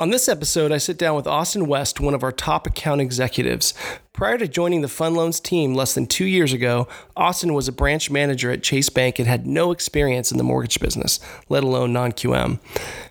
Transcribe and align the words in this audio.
On 0.00 0.08
this 0.08 0.30
episode, 0.30 0.72
I 0.72 0.78
sit 0.78 0.96
down 0.96 1.14
with 1.14 1.26
Austin 1.26 1.66
West, 1.66 2.00
one 2.00 2.14
of 2.14 2.22
our 2.22 2.32
top 2.32 2.66
account 2.66 3.02
executives. 3.02 3.74
Prior 4.14 4.38
to 4.38 4.48
joining 4.48 4.80
the 4.80 4.88
Fund 4.88 5.14
Loans 5.14 5.40
team 5.40 5.74
less 5.74 5.92
than 5.92 6.06
two 6.06 6.24
years 6.24 6.54
ago, 6.54 6.88
Austin 7.18 7.52
was 7.52 7.68
a 7.68 7.72
branch 7.72 8.10
manager 8.10 8.50
at 8.50 8.62
Chase 8.62 8.88
Bank 8.88 9.18
and 9.18 9.28
had 9.28 9.46
no 9.46 9.72
experience 9.72 10.32
in 10.32 10.38
the 10.38 10.42
mortgage 10.42 10.80
business, 10.80 11.20
let 11.50 11.62
alone 11.62 11.92
non 11.92 12.12
QM. 12.12 12.60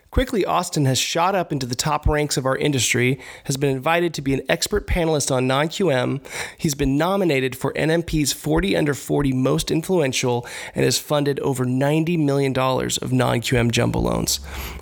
Quickly, 0.09 0.43
Austin 0.43 0.85
has 0.85 0.97
shot 0.97 1.35
up 1.35 1.51
into 1.51 1.67
the 1.67 1.75
top 1.75 2.07
ranks 2.07 2.37
of 2.37 2.47
our 2.47 2.57
industry, 2.57 3.19
has 3.43 3.55
been 3.55 3.69
invited 3.69 4.11
to 4.15 4.23
be 4.23 4.33
an 4.33 4.41
expert 4.49 4.87
panelist 4.87 5.29
on 5.29 5.45
non 5.45 5.67
QM. 5.67 6.25
He's 6.57 6.73
been 6.73 6.97
nominated 6.97 7.55
for 7.55 7.71
NMP's 7.73 8.33
40 8.33 8.75
Under 8.75 8.95
40 8.95 9.33
Most 9.33 9.69
Influential 9.69 10.47
and 10.73 10.83
has 10.83 10.97
funded 10.97 11.39
over 11.41 11.67
$90 11.67 12.17
million 12.17 12.57
of 12.57 13.13
non 13.13 13.41
QM 13.41 13.69
jumbo 13.69 13.99
loans. 13.99 14.39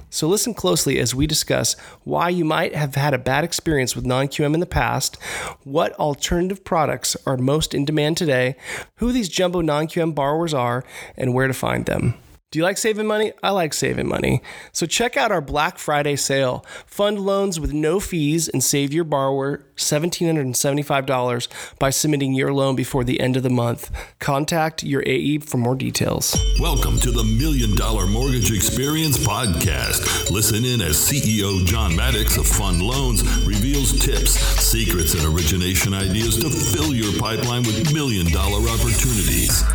So 0.09 0.27
listen 0.27 0.53
closely 0.53 0.99
as 0.99 1.13
we 1.13 1.27
discuss 1.27 1.75
why 2.03 2.29
you 2.29 2.45
might 2.45 2.73
have 2.73 2.95
had 2.95 3.13
a 3.13 3.17
bad 3.17 3.43
experience 3.43 3.95
with 3.95 4.05
non 4.05 4.27
QM 4.27 4.53
in 4.53 4.59
the 4.59 4.65
past, 4.65 5.17
what 5.63 5.93
alternative 5.93 6.63
products 6.63 7.17
are 7.25 7.37
most 7.37 7.73
in 7.73 7.85
demand 7.85 8.17
today, 8.17 8.55
who 8.95 9.11
these 9.11 9.29
jumbo 9.29 9.61
non 9.61 9.87
QM 9.87 10.15
borrowers 10.15 10.53
are, 10.53 10.83
and 11.17 11.33
where 11.33 11.47
to 11.47 11.53
find 11.53 11.85
them. 11.85 12.15
Do 12.49 12.59
you 12.59 12.63
like 12.63 12.77
saving 12.77 13.07
money? 13.07 13.33
I 13.43 13.51
like 13.51 13.73
saving 13.73 14.07
money. 14.07 14.41
So 14.71 14.85
check 14.85 15.17
out 15.17 15.33
our 15.33 15.41
Black 15.41 15.77
Friday 15.77 16.15
sale. 16.15 16.65
Fund 16.85 17.19
loans 17.19 17.59
with 17.59 17.73
no 17.73 17.99
fees 17.99 18.47
and 18.47 18.63
save 18.63 18.93
your 18.93 19.03
borrower 19.03 19.65
$1,775 19.75 21.49
by 21.77 21.89
submitting 21.89 22.33
your 22.33 22.53
loan 22.53 22.77
before 22.77 23.03
the 23.03 23.19
end 23.19 23.35
of 23.35 23.43
the 23.43 23.49
month. 23.49 23.91
Contact 24.19 24.81
your 24.81 25.03
AE 25.05 25.39
for 25.39 25.57
more 25.57 25.75
details. 25.75 26.37
Welcome 26.61 27.01
to 27.01 27.11
the 27.11 27.25
Million 27.25 27.75
Dollar 27.75 28.07
Mortgage 28.07 28.49
Experience 28.49 29.17
Podcast. 29.17 30.31
Listen 30.31 30.63
in 30.63 30.79
as 30.79 30.95
CEO 30.95 31.65
John 31.65 31.97
Maddox 31.97 32.37
of 32.37 32.47
Fund 32.47 32.81
Loans 32.81 33.23
reveals 33.45 33.99
tips, 33.99 34.39
secrets, 34.63 35.15
and 35.15 35.35
origination 35.35 35.93
ideas 35.93 36.37
to 36.37 36.49
fill 36.49 36.93
your 36.95 37.11
pipeline 37.19 37.63
with 37.63 37.93
million 37.93 38.31
dollar 38.31 38.61
opportunities. 38.69 39.65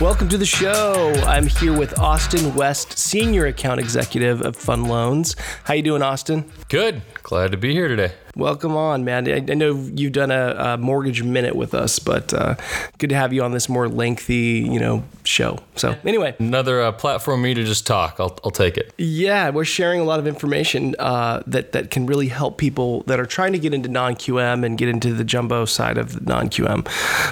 Welcome 0.00 0.30
to 0.30 0.38
the 0.38 0.46
show. 0.46 1.12
I'm 1.26 1.46
here 1.46 1.76
with 1.76 1.98
Austin 1.98 2.54
West, 2.54 2.98
Senior 2.98 3.48
Account 3.48 3.80
Executive 3.80 4.40
of 4.40 4.56
Fund 4.56 4.88
Loans. 4.88 5.36
How 5.64 5.74
you 5.74 5.82
doing, 5.82 6.00
Austin? 6.00 6.50
Good. 6.70 7.02
Glad 7.22 7.50
to 7.50 7.58
be 7.58 7.74
here 7.74 7.86
today. 7.86 8.14
Welcome 8.36 8.76
on, 8.76 9.04
man. 9.04 9.26
I, 9.26 9.36
I 9.36 9.54
know 9.54 9.74
you've 9.94 10.12
done 10.12 10.30
a, 10.30 10.54
a, 10.58 10.76
mortgage 10.76 11.22
minute 11.22 11.56
with 11.56 11.74
us, 11.74 11.98
but 11.98 12.34
uh, 12.34 12.56
good 12.98 13.10
to 13.10 13.16
have 13.16 13.32
you 13.32 13.42
on 13.42 13.52
this 13.52 13.68
more 13.68 13.88
lengthy, 13.88 14.66
you 14.70 14.78
know, 14.78 15.04
show. 15.24 15.58
So 15.76 15.96
anyway, 16.04 16.36
another 16.38 16.82
uh, 16.82 16.92
platform 16.92 17.30
for 17.30 17.36
me 17.36 17.54
to 17.54 17.62
just 17.62 17.86
talk. 17.86 18.16
I'll, 18.18 18.36
I'll 18.42 18.50
take 18.50 18.76
it. 18.76 18.92
Yeah, 18.98 19.50
we're 19.50 19.64
sharing 19.64 20.00
a 20.00 20.04
lot 20.04 20.18
of 20.18 20.26
information 20.26 20.96
uh, 20.98 21.44
that 21.46 21.70
that 21.72 21.92
can 21.92 22.06
really 22.06 22.26
help 22.26 22.58
people 22.58 23.02
that 23.04 23.20
are 23.20 23.26
trying 23.26 23.52
to 23.52 23.58
get 23.58 23.72
into 23.72 23.88
non 23.88 24.16
QM 24.16 24.66
and 24.66 24.76
get 24.76 24.88
into 24.88 25.14
the 25.14 25.22
jumbo 25.22 25.64
side 25.64 25.96
of 25.96 26.26
non 26.26 26.48
QM. 26.48 26.88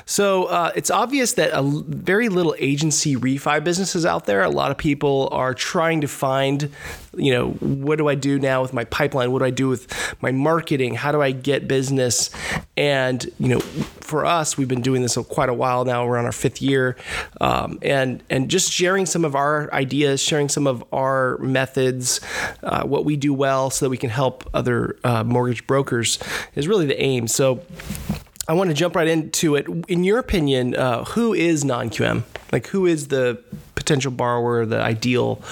So 0.08 0.44
uh, 0.44 0.70
it's 0.76 0.90
obvious 0.90 1.32
that 1.32 1.50
a 1.52 1.62
very 1.62 2.28
little 2.28 2.54
agency 2.58 3.16
refi 3.16 3.62
businesses 3.64 4.06
out 4.06 4.26
there. 4.26 4.44
A 4.44 4.50
lot 4.50 4.70
of 4.70 4.78
people 4.78 5.28
are 5.32 5.52
trying 5.52 6.00
to 6.02 6.06
find, 6.06 6.70
you 7.16 7.32
know, 7.32 7.50
what 7.50 7.96
do 7.96 8.08
I 8.08 8.14
do 8.14 8.38
now 8.38 8.62
with 8.62 8.72
my 8.72 8.84
pipeline? 8.84 9.32
What 9.32 9.40
do 9.40 9.44
I 9.44 9.50
do 9.50 9.68
with 9.68 10.16
my 10.20 10.32
marketing? 10.32 10.94
How 10.94 11.12
do 11.12 11.22
I 11.22 11.30
get 11.30 11.68
business? 11.68 12.30
And 12.76 13.24
you 13.38 13.48
know, 13.48 13.60
for 13.60 14.24
us, 14.24 14.56
we've 14.56 14.68
been 14.68 14.82
doing 14.82 15.02
this 15.02 15.14
for 15.14 15.24
quite 15.24 15.48
a 15.48 15.54
while 15.54 15.84
now. 15.84 16.06
We're 16.06 16.18
on 16.18 16.24
our 16.24 16.32
fifth 16.32 16.62
year, 16.62 16.96
um, 17.40 17.78
and 17.82 18.22
and 18.30 18.50
just 18.50 18.72
sharing 18.72 19.06
some 19.06 19.24
of 19.24 19.34
our 19.34 19.72
ideas, 19.72 20.20
sharing 20.22 20.48
some 20.48 20.66
of 20.66 20.84
our 20.92 21.38
methods, 21.38 22.20
uh, 22.62 22.84
what 22.84 23.04
we 23.04 23.16
do 23.16 23.32
well, 23.32 23.70
so 23.70 23.86
that 23.86 23.90
we 23.90 23.96
can 23.96 24.10
help 24.10 24.48
other 24.54 24.96
uh, 25.04 25.24
mortgage 25.24 25.66
brokers 25.66 26.18
is 26.54 26.68
really 26.68 26.86
the 26.86 27.00
aim. 27.00 27.28
So. 27.28 27.62
I 28.48 28.54
want 28.54 28.70
to 28.70 28.74
jump 28.74 28.96
right 28.96 29.06
into 29.06 29.56
it. 29.56 29.66
In 29.88 30.04
your 30.04 30.18
opinion, 30.18 30.74
uh, 30.74 31.04
who 31.04 31.34
is 31.34 31.66
non 31.66 31.90
QM? 31.90 32.22
Like, 32.50 32.66
who 32.68 32.86
is 32.86 33.08
the 33.08 33.38
potential 33.74 34.10
borrower, 34.10 34.64
the 34.64 34.80
ideal 34.80 35.42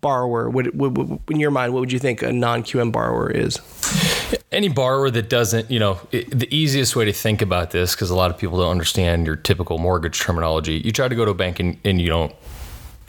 borrower? 0.00 0.48
What, 0.48 0.72
what, 0.72 0.92
what, 0.92 1.20
in 1.28 1.40
your 1.40 1.50
mind, 1.50 1.74
what 1.74 1.80
would 1.80 1.90
you 1.90 1.98
think 1.98 2.22
a 2.22 2.32
non 2.32 2.62
QM 2.62 2.92
borrower 2.92 3.28
is? 3.28 3.58
Any 4.52 4.68
borrower 4.68 5.10
that 5.10 5.28
doesn't, 5.28 5.72
you 5.72 5.80
know, 5.80 5.98
it, 6.12 6.30
the 6.30 6.52
easiest 6.54 6.94
way 6.94 7.04
to 7.04 7.12
think 7.12 7.42
about 7.42 7.72
this, 7.72 7.96
because 7.96 8.10
a 8.10 8.14
lot 8.14 8.30
of 8.30 8.38
people 8.38 8.58
don't 8.58 8.70
understand 8.70 9.26
your 9.26 9.34
typical 9.34 9.78
mortgage 9.78 10.20
terminology, 10.20 10.80
you 10.84 10.92
try 10.92 11.08
to 11.08 11.16
go 11.16 11.24
to 11.24 11.32
a 11.32 11.34
bank 11.34 11.58
and, 11.58 11.78
and 11.84 12.00
you 12.00 12.08
don't 12.08 12.32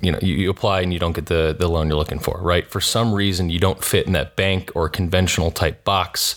you 0.01 0.11
know 0.11 0.19
you, 0.21 0.35
you, 0.35 0.49
apply 0.49 0.81
and 0.81 0.93
you 0.93 0.99
don't 0.99 1.13
get 1.13 1.25
the, 1.27 1.55
the 1.57 1.67
loan 1.67 1.87
you're 1.87 1.97
looking 1.97 2.19
for 2.19 2.39
right? 2.41 2.69
For 2.69 2.81
some 2.81 3.13
reason 3.13 3.49
you 3.49 3.59
don't 3.59 3.83
fit 3.83 4.05
in 4.05 4.13
that 4.13 4.35
bank 4.35 4.71
or 4.75 4.89
conventional 4.89 5.51
type 5.51 5.83
box. 5.83 6.35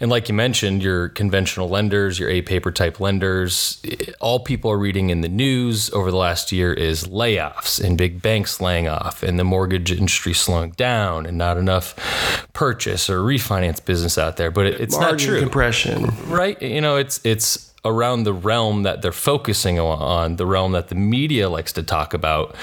And 0.00 0.10
like 0.10 0.28
you 0.28 0.34
mentioned 0.34 0.82
your 0.82 1.08
conventional 1.10 1.68
lenders 1.68 2.18
your 2.18 2.30
a 2.30 2.42
paper 2.42 2.70
type 2.70 3.00
lenders 3.00 3.82
all 4.20 4.40
people 4.40 4.70
are 4.70 4.78
reading 4.78 5.10
in 5.10 5.20
the 5.20 5.28
news 5.28 5.90
over 5.92 6.10
the 6.10 6.16
last 6.16 6.52
year 6.52 6.72
is 6.72 7.04
layoffs 7.04 7.82
and 7.82 7.98
big 7.98 8.22
banks 8.22 8.60
laying 8.60 8.88
off 8.88 9.22
and 9.22 9.38
the 9.38 9.44
mortgage 9.44 9.92
industry 9.92 10.32
slowing 10.32 10.70
down 10.72 11.26
and 11.26 11.36
not 11.36 11.56
enough 11.56 11.94
purchase 12.52 13.10
or 13.10 13.20
refinance 13.20 13.84
business 13.84 14.18
out 14.18 14.36
there. 14.36 14.50
But 14.50 14.66
it, 14.66 14.80
it's 14.80 14.98
Margin 14.98 15.10
not 15.10 15.18
true. 15.18 15.40
compression. 15.40 16.06
Right? 16.26 16.60
You 16.60 16.80
know 16.80 16.96
it's 16.96 17.20
it's 17.24 17.72
around 17.86 18.24
the 18.24 18.32
realm 18.32 18.82
that 18.82 19.02
they're 19.02 19.12
focusing 19.12 19.78
on, 19.78 20.36
the 20.36 20.46
realm 20.46 20.72
that 20.72 20.88
the 20.88 20.94
media 20.94 21.48
likes 21.48 21.72
to 21.72 21.82
talk 21.82 22.14
about, 22.14 22.54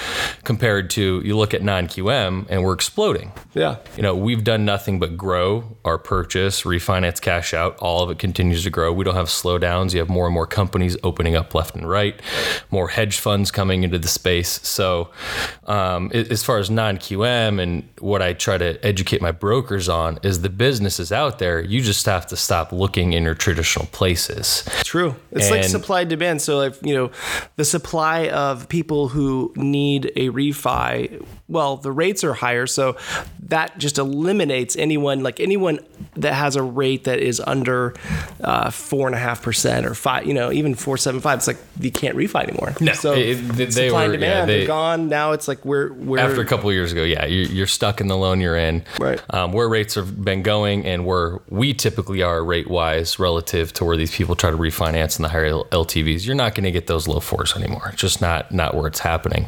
compared 0.44 0.90
to 0.92 1.22
you 1.24 1.38
look 1.38 1.54
at 1.54 1.64
non 1.64 1.88
QM 1.88 2.46
and 2.50 2.64
we're 2.64 2.74
exploding. 2.74 3.32
Yeah. 3.54 3.78
You 3.96 4.04
know, 4.04 4.16
we've 4.16 4.44
done 4.44 4.66
nothing 4.66 5.00
but 5.00 5.18
grow 5.18 5.78
our 5.86 5.98
purchase, 5.98 6.64
refinance, 6.64 7.22
cash 7.22 7.54
out. 7.54 7.78
All 7.78 8.04
of 8.04 8.10
it 8.10 8.20
continues 8.20 8.64
to 8.64 8.70
grow. 8.70 8.92
We 8.94 9.04
don't 9.04 9.16
have 9.16 9.28
slowdowns. 9.28 9.94
You 9.94 10.00
have 10.00 10.10
more 10.10 10.26
and 10.26 10.34
more 10.34 10.48
companies 10.48 10.98
opening 11.04 11.36
up 11.36 11.54
left 11.54 11.76
and 11.76 11.90
right, 11.90 12.20
more 12.72 12.88
hedge 12.88 13.20
funds 13.20 13.52
coming 13.52 13.84
into 13.84 14.00
the 14.00 14.08
space. 14.08 14.60
So, 14.64 15.10
um, 15.66 16.12
as 16.14 16.44
far 16.44 16.58
as 16.60 16.70
non 16.70 16.98
QM 16.98 17.62
and 17.62 17.88
what 18.00 18.22
I 18.22 18.34
try 18.34 18.58
to 18.58 18.84
educate 18.86 19.22
my 19.22 19.32
brokers 19.32 19.90
on 19.90 20.20
is 20.24 20.42
the 20.42 20.50
business 20.50 21.00
is 21.00 21.12
out 21.12 21.40
there. 21.40 21.62
You 21.62 21.82
just 21.82 22.06
have 22.06 22.28
to 22.28 22.36
stop 22.36 22.72
looking 22.72 23.14
in 23.14 23.24
your 23.24 23.36
traditional 23.36 23.86
places. 23.88 24.68
True. 24.84 25.13
It's 25.32 25.46
and 25.48 25.56
like 25.56 25.64
supply 25.64 26.02
and 26.02 26.10
demand. 26.10 26.42
So 26.42 26.58
like, 26.58 26.76
you 26.82 26.94
know 26.94 27.12
the 27.56 27.66
supply 27.66 28.30
of 28.30 28.70
people 28.70 29.08
who 29.08 29.54
need 29.56 30.12
a 30.16 30.30
refi, 30.30 31.26
well, 31.50 31.78
the 31.78 31.92
rates 31.92 32.24
are 32.24 32.34
higher, 32.34 32.66
so 32.66 32.96
that 33.48 33.78
just 33.78 33.98
eliminates 33.98 34.78
anyone 34.78 35.22
like 35.22 35.40
anyone 35.40 35.80
that 36.16 36.34
has 36.34 36.56
a 36.56 36.64
rate 36.64 37.04
that 37.04 37.20
is 37.20 37.42
under 37.46 37.94
uh, 38.42 38.70
four 38.70 39.08
and 39.08 39.16
a 39.16 39.20
half 39.20 39.42
percent 39.42 39.86
or 39.86 39.94
five, 39.94 40.26
you 40.26 40.34
know, 40.34 40.52
even 40.52 40.74
four 40.74 40.98
seven 40.98 41.20
five. 41.20 41.40
It's 41.40 41.48
like 41.48 41.58
you 41.80 41.92
can't 41.92 42.16
refi 42.16 42.44
anymore. 42.44 42.74
No, 42.80 42.94
so 42.94 43.14
it, 43.14 43.36
they, 43.36 43.70
supply 43.70 44.08
were, 44.08 44.14
and 44.14 44.22
demand 44.22 44.50
yeah, 44.50 44.58
they, 44.58 44.64
are 44.64 44.68
gone. 44.68 45.10
Now 45.10 45.34
it's 45.34 45.48
like 45.48 45.64
we're 45.66 45.92
we're 45.94 46.20
after 46.20 46.42
a 46.42 46.46
couple 46.46 46.72
years 46.72 46.92
ago. 46.94 47.04
Yeah, 47.04 47.26
you're, 47.26 47.46
you're, 47.48 47.68
stuck 47.68 48.00
in 48.00 48.08
the 48.08 48.18
loan 48.18 48.40
you're 48.40 48.58
in. 48.58 48.84
Right. 49.00 49.22
Um, 49.30 49.52
where 49.52 49.68
rates 49.68 49.96
have 49.96 50.24
been 50.24 50.44
going 50.44 50.86
and 50.86 51.06
where 51.06 51.42
we 51.50 51.74
typically 51.74 52.22
are 52.22 52.44
rate 52.44 52.70
wise 52.70 53.20
relative 53.20 53.74
to 53.74 53.86
where 53.86 53.98
these 53.98 54.16
people 54.16 54.36
try 54.36 54.50
to 54.52 54.58
refinance 54.58 55.18
in 55.18 55.24
the 55.24 55.30
higher 55.30 55.52
LTVs, 55.52 56.26
you're 56.26 56.36
not 56.36 56.56
going 56.56 56.64
to 56.66 56.72
get 56.72 56.88
those 56.88 57.08
low 57.08 57.20
fours 57.20 57.56
anymore. 57.56 57.90
It's 57.92 58.02
just 58.02 58.22
not 58.22 58.52
not 58.52 58.76
where 58.76 58.88
it's 58.88 59.00
happening, 59.00 59.48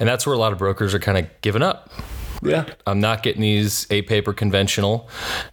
and 0.00 0.08
that's 0.08 0.26
where 0.26 0.34
a 0.34 0.38
lot 0.38 0.52
of 0.52 0.58
brokers 0.58 0.94
are 0.94 0.98
kind 0.98 1.18
of 1.18 1.27
giving 1.40 1.62
up. 1.62 1.90
Yeah. 2.42 2.66
I'm 2.86 3.00
not 3.00 3.22
getting 3.22 3.42
these 3.42 3.86
A 3.90 4.02
paper 4.02 4.32
conventional, 4.32 5.08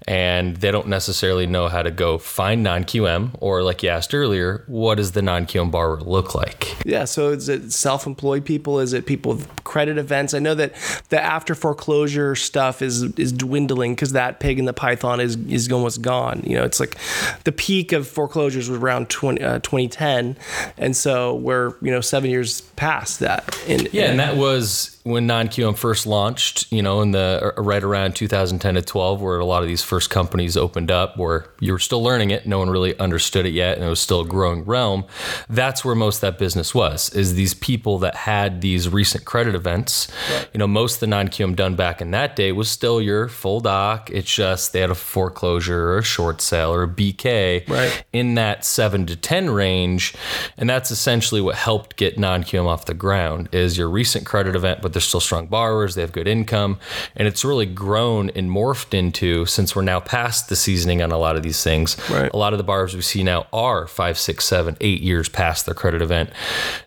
and 0.08 0.58
they 0.58 0.72
don't 0.72 0.88
necessarily 0.88 1.47
know 1.47 1.68
how 1.68 1.84
to 1.84 1.91
go 1.91 2.18
find 2.18 2.63
non 2.63 2.84
QM 2.84 3.36
or, 3.40 3.63
like 3.63 3.84
you 3.84 3.90
asked 3.90 4.13
earlier, 4.13 4.63
what 4.68 4.96
does 4.96 5.13
the 5.13 5.22
non 5.22 5.46
QM 5.46 5.72
borrower 5.72 6.02
look 6.02 6.36
like? 6.36 6.75
Yeah. 6.86 7.06
So 7.06 7.30
is 7.30 7.50
it 7.50 7.72
self 7.72 8.06
employed 8.06 8.46
people? 8.46 8.80
Is 8.80 8.94
it 8.94 9.06
people 9.06 9.34
with 9.34 9.63
credit 9.75 9.97
events? 9.97 10.34
I 10.34 10.40
know 10.40 10.56
that 10.56 10.74
the 11.09 11.22
after 11.22 11.53
foreclosure 11.53 12.34
stuff 12.34 12.81
is 12.81 13.03
is 13.19 13.33
dwindling 13.33 13.94
because 13.94 14.13
that 14.13 14.39
pig 14.39 14.57
in 14.57 14.63
the 14.63 14.72
python 14.72 15.19
is 15.19 15.36
is 15.50 15.69
almost 15.69 16.01
gone. 16.01 16.42
You 16.45 16.56
know, 16.56 16.63
it's 16.63 16.80
like 16.80 16.95
the 17.44 17.51
peak 17.51 17.92
of 17.92 18.07
foreclosures 18.07 18.69
was 18.69 18.80
around 18.80 19.10
20, 19.10 19.44
uh, 19.44 19.60
2010, 19.60 20.38
and 20.77 20.95
so 20.95 21.36
we're 21.36 21.74
you 21.81 21.92
know 21.92 22.00
seven 22.00 22.30
years 22.30 22.62
past 22.77 23.19
that. 23.19 23.54
In, 23.68 23.89
yeah, 23.92 24.06
in, 24.06 24.12
and 24.12 24.19
that 24.22 24.38
was 24.38 24.95
when 25.06 25.27
non-QM 25.27 25.77
first 25.77 26.07
launched, 26.07 26.72
you 26.72 26.81
know, 26.81 27.01
in 27.01 27.12
the 27.12 27.54
uh, 27.56 27.62
right 27.62 27.83
around 27.83 28.16
2010 28.16 28.74
to 28.74 28.81
12, 28.81 29.22
where 29.22 29.38
a 29.38 29.45
lot 29.45 29.62
of 29.62 29.68
these 29.68 29.83
first 29.83 30.10
companies 30.10 30.57
opened 30.57 30.89
up, 30.89 31.16
where 31.16 31.45
you 31.60 31.72
were 31.72 31.80
still 31.80 32.01
learning 32.01 32.31
it, 32.31 32.48
no 32.48 32.57
one 32.57 32.72
really 32.72 32.98
understood 32.98 33.45
it 33.45 33.54
yet, 33.54 33.77
and 33.77 33.86
it 33.86 33.89
was 33.89 34.00
still 34.00 34.22
a 34.22 34.25
growing 34.25 34.66
realm. 34.66 35.06
That's 35.48 35.86
where 35.86 35.94
most 35.94 36.18
of 36.18 36.22
that 36.22 36.39
business 36.39 36.74
was. 36.74 37.12
Is 37.12 37.36
these 37.36 37.54
people 37.54 38.00
that 38.00 38.16
had 38.16 38.62
these 38.62 38.89
recent 38.89 39.25
credit 39.25 39.54
events. 39.54 39.64
Right. 39.65 40.47
You 40.53 40.59
know, 40.59 40.67
most 40.67 40.95
of 40.95 41.00
the 41.01 41.07
non-QM 41.07 41.56
done 41.56 41.75
back 41.75 42.01
in 42.01 42.12
that 42.12 42.35
day 42.35 42.51
was 42.51 42.69
still 42.69 43.01
your 43.01 43.27
full 43.27 43.59
doc. 43.59 44.09
It's 44.12 44.33
just 44.33 44.73
they 44.73 44.81
had 44.81 44.89
a 44.89 44.95
foreclosure 44.95 45.89
or 45.89 45.97
a 46.00 46.03
short 46.03 46.41
sale 46.41 46.73
or 46.73 46.83
a 46.83 46.88
BK 46.88 47.67
right. 47.69 48.03
in 48.13 48.35
that 48.35 48.65
seven 48.65 49.06
to 49.07 49.15
ten 49.15 49.50
range, 49.50 50.13
and 50.57 50.69
that's 50.69 50.91
essentially 50.91 51.41
what 51.41 51.56
helped 51.56 51.95
get 51.95 52.17
non-QM 52.17 52.65
off 52.65 52.85
the 52.85 52.94
ground. 52.94 53.50
Is 53.51 53.77
your 53.77 53.89
recent 53.89 54.25
credit 54.25 54.56
event, 54.56 54.81
but 54.81 54.94
they're 54.94 55.01
still 55.01 55.19
strong 55.19 55.47
borrowers, 55.47 55.95
they 55.95 56.01
have 56.01 56.12
good 56.12 56.27
income, 56.27 56.79
and 57.15 57.27
it's 57.27 57.44
really 57.44 57.65
grown 57.65 58.29
and 58.31 58.50
morphed 58.50 58.94
into 58.94 59.45
since 59.45 59.75
we're 59.75 59.81
now 59.81 60.00
past 60.00 60.50
the 60.50 60.56
seasoning 60.56 61.01
on 61.01 61.12
a 61.12 61.17
lot 61.17 61.35
of 61.35 61.44
these 61.44 61.63
things. 61.63 61.97
Right. 62.09 62.31
A 62.33 62.38
lot 62.38 62.53
of 62.53 62.57
the 62.57 62.63
borrowers 62.63 62.95
we 62.95 63.01
see 63.01 63.23
now 63.23 63.47
are 63.53 63.88
five, 63.88 64.17
six, 64.17 64.45
seven, 64.45 64.77
eight 64.81 65.01
years 65.01 65.29
past 65.29 65.65
their 65.65 65.75
credit 65.75 66.01
event. 66.01 66.29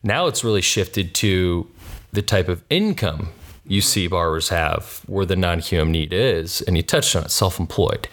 Now 0.03 0.27
it's 0.27 0.45
really 0.45 0.63
shifted 0.63 1.15
to 1.17 1.69
the 2.13 2.23
type 2.23 2.49
of 2.49 2.63
income 2.71 3.31
you 3.67 3.83
see 3.83 4.07
borrowers 4.09 4.49
have 4.49 5.03
where 5.07 5.27
the 5.27 5.37
non-QM 5.37 5.91
need 5.91 6.13
is, 6.13 6.63
and 6.63 6.77
you 6.77 6.83
touched 6.83 7.15
on 7.15 7.25
it, 7.25 7.31
self-employed. 7.31 8.09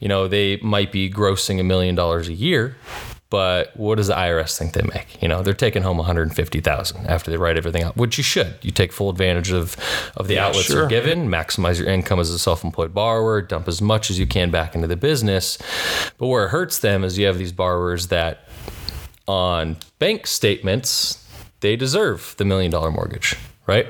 You 0.00 0.08
know, 0.08 0.26
they 0.26 0.56
might 0.56 0.90
be 0.90 1.08
grossing 1.08 1.60
a 1.60 1.62
million 1.62 1.94
dollars 1.94 2.28
a 2.28 2.32
year, 2.32 2.76
but 3.30 3.76
what 3.76 3.96
does 3.96 4.08
the 4.08 4.14
IRS 4.14 4.56
think 4.58 4.72
they 4.72 4.82
make? 4.82 5.22
You 5.22 5.28
know, 5.28 5.42
they're 5.42 5.54
taking 5.54 5.82
home 5.82 5.98
150,000 5.98 7.06
after 7.06 7.30
they 7.30 7.36
write 7.36 7.56
everything 7.56 7.84
out, 7.84 7.96
which 7.96 8.18
you 8.18 8.24
should. 8.24 8.54
You 8.62 8.70
take 8.70 8.92
full 8.92 9.10
advantage 9.10 9.52
of 9.52 9.76
of 10.16 10.28
the 10.28 10.38
outlets 10.38 10.66
sure. 10.66 10.80
you're 10.80 10.88
given, 10.88 11.28
maximize 11.28 11.78
your 11.78 11.88
income 11.88 12.18
as 12.18 12.30
a 12.30 12.38
self-employed 12.38 12.92
borrower, 12.92 13.40
dump 13.42 13.68
as 13.68 13.80
much 13.80 14.10
as 14.10 14.18
you 14.18 14.26
can 14.26 14.50
back 14.50 14.74
into 14.74 14.88
the 14.88 14.96
business. 14.96 15.58
But 16.16 16.26
where 16.26 16.46
it 16.46 16.48
hurts 16.48 16.78
them 16.78 17.04
is 17.04 17.18
you 17.18 17.26
have 17.26 17.38
these 17.38 17.52
borrowers 17.52 18.08
that 18.08 18.48
on 19.28 19.76
bank 19.98 20.26
statements 20.26 21.27
they 21.60 21.76
deserve 21.76 22.34
the 22.38 22.44
million 22.44 22.70
dollar 22.70 22.90
mortgage, 22.90 23.36
right? 23.66 23.86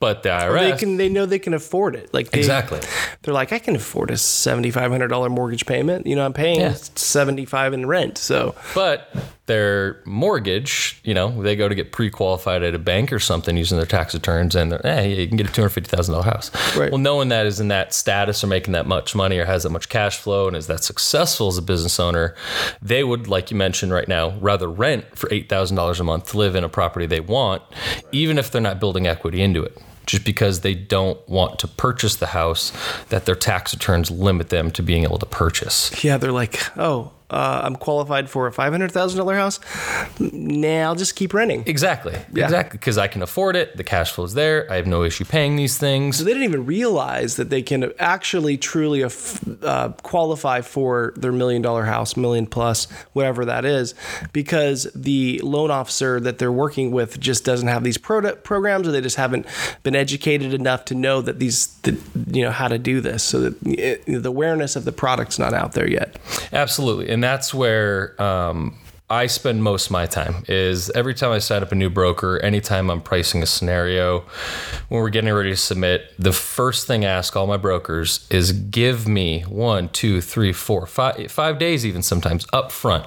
But 0.00 0.22
the 0.22 0.28
IRS 0.28 0.60
They 0.70 0.76
can. 0.78 0.96
They 0.96 1.08
know 1.08 1.26
they 1.26 1.40
can 1.40 1.54
afford 1.54 1.96
it. 1.96 2.14
Like 2.14 2.30
they, 2.30 2.38
Exactly. 2.38 2.80
They're 3.22 3.34
like, 3.34 3.52
I 3.52 3.58
can 3.58 3.74
afford 3.74 4.10
a 4.12 4.16
seventy 4.16 4.70
five 4.70 4.90
hundred 4.92 5.08
dollar 5.08 5.28
mortgage 5.28 5.66
payment. 5.66 6.06
You 6.06 6.14
know, 6.14 6.24
I'm 6.24 6.32
paying 6.32 6.60
Yeah. 6.60 6.74
seventy 6.74 7.44
five 7.44 7.72
in 7.72 7.86
rent. 7.86 8.16
So 8.16 8.54
But 8.76 9.08
their 9.48 10.00
mortgage, 10.04 11.00
you 11.02 11.12
know, 11.12 11.42
they 11.42 11.56
go 11.56 11.68
to 11.68 11.74
get 11.74 11.90
pre-qualified 11.90 12.62
at 12.62 12.74
a 12.74 12.78
bank 12.78 13.12
or 13.12 13.18
something 13.18 13.56
using 13.56 13.76
their 13.76 13.86
tax 13.86 14.14
returns, 14.14 14.54
and 14.54 14.70
they're, 14.70 14.86
eh, 14.86 15.02
hey, 15.02 15.20
you 15.20 15.26
can 15.26 15.36
get 15.36 15.48
a 15.48 15.52
two 15.52 15.62
hundred 15.62 15.70
fifty 15.70 15.90
thousand 15.94 16.12
dollar 16.12 16.24
house. 16.24 16.52
Right. 16.76 16.92
Well, 16.92 17.00
no 17.00 17.16
one 17.16 17.28
that 17.30 17.46
is 17.46 17.58
in 17.58 17.68
that 17.68 17.92
status 17.92 18.44
or 18.44 18.46
making 18.46 18.72
that 18.72 18.86
much 18.86 19.16
money 19.16 19.36
or 19.38 19.44
has 19.44 19.64
that 19.64 19.70
much 19.70 19.88
cash 19.88 20.18
flow 20.18 20.46
and 20.46 20.56
is 20.56 20.68
that 20.68 20.84
successful 20.84 21.48
as 21.48 21.58
a 21.58 21.62
business 21.62 21.98
owner, 21.98 22.36
they 22.80 23.02
would, 23.02 23.26
like 23.26 23.50
you 23.50 23.56
mentioned 23.56 23.92
right 23.92 24.06
now, 24.06 24.38
rather 24.38 24.70
rent 24.70 25.04
for 25.18 25.28
eight 25.32 25.48
thousand 25.48 25.76
dollars 25.76 25.98
a 25.98 26.04
month 26.04 26.30
to 26.30 26.38
live 26.38 26.54
in 26.54 26.62
a 26.62 26.68
property 26.68 27.06
they 27.06 27.20
want, 27.20 27.62
even 28.12 28.38
if 28.38 28.52
they're 28.52 28.62
not 28.62 28.78
building 28.78 29.08
equity 29.08 29.42
into 29.42 29.62
it. 29.64 29.76
Just 30.06 30.24
because 30.24 30.60
they 30.60 30.72
don't 30.72 31.20
want 31.28 31.58
to 31.58 31.68
purchase 31.68 32.16
the 32.16 32.28
house 32.28 32.72
that 33.10 33.26
their 33.26 33.34
tax 33.34 33.74
returns 33.74 34.10
limit 34.10 34.48
them 34.48 34.70
to 34.70 34.82
being 34.82 35.02
able 35.04 35.18
to 35.18 35.26
purchase. 35.26 36.02
yeah, 36.02 36.16
they're 36.16 36.32
like, 36.32 36.58
oh, 36.78 37.12
uh, 37.30 37.60
I'm 37.64 37.76
qualified 37.76 38.30
for 38.30 38.46
a 38.46 38.52
five 38.52 38.72
hundred 38.72 38.92
thousand 38.92 39.18
dollar 39.18 39.34
house. 39.36 39.60
Nah, 40.18 40.68
I'll 40.82 40.94
just 40.94 41.16
keep 41.16 41.34
renting. 41.34 41.64
Exactly. 41.66 42.14
Yeah. 42.32 42.44
Exactly. 42.44 42.78
Because 42.78 42.98
I 42.98 43.08
can 43.08 43.22
afford 43.22 43.56
it. 43.56 43.76
The 43.76 43.84
cash 43.84 44.12
flow 44.12 44.24
is 44.24 44.34
there. 44.34 44.70
I 44.70 44.76
have 44.76 44.86
no 44.86 45.02
issue 45.02 45.24
paying 45.24 45.56
these 45.56 45.78
things. 45.78 46.16
So 46.16 46.24
they 46.24 46.32
didn't 46.32 46.44
even 46.44 46.66
realize 46.66 47.36
that 47.36 47.50
they 47.50 47.62
can 47.62 47.92
actually 47.98 48.56
truly 48.56 49.04
uh, 49.04 49.88
qualify 50.02 50.62
for 50.62 51.12
their 51.16 51.32
million 51.32 51.62
dollar 51.62 51.84
house, 51.84 52.16
million 52.16 52.46
plus, 52.46 52.86
whatever 53.12 53.44
that 53.44 53.64
is, 53.64 53.94
because 54.32 54.90
the 54.94 55.40
loan 55.42 55.70
officer 55.70 56.20
that 56.20 56.38
they're 56.38 56.52
working 56.52 56.90
with 56.90 57.20
just 57.20 57.44
doesn't 57.44 57.68
have 57.68 57.84
these 57.84 57.98
pro- 57.98 58.34
programs, 58.36 58.88
or 58.88 58.92
they 58.92 59.00
just 59.00 59.16
haven't 59.16 59.46
been 59.82 59.94
educated 59.94 60.54
enough 60.54 60.84
to 60.86 60.94
know 60.94 61.20
that 61.20 61.38
these, 61.38 61.66
that, 61.82 61.96
you 62.28 62.42
know, 62.42 62.50
how 62.50 62.68
to 62.68 62.78
do 62.78 63.00
this. 63.00 63.22
So 63.22 63.40
that 63.40 63.66
it, 63.66 64.04
the 64.06 64.28
awareness 64.28 64.76
of 64.76 64.84
the 64.84 64.92
product's 64.92 65.38
not 65.38 65.52
out 65.54 65.72
there 65.72 65.88
yet. 65.88 66.18
Absolutely. 66.52 67.08
And 67.08 67.17
that's 67.22 67.52
where 67.52 68.20
um, 68.20 68.74
I 69.10 69.26
spend 69.26 69.62
most 69.62 69.86
of 69.86 69.92
my 69.92 70.04
time 70.04 70.44
is 70.48 70.90
every 70.90 71.14
time 71.14 71.32
I 71.32 71.38
set 71.38 71.62
up 71.62 71.72
a 71.72 71.74
new 71.74 71.88
broker, 71.88 72.38
anytime 72.40 72.90
I'm 72.90 73.00
pricing 73.00 73.42
a 73.42 73.46
scenario, 73.46 74.20
when 74.90 75.00
we're 75.00 75.08
getting 75.08 75.32
ready 75.32 75.48
to 75.48 75.56
submit, 75.56 76.12
the 76.18 76.32
first 76.32 76.86
thing 76.86 77.06
I 77.06 77.08
ask 77.08 77.34
all 77.34 77.46
my 77.46 77.56
brokers 77.56 78.26
is 78.28 78.52
give 78.52 79.08
me 79.08 79.42
one, 79.48 79.88
two, 79.88 80.20
three, 80.20 80.52
four, 80.52 80.86
five, 80.86 81.32
five 81.32 81.58
days 81.58 81.86
even 81.86 82.02
sometimes 82.02 82.44
up 82.52 82.70
front. 82.70 83.06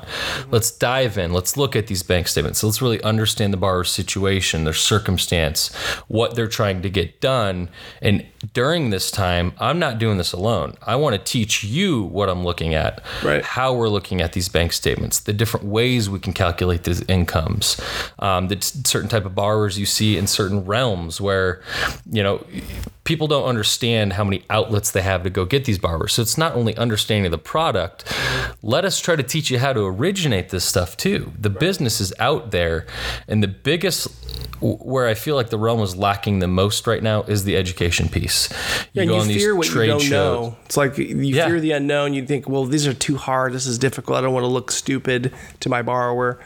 Let's 0.50 0.72
dive 0.72 1.20
in. 1.20 1.34
Let's 1.34 1.56
look 1.56 1.76
at 1.76 1.86
these 1.86 2.02
bank 2.02 2.28
statements. 2.28 2.60
So 2.60 2.68
Let's 2.72 2.82
really 2.82 3.04
understand 3.04 3.54
the 3.54 3.58
borrower's 3.58 3.92
situation, 3.92 4.64
their 4.64 4.74
circumstance, 4.74 5.72
what 6.08 6.34
they're 6.36 6.48
trying 6.48 6.82
to 6.82 6.90
get 6.90 7.22
done. 7.22 7.70
And 8.02 8.26
during 8.54 8.90
this 8.90 9.12
time, 9.12 9.52
I'm 9.60 9.78
not 9.78 10.00
doing 10.00 10.18
this 10.18 10.34
alone. 10.34 10.78
I 10.82 10.96
want 10.96 11.14
to 11.16 11.22
teach 11.22 11.64
you 11.64 12.02
what 12.02 12.28
I'm 12.30 12.44
looking 12.44 12.74
at, 12.74 13.04
Right. 13.22 13.44
how 13.44 13.74
we're 13.76 13.90
looking 13.90 14.20
at 14.22 14.34
these 14.34 14.50
bank 14.50 14.74
statements, 14.74 15.20
the 15.20 15.34
different 15.34 15.68
ways 15.68 15.91
we 16.10 16.20
can 16.20 16.34
calculate 16.34 16.84
these 16.84 17.02
incomes, 17.04 17.80
um, 18.20 18.48
the 18.48 18.58
certain 18.62 19.10
type 19.10 19.26
of 19.26 19.36
borrowers 19.36 19.78
you 19.80 19.86
see 19.86 20.18
in 20.18 20.28
certain 20.28 20.66
realms 20.66 21.20
where, 21.20 21.62
you 22.12 22.24
know, 22.24 22.44
people 23.04 23.28
don't 23.28 23.46
understand 23.46 24.14
how 24.14 24.24
many 24.24 24.44
outlets 24.50 24.92
they 24.92 25.02
have 25.02 25.24
to 25.24 25.30
go 25.30 25.44
get 25.44 25.66
these 25.66 25.80
borrowers. 25.80 26.14
So 26.14 26.22
it's 26.22 26.38
not 26.38 26.54
only 26.56 26.76
understanding 26.78 27.30
the 27.32 27.38
product. 27.38 28.06
Let 28.62 28.86
us 28.86 29.00
try 29.00 29.16
to 29.16 29.24
teach 29.24 29.50
you 29.50 29.60
how 29.60 29.74
to 29.74 29.82
originate 29.86 30.50
this 30.50 30.64
stuff 30.64 30.96
too. 30.98 31.32
The 31.40 31.50
business 31.50 32.00
is 32.00 32.14
out 32.20 32.52
there, 32.52 32.86
and 33.28 33.42
the 33.42 33.48
biggest 33.48 34.08
where 34.62 35.08
I 35.08 35.16
feel 35.16 35.36
like 35.36 35.50
the 35.50 35.58
realm 35.58 35.80
is 35.82 35.96
lacking 35.96 36.38
the 36.38 36.48
most 36.48 36.86
right 36.86 37.02
now 37.02 37.24
is 37.24 37.46
the 37.46 37.58
education 37.58 38.08
piece. 38.08 38.48
Yeah, 38.94 39.06
go 39.06 39.16
you 39.16 39.20
on 39.22 39.28
these 39.28 39.38
fear 39.42 39.56
what 39.56 39.66
you 39.66 39.74
trade 39.74 39.88
don't 39.88 40.00
shows. 40.00 40.10
know. 40.50 40.58
It's 40.66 40.78
like 40.78 41.00
you 41.00 41.16
Yeah. 41.18 41.48
fear 41.48 41.60
the 41.60 41.72
unknown. 41.72 42.14
You 42.14 42.24
think, 42.28 42.48
well, 42.48 42.66
these 42.66 42.86
are 42.86 42.94
too 42.94 43.18
hard. 43.18 43.54
This 43.54 43.66
is 43.66 43.80
difficult. 43.80 44.20
I 44.20 44.22
don't 44.22 44.34
want 44.34 44.44
to 44.44 44.48
look 44.50 44.70
stupid 44.70 45.34
to 45.62 45.70
my 45.70 45.81
borrower. 45.82 46.40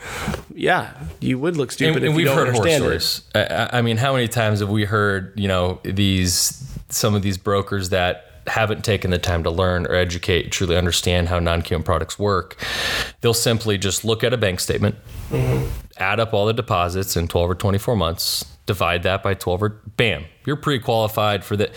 Yeah, 0.54 0.94
you 1.20 1.40
would 1.40 1.58
look 1.58 1.72
stupid 1.72 1.98
and, 1.98 2.06
if 2.06 2.10
and 2.10 2.14
you 2.14 2.18
we've 2.18 2.26
don't 2.26 2.36
heard 2.36 2.56
horror 2.56 2.68
understand 2.68 2.94
it. 2.94 3.00
stories. 3.00 3.22
I, 3.36 3.80
I 3.80 3.82
mean, 3.82 3.98
how 3.98 4.14
many 4.14 4.28
times 4.28 4.60
have 4.60 4.70
we 4.70 4.86
heard, 4.86 5.34
you 5.40 5.48
know, 5.48 5.80
these 5.84 6.62
some 6.90 7.16
of 7.16 7.22
these 7.22 7.38
brokers 7.38 7.90
that 7.90 8.32
haven't 8.48 8.86
taken 8.86 9.12
the 9.12 9.18
time 9.18 9.44
to 9.44 9.50
learn 9.50 9.88
or 9.88 9.96
educate, 9.96 10.52
truly 10.52 10.78
understand 10.78 11.30
how 11.30 11.40
non-QM 11.40 11.84
products 11.84 12.20
work? 12.20 12.64
They'll 13.22 13.34
simply 13.34 13.78
just 13.78 14.06
look 14.06 14.24
at 14.24 14.34
a 14.34 14.38
bank 14.38 14.60
statement, 14.60 14.96
mm-hmm. 15.30 15.68
add 15.98 16.20
up 16.20 16.34
all 16.34 16.46
the 16.46 16.54
deposits 16.54 17.18
in 17.18 17.28
12 17.28 17.50
or 17.50 17.56
24 17.56 17.96
months, 17.96 18.46
divide 18.66 19.04
that 19.04 19.24
by 19.24 19.34
12 19.34 19.64
or 19.64 19.70
bam, 19.98 20.26
you're 20.46 20.56
pre-qualified 20.56 21.44
for 21.44 21.56
the 21.58 21.70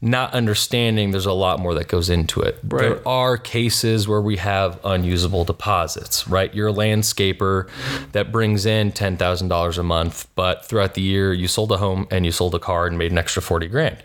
not 0.00 0.32
understanding 0.34 1.10
there's 1.10 1.26
a 1.26 1.32
lot 1.32 1.60
more 1.60 1.74
that 1.74 1.88
goes 1.88 2.10
into 2.10 2.40
it. 2.40 2.58
Right. 2.64 2.80
There 2.82 3.08
are 3.08 3.36
cases 3.36 4.08
where 4.08 4.20
we 4.20 4.36
have 4.38 4.78
unusable 4.84 5.44
deposits, 5.44 6.26
right? 6.28 6.52
You're 6.54 6.68
a 6.68 6.72
landscaper 6.72 7.68
that 8.12 8.32
brings 8.32 8.66
in 8.66 8.92
$10,000 8.92 9.78
a 9.78 9.82
month, 9.82 10.28
but 10.34 10.64
throughout 10.64 10.94
the 10.94 11.02
year 11.02 11.32
you 11.32 11.48
sold 11.48 11.72
a 11.72 11.76
home 11.76 12.06
and 12.10 12.24
you 12.24 12.32
sold 12.32 12.54
a 12.54 12.58
car 12.58 12.86
and 12.86 12.98
made 12.98 13.12
an 13.12 13.18
extra 13.18 13.42
40 13.42 13.68
grand. 13.68 14.02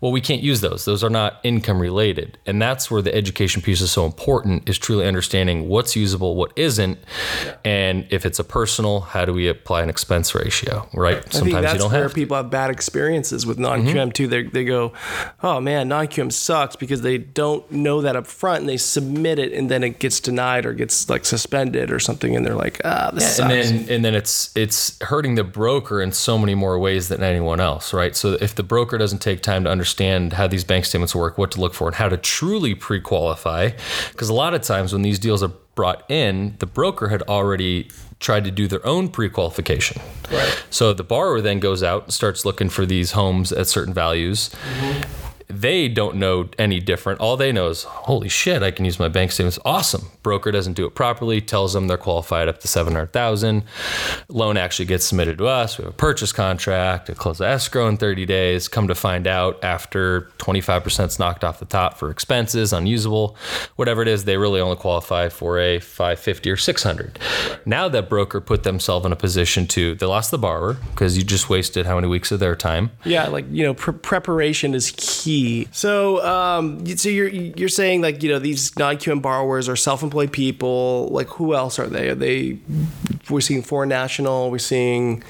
Well, 0.00 0.12
we 0.12 0.20
can't 0.20 0.42
use 0.42 0.60
those. 0.60 0.84
Those 0.84 1.04
are 1.04 1.10
not 1.10 1.40
income 1.42 1.80
related. 1.80 2.38
And 2.46 2.60
that's 2.60 2.90
where 2.90 3.02
the 3.02 3.14
education 3.14 3.62
piece 3.62 3.80
is 3.80 3.90
so 3.90 4.06
important 4.06 4.68
is 4.68 4.78
truly 4.78 5.06
understanding 5.06 5.68
what's 5.68 5.96
usable, 5.96 6.36
what 6.36 6.52
isn't, 6.56 6.98
and 7.64 8.06
if 8.10 8.24
it's 8.24 8.38
a 8.38 8.44
personal, 8.44 9.00
how 9.00 9.24
do 9.24 9.32
we 9.32 9.48
apply 9.48 9.82
an 9.82 9.90
expense 9.90 10.34
ratio, 10.34 10.88
right? 10.94 11.16
I 11.16 11.20
think 11.20 11.32
Sometimes 11.32 11.62
that's 11.62 11.74
you 11.74 11.80
don't 11.80 11.92
where 11.92 12.02
have. 12.02 12.14
people 12.14 12.36
have 12.36 12.50
bad 12.50 12.70
experiences 12.70 13.46
with 13.50 13.58
non-QM 13.58 14.14
too. 14.14 14.26
They, 14.26 14.44
they 14.44 14.64
go, 14.64 14.94
oh 15.42 15.60
man, 15.60 15.88
non-QM 15.88 16.32
sucks 16.32 16.76
because 16.76 17.02
they 17.02 17.18
don't 17.18 17.70
know 17.70 18.00
that 18.00 18.16
up 18.16 18.26
front 18.26 18.60
and 18.60 18.68
they 18.68 18.78
submit 18.78 19.38
it 19.38 19.52
and 19.52 19.70
then 19.70 19.84
it 19.84 19.98
gets 19.98 20.20
denied 20.20 20.64
or 20.64 20.72
gets 20.72 21.10
like 21.10 21.26
suspended 21.26 21.90
or 21.90 22.00
something 22.00 22.34
and 22.34 22.46
they're 22.46 22.54
like, 22.54 22.80
ah, 22.84 23.10
this 23.12 23.38
and 23.38 23.50
sucks. 23.50 23.70
then 23.70 23.90
and 23.90 24.04
then 24.04 24.14
it's 24.14 24.56
it's 24.56 24.96
hurting 25.02 25.34
the 25.34 25.44
broker 25.44 26.00
in 26.00 26.12
so 26.12 26.38
many 26.38 26.54
more 26.54 26.78
ways 26.78 27.08
than 27.08 27.22
anyone 27.22 27.60
else, 27.60 27.92
right? 27.92 28.16
So 28.16 28.38
if 28.40 28.54
the 28.54 28.62
broker 28.62 28.96
doesn't 28.96 29.20
take 29.20 29.42
time 29.42 29.64
to 29.64 29.70
understand 29.70 30.32
how 30.32 30.46
these 30.46 30.64
bank 30.64 30.84
statements 30.84 31.14
work, 31.14 31.36
what 31.36 31.50
to 31.52 31.60
look 31.60 31.74
for, 31.74 31.88
and 31.88 31.96
how 31.96 32.08
to 32.08 32.16
truly 32.16 32.74
pre-qualify, 32.74 33.70
because 34.12 34.28
a 34.28 34.34
lot 34.34 34.54
of 34.54 34.62
times 34.62 34.92
when 34.92 35.02
these 35.02 35.18
deals 35.18 35.42
are 35.42 35.52
brought 35.74 36.08
in, 36.10 36.54
the 36.58 36.66
broker 36.66 37.08
had 37.08 37.22
already 37.22 37.88
tried 38.20 38.44
to 38.44 38.50
do 38.50 38.68
their 38.68 38.84
own 38.86 39.08
pre-qualification. 39.08 40.00
Right. 40.30 40.64
So 40.70 40.92
the 40.92 41.02
borrower 41.02 41.40
then 41.40 41.58
goes 41.58 41.82
out 41.82 42.04
and 42.04 42.12
starts 42.12 42.44
looking 42.44 42.68
for 42.68 42.86
these 42.86 43.12
homes 43.12 43.50
at 43.50 43.66
certain 43.66 43.94
values. 43.94 44.50
Mm-hmm. 44.50 45.29
They 45.50 45.88
don't 45.88 46.16
know 46.16 46.48
any 46.58 46.80
different. 46.80 47.20
All 47.20 47.36
they 47.36 47.52
know 47.52 47.68
is, 47.68 47.82
holy 47.82 48.28
shit, 48.28 48.62
I 48.62 48.70
can 48.70 48.84
use 48.84 48.98
my 48.98 49.08
bank 49.08 49.32
statements. 49.32 49.58
Awesome. 49.64 50.10
Broker 50.22 50.50
doesn't 50.50 50.74
do 50.74 50.86
it 50.86 50.94
properly, 50.94 51.40
tells 51.40 51.72
them 51.72 51.88
they're 51.88 51.96
qualified 51.96 52.48
up 52.48 52.60
to 52.60 52.68
700,000. 52.68 53.64
Loan 54.28 54.56
actually 54.56 54.86
gets 54.86 55.06
submitted 55.06 55.38
to 55.38 55.46
us. 55.46 55.78
We 55.78 55.84
have 55.84 55.92
a 55.94 55.96
purchase 55.96 56.32
contract, 56.32 57.08
a 57.08 57.14
close 57.14 57.40
escrow 57.40 57.88
in 57.88 57.96
30 57.96 58.26
days. 58.26 58.68
Come 58.68 58.88
to 58.88 58.94
find 58.94 59.26
out 59.26 59.62
after 59.64 60.30
25% 60.38 61.06
is 61.06 61.18
knocked 61.18 61.44
off 61.44 61.58
the 61.58 61.64
top 61.64 61.98
for 61.98 62.10
expenses, 62.10 62.72
unusable, 62.72 63.36
whatever 63.76 64.02
it 64.02 64.08
is, 64.08 64.24
they 64.24 64.36
really 64.36 64.60
only 64.60 64.76
qualify 64.76 65.28
for 65.28 65.58
a 65.58 65.80
550 65.80 66.50
or 66.50 66.56
600. 66.56 67.18
Now 67.64 67.88
that 67.88 68.08
broker 68.08 68.40
put 68.40 68.62
themselves 68.62 69.06
in 69.06 69.12
a 69.12 69.16
position 69.16 69.66
to, 69.68 69.94
they 69.94 70.06
lost 70.06 70.30
the 70.30 70.38
borrower 70.38 70.74
because 70.74 71.16
you 71.16 71.24
just 71.24 71.48
wasted 71.48 71.86
how 71.86 71.94
many 71.94 72.08
weeks 72.08 72.30
of 72.30 72.40
their 72.40 72.54
time. 72.56 72.90
Yeah, 73.04 73.28
like 73.28 73.46
you 73.50 73.64
know, 73.64 73.74
pre- 73.74 73.94
preparation 73.94 74.74
is 74.74 74.92
key. 74.96 75.39
So, 75.72 76.24
um, 76.24 76.86
so 76.96 77.08
you're 77.08 77.28
you're 77.28 77.68
saying 77.68 78.02
like 78.02 78.22
you 78.22 78.30
know 78.30 78.38
these 78.38 78.76
non-QM 78.76 79.22
borrowers 79.22 79.68
are 79.68 79.76
self-employed 79.76 80.32
people. 80.32 81.08
Like 81.10 81.28
who 81.28 81.54
else 81.54 81.78
are 81.78 81.86
they? 81.86 82.08
Are 82.08 82.14
they 82.14 82.58
we're 83.30 83.40
seeing 83.40 83.62
foreign 83.62 83.88
national. 83.88 84.50
We're 84.50 84.58
seeing. 84.58 85.22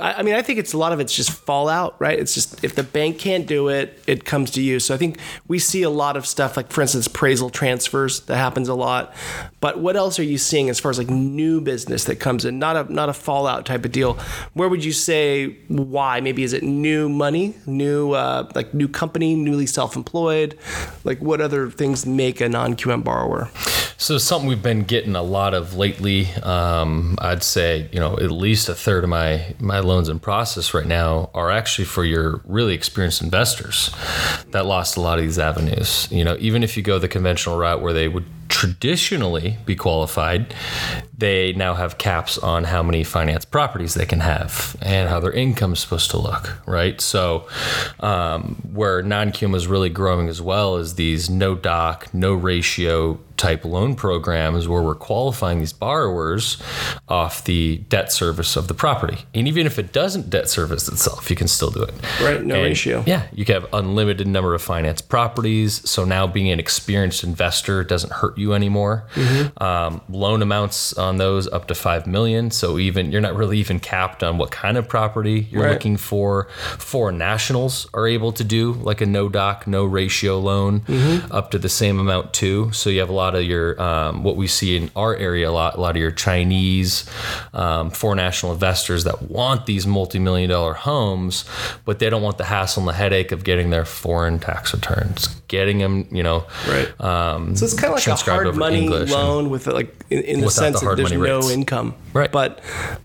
I, 0.00 0.14
I 0.14 0.22
mean, 0.22 0.34
I 0.34 0.42
think 0.42 0.58
it's 0.58 0.72
a 0.72 0.78
lot 0.78 0.92
of 0.92 1.00
it's 1.00 1.14
just 1.14 1.30
fallout, 1.30 1.96
right? 1.98 2.18
It's 2.18 2.34
just 2.34 2.64
if 2.64 2.74
the 2.74 2.82
bank 2.82 3.18
can't 3.18 3.46
do 3.46 3.68
it, 3.68 4.02
it 4.06 4.24
comes 4.24 4.50
to 4.52 4.62
you. 4.62 4.80
So 4.80 4.94
I 4.94 4.98
think 4.98 5.18
we 5.48 5.58
see 5.58 5.82
a 5.82 5.90
lot 5.90 6.16
of 6.16 6.26
stuff 6.26 6.56
like, 6.56 6.70
for 6.70 6.82
instance, 6.82 7.06
appraisal 7.06 7.50
transfers 7.50 8.20
that 8.20 8.36
happens 8.36 8.68
a 8.68 8.74
lot. 8.74 9.14
But 9.60 9.78
what 9.78 9.96
else 9.96 10.18
are 10.18 10.24
you 10.24 10.38
seeing 10.38 10.70
as 10.70 10.80
far 10.80 10.90
as 10.90 10.98
like 10.98 11.10
new 11.10 11.60
business 11.60 12.04
that 12.04 12.16
comes 12.16 12.44
in? 12.44 12.58
Not 12.58 12.76
a 12.76 12.92
not 12.92 13.08
a 13.08 13.12
fallout 13.12 13.66
type 13.66 13.84
of 13.84 13.92
deal. 13.92 14.14
Where 14.54 14.68
would 14.68 14.84
you 14.84 14.92
say 14.92 15.58
why? 15.68 16.20
Maybe 16.20 16.42
is 16.42 16.52
it 16.52 16.62
new 16.62 17.08
money, 17.08 17.54
new 17.66 18.12
uh, 18.12 18.50
like 18.54 18.72
new 18.74 18.88
company, 18.88 19.34
newly 19.52 19.66
self-employed? 19.66 20.58
Like 21.04 21.20
what 21.20 21.40
other 21.40 21.70
things 21.70 22.06
make 22.06 22.40
a 22.40 22.48
non-QM 22.48 23.04
borrower? 23.04 23.50
So 24.02 24.18
something 24.18 24.48
we've 24.48 24.62
been 24.62 24.82
getting 24.82 25.14
a 25.14 25.22
lot 25.22 25.54
of 25.54 25.76
lately. 25.76 26.26
Um, 26.42 27.16
I'd 27.20 27.44
say 27.44 27.88
you 27.92 28.00
know 28.00 28.14
at 28.18 28.32
least 28.32 28.68
a 28.68 28.74
third 28.74 29.04
of 29.04 29.10
my 29.10 29.54
my 29.60 29.78
loans 29.78 30.08
in 30.08 30.18
process 30.18 30.74
right 30.74 30.86
now 30.86 31.30
are 31.34 31.52
actually 31.52 31.84
for 31.84 32.04
your 32.04 32.40
really 32.44 32.74
experienced 32.74 33.22
investors 33.22 33.94
that 34.48 34.66
lost 34.66 34.96
a 34.96 35.00
lot 35.00 35.20
of 35.20 35.24
these 35.24 35.38
avenues. 35.38 36.08
You 36.10 36.24
know, 36.24 36.36
even 36.40 36.64
if 36.64 36.76
you 36.76 36.82
go 36.82 36.98
the 36.98 37.06
conventional 37.06 37.56
route 37.56 37.80
where 37.80 37.92
they 37.92 38.08
would 38.08 38.24
traditionally 38.52 39.56
be 39.64 39.74
qualified, 39.74 40.54
they 41.16 41.54
now 41.54 41.72
have 41.72 41.96
caps 41.96 42.36
on 42.36 42.64
how 42.64 42.82
many 42.82 43.02
finance 43.02 43.46
properties 43.46 43.94
they 43.94 44.04
can 44.04 44.20
have 44.20 44.76
and 44.82 45.08
how 45.08 45.18
their 45.18 45.32
income 45.32 45.72
is 45.72 45.80
supposed 45.80 46.10
to 46.10 46.18
look, 46.18 46.58
right? 46.66 47.00
So, 47.00 47.48
um, 48.00 48.56
where 48.72 49.02
non 49.02 49.32
QM 49.32 49.54
is 49.56 49.66
really 49.66 49.88
growing 49.88 50.28
as 50.28 50.42
well 50.42 50.76
is 50.76 50.96
these 50.96 51.30
no 51.30 51.54
doc, 51.54 52.12
no 52.12 52.34
ratio 52.34 53.18
type 53.42 53.64
loan 53.64 53.96
programs 53.96 54.68
where 54.68 54.82
we're 54.82 54.94
qualifying 54.94 55.58
these 55.58 55.72
borrowers 55.72 56.62
off 57.08 57.42
the 57.44 57.78
debt 57.88 58.12
service 58.12 58.54
of 58.56 58.68
the 58.68 58.74
property. 58.74 59.18
And 59.34 59.48
even 59.48 59.66
if 59.66 59.78
it 59.80 59.92
doesn't 59.92 60.30
debt 60.30 60.48
service 60.48 60.86
itself, 60.88 61.28
you 61.28 61.34
can 61.34 61.48
still 61.48 61.70
do 61.70 61.82
it. 61.82 61.92
Right, 62.22 62.40
no 62.42 62.54
And, 62.54 62.64
ratio. 62.64 63.02
Yeah, 63.04 63.24
you 63.32 63.44
can 63.44 63.54
have 63.60 63.66
unlimited 63.72 64.28
number 64.28 64.54
of 64.54 64.62
finance 64.62 65.00
properties. 65.02 65.88
So 65.90 66.04
now 66.04 66.26
being 66.28 66.50
an 66.52 66.60
experienced 66.60 67.24
investor 67.24 67.82
doesn't 67.82 68.12
hurt 68.12 68.38
you 68.38 68.52
anymore. 68.54 69.08
Mm-hmm. 69.14 69.62
Um, 69.62 70.00
loan 70.08 70.40
amounts 70.42 70.92
on 70.94 71.16
those 71.16 71.48
up 71.48 71.66
to 71.68 71.74
five 71.74 72.06
million. 72.06 72.50
So 72.52 72.78
even 72.78 73.10
you're 73.10 73.20
not 73.20 73.34
really 73.34 73.58
even 73.58 73.80
capped 73.80 74.22
on 74.22 74.38
what 74.38 74.50
kind 74.52 74.76
of 74.76 74.86
property 74.88 75.48
you're 75.50 75.62
Right. 75.64 75.72
looking 75.72 75.96
for. 75.96 76.48
Foreign 76.78 77.18
nationals 77.18 77.88
are 77.92 78.06
able 78.06 78.30
to 78.32 78.44
do 78.44 78.72
like 78.74 79.00
a 79.00 79.06
no 79.06 79.28
doc, 79.28 79.66
no 79.66 79.84
ratio 79.84 80.38
loan 80.38 80.80
Mm-hmm. 80.82 81.32
up 81.32 81.50
to 81.50 81.58
the 81.58 81.68
same 81.68 81.98
amount 81.98 82.32
too. 82.32 82.70
So 82.72 82.88
you 82.90 83.00
have 83.00 83.08
a 83.08 83.12
lot 83.12 83.31
of 83.34 83.44
your 83.44 83.80
um, 83.80 84.22
what 84.24 84.36
we 84.36 84.46
see 84.46 84.76
in 84.76 84.90
our 84.96 85.14
area 85.16 85.48
a 85.48 85.52
lot, 85.52 85.76
a 85.76 85.80
lot 85.80 85.90
of 85.96 86.00
your 86.00 86.10
Chinese 86.10 87.08
um, 87.54 87.90
foreign 87.90 88.16
national 88.18 88.52
investors 88.52 89.04
that 89.04 89.22
want 89.30 89.66
these 89.66 89.86
multi-million 89.86 90.50
dollar 90.50 90.74
homes, 90.74 91.44
but 91.84 91.98
they 91.98 92.08
don't 92.10 92.22
want 92.22 92.38
the 92.38 92.44
hassle 92.44 92.80
and 92.82 92.88
the 92.88 92.92
headache 92.94 93.32
of 93.32 93.44
getting 93.44 93.70
their 93.70 93.84
foreign 93.84 94.38
tax 94.38 94.72
returns, 94.74 95.28
getting 95.48 95.78
them, 95.78 96.06
you 96.10 96.22
know, 96.22 96.44
Right. 96.68 97.00
Um, 97.00 97.56
So 97.56 97.64
it's 97.64 97.74
kind 97.74 97.92
of 97.92 98.06
like 98.06 98.06
a 98.06 98.30
hard 98.30 98.54
money 98.56 98.82
English 98.82 99.10
and- 99.10 99.10
loan 99.12 99.50
with 99.50 99.66
like 99.66 99.94
in, 100.10 100.20
in 100.22 100.40
the 100.40 100.50
sense 100.50 100.80
the 100.80 100.86
that 100.88 100.96
there's 100.96 101.12
no 101.12 101.18
rates. 101.38 101.50
income. 101.50 101.94
Right. 102.12 102.30
But 102.30 102.60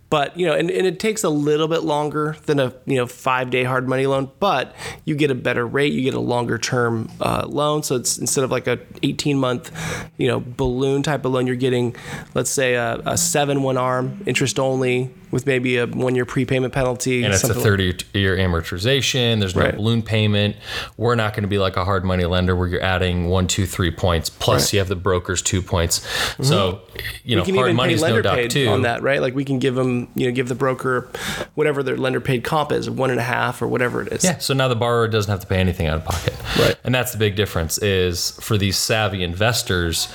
but 0.09 0.37
you 0.37 0.45
know, 0.45 0.53
and, 0.53 0.71
and 0.71 0.87
it 0.87 0.99
takes 0.99 1.23
a 1.23 1.29
little 1.29 1.67
bit 1.67 1.83
longer 1.83 2.37
than 2.45 2.59
a 2.59 2.73
you 2.85 2.95
know 2.95 3.05
five 3.05 3.49
day 3.49 3.63
hard 3.63 3.87
money 3.87 4.05
loan, 4.05 4.31
but 4.39 4.75
you 5.05 5.15
get 5.15 5.31
a 5.31 5.35
better 5.35 5.65
rate, 5.65 5.91
you 5.93 6.01
get 6.01 6.13
a 6.13 6.19
longer 6.19 6.57
term 6.57 7.09
uh, 7.19 7.45
loan. 7.47 7.83
So 7.83 7.95
it's 7.95 8.17
instead 8.17 8.43
of 8.43 8.51
like 8.51 8.67
a 8.67 8.79
18 9.03 9.37
month 9.37 9.71
you 10.17 10.27
know 10.27 10.39
balloon 10.39 11.03
type 11.03 11.25
of 11.25 11.33
loan, 11.33 11.47
you're 11.47 11.55
getting 11.55 11.95
let's 12.33 12.49
say 12.49 12.75
a, 12.75 13.01
a 13.05 13.17
seven 13.17 13.63
one 13.63 13.77
arm 13.77 14.23
interest 14.25 14.59
only 14.59 15.13
with 15.31 15.45
maybe 15.45 15.77
a 15.77 15.87
one 15.87 16.15
year 16.15 16.25
prepayment 16.25 16.73
penalty. 16.73 17.23
and 17.23 17.33
it's 17.33 17.43
a 17.43 17.47
something 17.47 17.63
30 17.63 17.97
year 18.13 18.37
amortization. 18.37 19.39
There's 19.39 19.55
no 19.55 19.63
Right. 19.63 19.75
balloon 19.75 20.01
payment. 20.01 20.55
We're 20.97 21.15
not 21.15 21.33
going 21.33 21.43
to 21.43 21.47
be 21.49 21.57
like 21.57 21.75
a 21.77 21.83
hard 21.85 22.05
money 22.05 22.25
lender 22.25 22.55
where 22.55 22.67
you're 22.67 22.83
adding 22.83 23.27
one, 23.29 23.47
two, 23.47 23.65
three 23.65 23.91
points. 23.91 24.29
Plus, 24.29 24.47
Right. 24.47 24.67
Mm-hmm. 24.67 24.75
you 24.75 24.79
have 24.79 24.87
the 24.89 24.95
broker's 24.95 25.41
two 25.41 25.61
points. 25.61 26.05
So, 26.41 26.81
you 27.23 27.35
know, 27.35 27.41
we 27.41 27.45
can 27.47 27.55
hard 27.55 27.67
even 27.69 27.75
pay 27.75 27.83
money's 27.83 28.01
no 28.01 28.21
doc 28.21 28.49
too. 28.49 28.67
on 28.69 28.83
that, 28.83 29.01
right? 29.01 29.21
Like 29.21 29.35
we 29.35 29.43
can 29.45 29.59
give 29.59 29.75
them, 29.75 30.07
you 30.15 30.27
know, 30.27 30.33
give 30.33 30.47
the 30.47 30.55
broker 30.55 31.09
whatever 31.55 31.83
their 31.83 31.97
lender 31.97 32.21
paid 32.21 32.43
comp 32.43 32.71
is, 32.71 32.89
one 32.89 33.09
and 33.11 33.19
a 33.19 33.23
half 33.23 33.61
or 33.61 33.67
whatever 33.67 34.01
it 34.01 34.11
is. 34.13 34.23
Yeah, 34.23 34.37
so 34.37 34.53
now 34.53 34.67
the 34.67 34.75
borrower 34.75 35.07
doesn't 35.07 35.29
have 35.31 35.41
to 35.41 35.47
pay 35.47 35.57
anything 35.57 35.87
out 35.87 35.97
of 35.97 36.05
pocket. 36.05 36.33
Right. 36.59 36.75
And 36.83 36.93
that's 36.95 37.11
the 37.11 37.17
big 37.17 37.35
difference 37.35 37.77
is 37.79 38.31
for 38.39 38.57
these 38.57 38.77
savvy 38.77 39.23
investors 39.23 40.07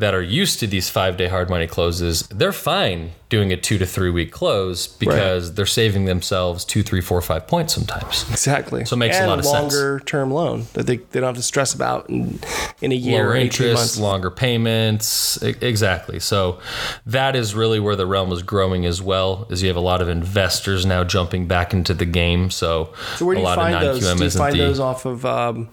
that 0.00 0.14
are 0.14 0.22
used 0.22 0.58
to 0.60 0.66
these 0.66 0.88
five 0.90 1.16
day 1.16 1.28
hard 1.28 1.48
money 1.48 1.66
closes, 1.66 2.22
they're 2.28 2.52
fine 2.52 3.12
doing 3.28 3.52
a 3.52 3.56
two 3.56 3.78
to 3.78 3.86
three 3.86 4.10
week 4.10 4.32
close 4.32 4.88
because 4.88 5.54
they're 5.54 5.64
saving 5.64 6.06
themselves 6.06 6.64
two, 6.64 6.82
three, 6.82 7.00
four, 7.00 7.20
five 7.20 7.46
points 7.46 7.72
sometimes. 7.74 8.28
Exactly. 8.30 8.84
So 8.84 8.94
it 8.94 8.98
makes 8.98 9.16
a 9.16 9.20
and 9.20 9.28
lot 9.28 9.38
of 9.38 9.44
sense. 9.44 9.72
longer 9.72 10.00
term 10.00 10.32
loan 10.32 10.64
that 10.72 10.86
they, 10.86 10.96
they 10.96 11.20
don't 11.20 11.28
have 11.28 11.36
to 11.36 11.42
stress 11.42 11.72
about 11.72 12.10
in, 12.10 12.40
in 12.80 12.90
a 12.90 12.94
year 12.96 13.24
lower 13.24 13.36
interest, 13.36 13.74
months. 13.76 13.98
longer 13.98 14.30
payments. 14.30 15.40
Exactly. 15.42 16.18
So 16.18 16.58
that 17.06 17.36
is 17.36 17.54
really 17.54 17.78
where 17.78 17.94
the 17.94 18.06
realm 18.06 18.32
is 18.32 18.42
growing 18.42 18.84
as 18.84 19.00
well. 19.00 19.46
Is 19.50 19.62
you 19.62 19.68
have 19.68 19.76
a 19.76 19.80
lot 19.80 20.02
of 20.02 20.08
investors 20.08 20.84
now 20.84 21.04
jumping 21.04 21.46
back 21.46 21.72
into 21.72 21.94
the 21.94 22.06
game. 22.06 22.50
So, 22.50 22.92
So 23.16 23.26
where 23.26 23.34
do 23.34 23.40
a 23.40 23.42
you 23.42 23.46
lot 23.48 23.56
find 23.56 23.74
of 23.76 23.80
those? 23.82 24.00
Do 24.00 24.24
you 24.24 24.30
find 24.30 24.54
the 24.54 24.58
those 24.58 24.80
off 24.80 25.04
of 25.04 25.24
um, 25.24 25.68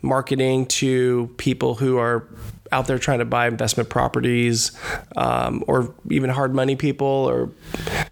marketing 0.00 0.66
to 0.66 1.28
people 1.36 1.74
who 1.74 1.98
are 1.98 2.26
out 2.72 2.86
there 2.86 2.98
trying 2.98 3.20
to 3.20 3.24
buy 3.24 3.46
investment 3.46 3.88
properties, 3.88 4.72
um, 5.16 5.62
or 5.66 5.94
even 6.10 6.30
hard 6.30 6.54
money 6.54 6.74
people, 6.76 7.06
or 7.06 7.50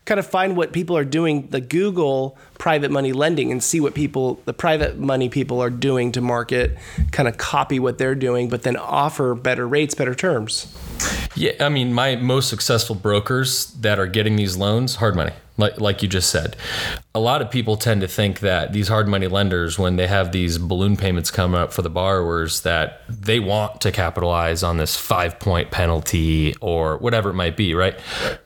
kind 0.04 0.20
of 0.20 0.26
find 0.26 0.56
what 0.56 0.72
people 0.72 0.96
are 0.96 1.04
doing. 1.04 1.48
The 1.48 1.60
Google 1.60 2.38
private 2.58 2.90
money 2.90 3.12
lending 3.12 3.50
and 3.50 3.62
see 3.62 3.80
what 3.80 3.94
people, 3.94 4.40
the 4.44 4.52
private 4.52 4.98
money 4.98 5.28
people, 5.28 5.62
are 5.62 5.70
doing 5.70 6.12
to 6.12 6.20
market. 6.20 6.76
Kind 7.10 7.28
of 7.28 7.38
copy 7.38 7.80
what 7.80 7.98
they're 7.98 8.14
doing, 8.14 8.48
but 8.48 8.62
then 8.62 8.76
offer 8.76 9.34
better 9.34 9.66
rates, 9.66 9.94
better 9.94 10.14
terms. 10.14 10.72
Yeah, 11.34 11.52
I 11.60 11.68
mean, 11.70 11.92
my 11.94 12.16
most 12.16 12.48
successful 12.48 12.94
brokers 12.94 13.66
that 13.80 13.98
are 13.98 14.06
getting 14.06 14.36
these 14.36 14.56
loans, 14.56 14.96
hard 14.96 15.16
money, 15.16 15.32
like 15.60 15.80
like 15.80 16.02
you 16.02 16.08
just 16.08 16.30
said. 16.30 16.56
A 17.14 17.20
lot 17.20 17.42
of 17.42 17.50
people 17.50 17.76
tend 17.76 18.00
to 18.00 18.08
think 18.08 18.40
that 18.40 18.72
these 18.72 18.88
hard 18.88 19.08
money 19.08 19.26
lenders, 19.26 19.78
when 19.78 19.96
they 19.96 20.06
have 20.06 20.32
these 20.32 20.58
balloon 20.58 20.96
payments 20.96 21.30
coming 21.30 21.60
up 21.60 21.72
for 21.72 21.82
the 21.82 21.90
borrowers, 21.90 22.62
that 22.62 23.02
they 23.08 23.40
want 23.40 23.80
to 23.82 23.92
capitalize 23.92 24.62
on 24.62 24.76
this 24.76 24.96
five 24.96 25.38
point 25.38 25.70
penalty 25.70 26.54
or 26.60 26.98
whatever 26.98 27.30
it 27.30 27.34
might 27.34 27.56
be, 27.56 27.74
right? 27.74 27.98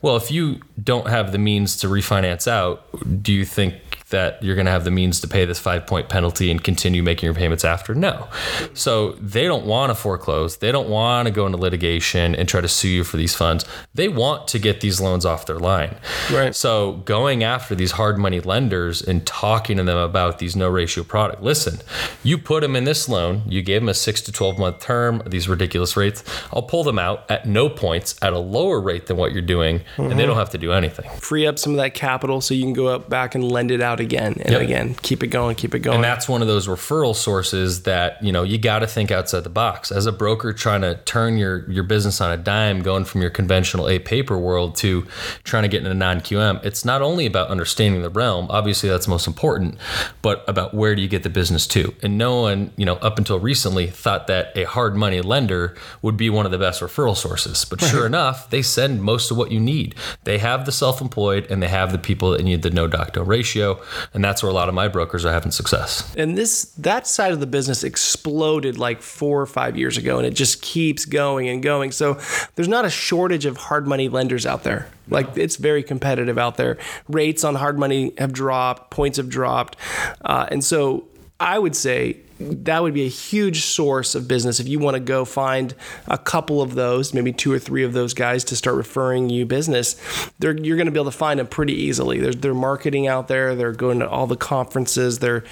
Well, 0.03 0.17
if 0.17 0.31
you 0.31 0.61
don't 0.83 1.09
have 1.09 1.33
the 1.33 1.39
means 1.39 1.77
to 1.79 1.87
refinance 1.87 2.47
out, 2.47 2.87
do 3.23 3.33
you 3.33 3.45
think 3.45 3.75
that 4.15 4.41
you're 4.43 4.55
going 4.55 4.67
to 4.67 4.71
have 4.71 4.85
the 4.85 4.93
means 4.93 5.21
to 5.21 5.29
pay 5.29 5.45
this 5.45 5.59
five 5.59 5.87
point 5.87 6.09
penalty 6.09 6.49
and 6.51 6.63
continue 6.63 7.03
making 7.03 7.27
your 7.27 7.35
payments 7.35 7.65
after? 7.65 7.95
No. 7.95 8.29
So 8.73 9.13
they 9.13 9.45
don't 9.45 9.67
want 9.67 9.91
to 9.91 9.95
foreclose. 9.97 10.59
They 10.59 10.71
don't 10.71 10.89
want 10.89 11.27
to 11.27 11.33
go 11.33 11.47
into 11.47 11.59
litigation 11.59 12.37
and 12.37 12.49
try 12.49 12.61
to 12.61 12.69
sue 12.69 12.89
you 12.89 13.05
for 13.05 13.17
these 13.17 13.35
funds. 13.35 13.65
They 13.93 14.09
want 14.09 14.47
to 14.49 14.61
get 14.61 14.81
these 14.81 15.01
loans 15.01 15.27
off 15.27 15.47
their 15.47 15.59
line. 15.59 15.97
Right. 16.33 16.55
So 16.55 16.93
going 17.05 17.43
after 17.43 17.75
these 17.75 17.93
hard 17.93 18.17
money 18.17 18.39
lenders 18.39 19.03
and 19.03 19.27
talking 19.27 19.79
to 19.79 19.83
them 19.83 19.99
about 19.99 20.39
these 20.39 20.55
no 20.55 20.69
ratio 20.69 21.03
product. 21.03 21.43
Listen, 21.43 21.81
you 22.23 22.39
put 22.39 22.61
them 22.61 22.77
in 22.77 22.85
this 22.85 23.09
loan, 23.09 23.43
you 23.47 23.63
gave 23.63 23.81
them 23.81 23.89
a 23.89 23.95
six 23.95 24.21
to 24.23 24.33
12 24.33 24.59
month 24.59 24.81
term, 24.81 25.23
these 25.27 25.49
ridiculous 25.49 25.97
rates. 25.97 26.23
I'll 26.53 26.63
pull 26.63 26.85
them 26.85 26.99
out 26.99 27.29
at 27.31 27.47
no 27.49 27.69
points 27.69 28.15
at 28.23 28.33
a 28.33 28.39
lower 28.39 28.81
rate 28.81 29.07
than 29.07 29.17
what 29.17 29.33
you're 29.33 29.43
doing, 29.43 29.83
and 29.97 30.11
they 30.11 30.15
mm-hmm. 30.15 30.27
don't 30.29 30.37
have 30.37 30.51
to 30.51 30.59
do 30.59 30.73
anything. 30.73 31.11
Free 31.19 31.47
up 31.47 31.59
some 31.59 31.73
of 31.73 31.79
that 31.79 31.95
capital 31.95 32.41
so 32.41 32.55
you 32.55 32.63
can 32.63 32.73
go 32.73 32.87
up 32.87 33.09
back 33.09 33.35
and 33.35 33.51
lend 33.51 33.71
it 33.71 33.81
out 33.81 34.01
again 34.05 34.37
and 34.41 34.53
Yep. 34.53 34.61
again. 34.63 34.95
Keep 35.03 35.23
it 35.25 35.29
going. 35.29 35.57
Keep 35.57 35.75
it 35.75 35.81
going. 35.81 35.97
And 35.97 36.05
that's 36.05 36.29
one 36.29 36.43
of 36.43 36.47
those 36.49 36.69
referral 36.69 37.17
sources 37.17 37.83
that, 37.83 38.23
you 38.23 38.31
know, 38.31 38.43
you 38.45 38.59
got 38.59 38.79
to 38.81 38.87
think 38.87 39.11
outside 39.11 39.43
the 39.45 39.51
box. 39.51 39.91
As 39.91 40.07
a 40.07 40.13
broker 40.13 40.53
trying 40.53 40.83
to 40.83 40.95
turn 41.05 41.37
your 41.37 41.69
your 41.71 41.83
business 41.85 42.21
on 42.21 42.31
a 42.31 42.37
dime, 42.37 42.83
going 42.83 43.05
from 43.05 43.21
your 43.21 43.31
conventional 43.31 43.89
A 43.89 43.99
paper 43.99 44.39
world 44.39 44.77
to 44.77 45.07
trying 45.43 45.63
to 45.65 45.69
get 45.69 45.79
into 45.79 45.91
a 45.91 45.95
non-QM, 45.95 46.65
it's 46.65 46.85
not 46.85 47.03
only 47.03 47.27
about 47.27 47.49
understanding 47.49 48.03
the 48.03 48.11
realm, 48.11 48.47
obviously 48.51 48.89
that's 48.89 49.09
most 49.09 49.27
important, 49.27 49.77
but 50.23 50.45
about 50.47 50.75
where 50.75 50.95
do 50.95 51.03
you 51.03 51.09
get 51.09 51.23
the 51.23 51.31
business 51.31 51.67
to? 51.69 51.95
And 52.03 52.17
no 52.19 52.41
one, 52.43 52.71
you 52.77 52.85
know, 52.85 52.95
up 52.97 53.19
until 53.19 53.41
recently 53.41 53.87
thought 53.89 54.27
that 54.29 54.53
a 54.57 54.65
hard 54.65 54.95
money 54.97 55.21
lender 55.21 55.75
would 56.03 56.17
be 56.17 56.31
one 56.31 56.45
of 56.47 56.53
the 56.53 56.59
best 56.59 56.81
referral 56.81 57.17
sources. 57.17 57.65
But 57.65 57.81
sure 57.81 58.07
enough, 58.07 58.51
they 58.51 58.63
send 58.63 59.03
most 59.03 59.31
of 59.31 59.37
what 59.37 59.51
you 59.51 59.61
need. 59.61 59.95
They 60.25 60.39
have 60.39 60.67
the 60.67 60.73
self-employed 60.73 61.47
and 61.51 61.63
they 61.63 61.69
have 61.69 61.93
the 61.93 61.99
people 61.99 62.31
that 62.33 62.43
need 62.43 62.63
the 62.63 62.71
no 62.71 62.87
doc 62.87 63.17
no 63.17 63.23
ratio, 63.23 63.81
and 64.13 64.25
that's 64.25 64.43
where 64.43 64.51
a 64.51 64.55
lot 64.55 64.69
of 64.69 64.75
my 64.75 64.89
brokers 64.89 65.25
are 65.25 65.33
having 65.33 65.51
success. 65.51 66.15
and 66.17 66.37
this 66.37 66.65
that 66.79 67.07
side 67.07 67.33
of 67.33 67.41
the 67.41 67.47
business 67.47 67.85
exploded 67.85 68.79
like 68.79 69.03
four 69.03 69.41
or 69.41 69.47
five 69.47 69.77
years 69.77 69.97
ago 69.97 70.19
and 70.19 70.27
it 70.27 70.35
just 70.35 70.63
keeps 70.63 71.05
going 71.05 71.49
and 71.49 71.63
going. 71.63 71.93
So 71.93 72.19
there's 72.55 72.69
not 72.69 72.85
a 72.85 72.91
shortage 72.91 73.47
of 73.47 73.57
hard 73.57 73.87
money 73.87 74.09
lenders 74.09 74.47
out 74.47 74.63
there. 74.63 74.89
Like 75.09 75.37
it's 75.37 75.57
very 75.57 75.83
competitive 75.83 76.39
out 76.39 76.57
there. 76.57 76.79
Rates 77.09 77.45
on 77.45 77.57
hard 77.57 77.79
money 77.79 78.13
have 78.19 78.33
dropped 78.33 78.91
points 78.91 79.19
have 79.19 79.29
dropped. 79.29 79.77
Uh, 80.25 80.47
and 80.51 80.65
so 80.65 81.05
I 81.41 81.59
would 81.59 81.75
say 81.75 82.19
that 82.39 82.83
would 82.83 82.95
be 82.95 83.05
a 83.05 83.09
huge 83.09 83.65
source 83.65 84.15
of 84.15 84.27
business 84.27 84.61
if 84.61 84.69
you 84.69 84.79
want 84.79 84.95
to 84.95 85.01
go 85.01 85.25
find 85.25 85.75
a 86.07 86.19
couple 86.19 86.63
of 86.63 86.75
those, 86.75 87.15
maybe 87.15 87.33
two 87.33 87.53
or 87.53 87.59
three 87.59 87.85
of 87.85 87.93
those 87.93 88.15
guys 88.15 88.45
to 88.45 88.57
start 88.57 88.77
referring 88.77 89.31
you 89.31 89.47
business. 89.47 89.97
They're, 90.39 90.57
you're 90.57 90.77
going 90.77 90.87
to 90.87 90.93
be 90.93 90.99
able 90.99 91.11
to 91.11 91.17
find 91.17 91.41
them 91.41 91.47
pretty 91.47 91.75
easily. 91.75 92.19
They're, 92.21 92.33
they're 92.33 92.55
marketing 92.55 93.07
out 93.07 93.29
there. 93.29 93.55
They're 93.55 93.73
going 93.73 94.01
to 94.01 94.09
all 94.09 94.27
the 94.27 94.37
conferences. 94.37 95.21
They're, 95.21 95.45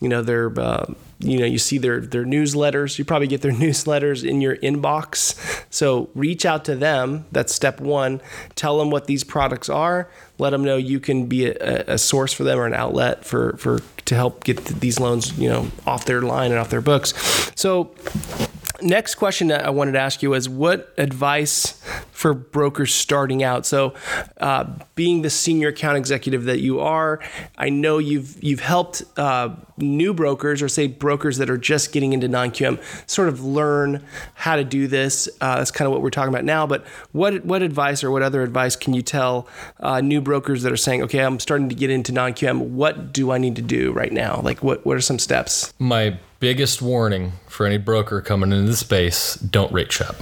you 0.00 0.08
know, 0.08 0.22
they're 0.22 0.58
uh, 0.58 0.86
you 1.18 1.38
know 1.38 1.46
you 1.46 1.58
see 1.58 1.78
their 1.78 2.00
their 2.00 2.24
newsletters. 2.24 2.98
You 2.98 3.04
probably 3.04 3.26
get 3.26 3.42
their 3.42 3.52
newsletters 3.66 4.28
in 4.28 4.40
your 4.40 4.56
inbox. 4.56 5.64
So 5.70 6.10
reach 6.14 6.44
out 6.44 6.64
to 6.66 6.74
them. 6.74 7.26
That's 7.32 7.54
step 7.54 7.80
one. 7.80 8.20
Tell 8.54 8.78
them 8.78 8.90
what 8.90 9.06
these 9.06 9.24
products 9.24 9.68
are. 9.68 10.08
Let 10.38 10.50
them 10.50 10.64
know 10.64 10.76
you 10.76 11.00
can 11.00 11.26
be 11.26 11.46
a, 11.46 11.84
a 11.94 11.98
source 11.98 12.32
for 12.32 12.44
them 12.44 12.58
or 12.58 12.66
an 12.66 12.74
outlet 12.74 13.24
for 13.24 13.56
for 13.56 13.80
to 14.04 14.14
help 14.14 14.44
get 14.44 14.64
these 14.64 15.00
loans 15.00 15.36
you 15.38 15.48
know 15.48 15.70
off 15.86 16.04
their 16.04 16.22
line 16.22 16.50
and 16.50 16.60
off 16.60 16.70
their 16.70 16.80
books. 16.80 17.14
So 17.54 17.94
next 18.82 19.14
question 19.14 19.48
that 19.48 19.64
I 19.64 19.70
wanted 19.70 19.92
to 19.92 20.00
ask 20.00 20.22
you 20.22 20.34
is 20.34 20.48
what 20.48 20.92
advice 20.98 21.80
for 22.12 22.34
brokers 22.34 22.94
starting 22.94 23.42
out? 23.42 23.66
So, 23.66 23.94
uh, 24.40 24.64
being 24.94 25.22
the 25.22 25.30
senior 25.30 25.68
account 25.68 25.98
executive 25.98 26.44
that 26.44 26.60
you 26.60 26.80
are, 26.80 27.20
I 27.56 27.68
know 27.68 27.98
you've 27.98 28.42
you've 28.42 28.60
helped 28.60 29.02
uh, 29.16 29.54
new 29.78 30.14
brokers 30.14 30.62
or 30.62 30.68
say 30.68 30.86
brokers 30.86 31.38
that 31.38 31.50
are 31.50 31.58
just 31.58 31.92
getting 31.92 32.12
into 32.12 32.28
non 32.28 32.50
QM 32.50 32.80
sort 33.08 33.28
of 33.28 33.44
learn 33.44 34.04
how 34.34 34.56
to 34.56 34.64
do 34.64 34.86
this. 34.86 35.28
Uh, 35.40 35.56
that's 35.56 35.70
kind 35.70 35.86
of 35.86 35.92
what 35.92 36.02
we're 36.02 36.10
talking 36.10 36.32
about 36.32 36.44
now. 36.44 36.66
But 36.66 36.86
what 37.12 37.44
what 37.44 37.62
advice 37.62 38.02
or 38.02 38.10
what 38.10 38.22
other 38.22 38.42
advice 38.42 38.76
can 38.76 38.94
you 38.94 39.02
tell 39.02 39.48
uh, 39.80 40.00
new 40.00 40.20
brokers 40.20 40.62
that 40.62 40.72
are 40.72 40.76
saying, 40.76 41.02
okay, 41.04 41.20
I'm 41.20 41.40
starting 41.40 41.68
to 41.68 41.74
get 41.74 41.90
into 41.90 42.12
non 42.12 42.32
QM. 42.32 42.60
What 42.70 43.12
do 43.12 43.30
I 43.30 43.38
need 43.38 43.56
to 43.56 43.62
do 43.62 43.92
right 43.92 44.12
now? 44.12 44.40
Like, 44.42 44.62
what 44.62 44.84
what 44.86 44.96
are 44.96 45.00
some 45.00 45.18
steps? 45.18 45.72
My 45.78 46.18
biggest 46.40 46.82
warning 46.82 47.32
for 47.48 47.66
any 47.66 47.78
broker 47.78 48.20
coming 48.20 48.52
into 48.52 48.70
the 48.70 48.76
space 48.76 49.36
don't 49.36 49.72
rate 49.72 49.92
shop. 49.92 50.16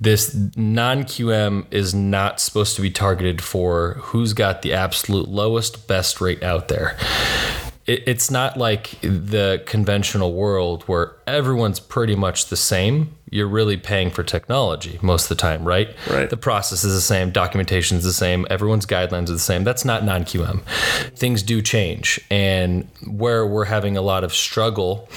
This 0.00 0.34
non 0.56 1.04
QM 1.04 1.66
is 1.70 1.94
not 1.94 2.40
supposed 2.40 2.76
to 2.76 2.82
be 2.82 2.90
targeted 2.90 3.42
for 3.42 3.94
who's 4.00 4.32
got 4.32 4.62
the 4.62 4.72
absolute 4.72 5.28
lowest, 5.28 5.86
best 5.88 6.20
rate 6.20 6.42
out 6.42 6.68
there. 6.68 6.96
it's 7.86 8.30
not 8.30 8.56
like 8.56 8.98
the 9.02 9.62
conventional 9.66 10.32
world 10.32 10.82
where 10.84 11.12
everyone's 11.26 11.78
pretty 11.80 12.16
much 12.16 12.46
the 12.46 12.56
same 12.56 13.14
you're 13.30 13.48
really 13.48 13.76
paying 13.76 14.10
for 14.10 14.22
technology 14.22 14.98
most 15.02 15.24
of 15.24 15.28
the 15.30 15.34
time, 15.40 15.64
right? 15.64 15.94
Right. 16.08 16.28
The 16.28 16.36
process 16.36 16.84
is 16.84 16.94
the 16.94 17.00
same, 17.00 17.30
documentation 17.30 17.96
is 17.96 18.04
the 18.04 18.12
same, 18.12 18.46
everyone's 18.50 18.86
guidelines 18.86 19.28
are 19.28 19.32
the 19.32 19.38
same. 19.38 19.64
That's 19.64 19.84
not 19.84 20.04
non 20.04 20.24
QM. 20.24 20.62
Things 21.16 21.42
do 21.42 21.62
change. 21.62 22.20
And 22.30 22.88
where 23.06 23.46
we're 23.46 23.64
having 23.64 23.96
a 23.96 24.02
lot 24.02 24.24
of 24.24 24.32
struggle 24.32 25.08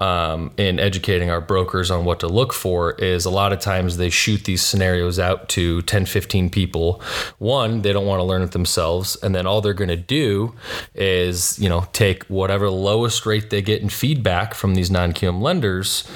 um, 0.00 0.50
in 0.56 0.80
educating 0.80 1.30
our 1.30 1.42
brokers 1.42 1.90
on 1.90 2.06
what 2.06 2.20
to 2.20 2.26
look 2.26 2.54
for 2.54 2.92
is 2.92 3.26
a 3.26 3.30
lot 3.30 3.52
of 3.52 3.60
times 3.60 3.98
they 3.98 4.08
shoot 4.08 4.44
these 4.44 4.62
scenarios 4.62 5.18
out 5.18 5.50
to 5.50 5.82
10, 5.82 6.06
15 6.06 6.48
people. 6.48 7.02
One, 7.38 7.82
they 7.82 7.92
don't 7.92 8.06
want 8.06 8.20
to 8.20 8.24
learn 8.24 8.40
it 8.42 8.52
themselves. 8.52 9.16
And 9.22 9.34
then 9.34 9.46
all 9.46 9.60
they're 9.60 9.74
going 9.74 9.88
to 9.88 9.96
do 9.96 10.54
is, 10.94 11.58
you 11.58 11.68
know, 11.68 11.86
take 11.92 12.24
whatever 12.24 12.70
lowest 12.70 13.26
rate 13.26 13.50
they 13.50 13.60
get 13.60 13.82
in 13.82 13.90
feedback 13.90 14.54
from 14.54 14.74
these 14.74 14.90
non 14.90 15.12
QM 15.12 15.42
lenders 15.42 16.08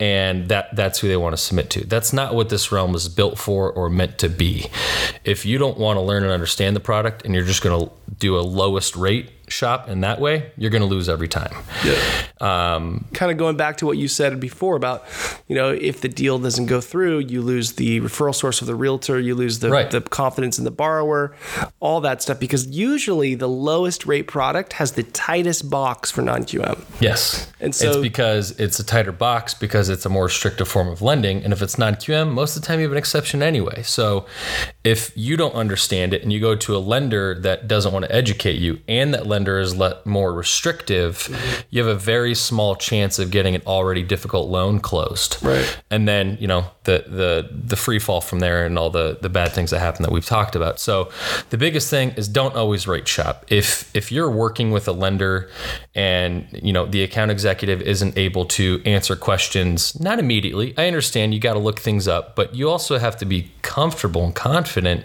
and 0.00 0.48
that 0.48 0.74
that's 0.74 0.98
who 0.98 1.08
they 1.08 1.16
want 1.16 1.34
to 1.34 1.36
submit 1.36 1.68
to. 1.70 1.86
That's 1.86 2.12
not 2.12 2.34
what 2.34 2.48
this 2.48 2.72
realm 2.72 2.94
is 2.94 3.08
built 3.08 3.38
for 3.38 3.70
or 3.70 3.90
meant 3.90 4.16
to 4.18 4.30
be. 4.30 4.66
If 5.24 5.44
you 5.44 5.58
don't 5.58 5.78
want 5.78 5.98
to 5.98 6.00
learn 6.00 6.24
and 6.24 6.32
understand 6.32 6.74
the 6.74 6.80
product 6.80 7.24
and 7.24 7.34
you're 7.34 7.44
just 7.44 7.62
going 7.62 7.86
to 7.86 7.92
do 8.18 8.36
a 8.36 8.40
lowest 8.40 8.96
rate 8.96 9.30
shop 9.50 9.88
in 9.88 10.00
that 10.00 10.20
way, 10.20 10.52
you're 10.56 10.70
going 10.70 10.82
to 10.82 10.88
lose 10.88 11.08
every 11.08 11.28
time. 11.28 11.54
Yeah. 11.84 11.96
Um, 12.40 13.06
kind 13.12 13.30
of 13.30 13.38
going 13.38 13.56
back 13.56 13.76
to 13.78 13.86
what 13.86 13.98
you 13.98 14.08
said 14.08 14.38
before 14.40 14.76
about, 14.76 15.04
you 15.48 15.54
know, 15.54 15.70
if 15.70 16.00
the 16.00 16.08
deal 16.08 16.38
doesn't 16.38 16.66
go 16.66 16.80
through, 16.80 17.20
you 17.20 17.42
lose 17.42 17.72
the 17.72 18.00
referral 18.00 18.34
source 18.34 18.60
of 18.60 18.66
the 18.66 18.74
realtor, 18.74 19.18
you 19.18 19.34
lose 19.34 19.58
the, 19.58 19.70
right. 19.70 19.90
the 19.90 20.00
confidence 20.00 20.58
in 20.58 20.64
the 20.64 20.70
borrower, 20.70 21.34
all 21.80 22.00
that 22.00 22.22
stuff. 22.22 22.40
Because 22.40 22.66
usually 22.66 23.34
the 23.34 23.48
lowest 23.48 24.06
rate 24.06 24.26
product 24.26 24.74
has 24.74 24.92
the 24.92 25.02
tightest 25.02 25.68
box 25.68 26.10
for 26.10 26.22
non 26.22 26.44
QM. 26.44 26.82
Yes. 27.00 27.50
And 27.60 27.74
so 27.74 27.90
it's 27.90 27.96
because 28.00 28.58
it's 28.58 28.78
a 28.78 28.84
tighter 28.84 29.12
box 29.12 29.52
because 29.52 29.88
it's 29.88 30.06
a 30.06 30.08
more 30.08 30.24
restrictive 30.24 30.68
form 30.68 30.88
of 30.88 31.02
lending. 31.02 31.44
And 31.44 31.52
if 31.52 31.60
it's 31.60 31.76
non 31.76 31.94
QM, 31.94 32.32
most 32.32 32.56
of 32.56 32.62
the 32.62 32.66
time 32.66 32.78
you 32.78 32.84
have 32.84 32.92
an 32.92 32.98
exception 32.98 33.42
anyway. 33.42 33.82
So 33.82 34.26
if 34.84 35.12
you 35.14 35.36
don't 35.36 35.54
understand 35.54 36.14
it 36.14 36.22
and 36.22 36.32
you 36.32 36.40
go 36.40 36.56
to 36.56 36.76
a 36.76 36.78
lender 36.78 37.34
that 37.40 37.68
doesn't 37.68 37.92
want 37.92 38.06
to 38.06 38.14
educate 38.14 38.58
you 38.58 38.80
and 38.88 39.12
that 39.12 39.26
lender 39.26 39.39
lender 39.40 39.58
is 39.58 39.74
let 39.74 40.04
more 40.04 40.32
restrictive, 40.32 41.18
mm-hmm. 41.18 41.60
you 41.70 41.82
have 41.82 41.94
a 41.94 41.98
very 41.98 42.34
small 42.34 42.76
chance 42.76 43.18
of 43.18 43.30
getting 43.30 43.54
an 43.54 43.62
already 43.66 44.02
difficult 44.02 44.50
loan 44.50 44.80
closed. 44.80 45.38
Right. 45.42 45.80
And 45.90 46.06
then, 46.06 46.36
you 46.40 46.46
know, 46.46 46.66
the 46.84 47.04
the 47.06 47.48
the 47.52 47.76
free 47.76 47.98
fall 47.98 48.20
from 48.20 48.40
there 48.40 48.66
and 48.66 48.78
all 48.78 48.90
the 48.90 49.18
the 49.20 49.28
bad 49.28 49.52
things 49.52 49.70
that 49.70 49.80
happen 49.80 50.02
that 50.02 50.12
we've 50.12 50.26
talked 50.26 50.54
about. 50.56 50.78
So 50.78 51.10
the 51.50 51.58
biggest 51.58 51.88
thing 51.88 52.10
is 52.10 52.28
don't 52.28 52.54
always 52.54 52.86
rate 52.86 53.08
shop. 53.08 53.44
If 53.48 53.94
if 53.94 54.12
you're 54.12 54.30
working 54.30 54.70
with 54.70 54.88
a 54.88 54.92
lender 54.92 55.50
and, 55.94 56.46
you 56.52 56.72
know, 56.72 56.86
the 56.86 57.02
account 57.02 57.30
executive 57.30 57.80
isn't 57.82 58.16
able 58.16 58.44
to 58.46 58.82
answer 58.84 59.16
questions 59.16 59.98
not 60.00 60.18
immediately. 60.18 60.74
I 60.76 60.86
understand 60.86 61.34
you 61.34 61.40
got 61.40 61.54
to 61.54 61.58
look 61.58 61.80
things 61.80 62.06
up, 62.06 62.36
but 62.36 62.54
you 62.54 62.68
also 62.68 62.98
have 62.98 63.16
to 63.18 63.24
be 63.24 63.50
comfortable 63.62 64.24
and 64.24 64.34
confident 64.34 65.04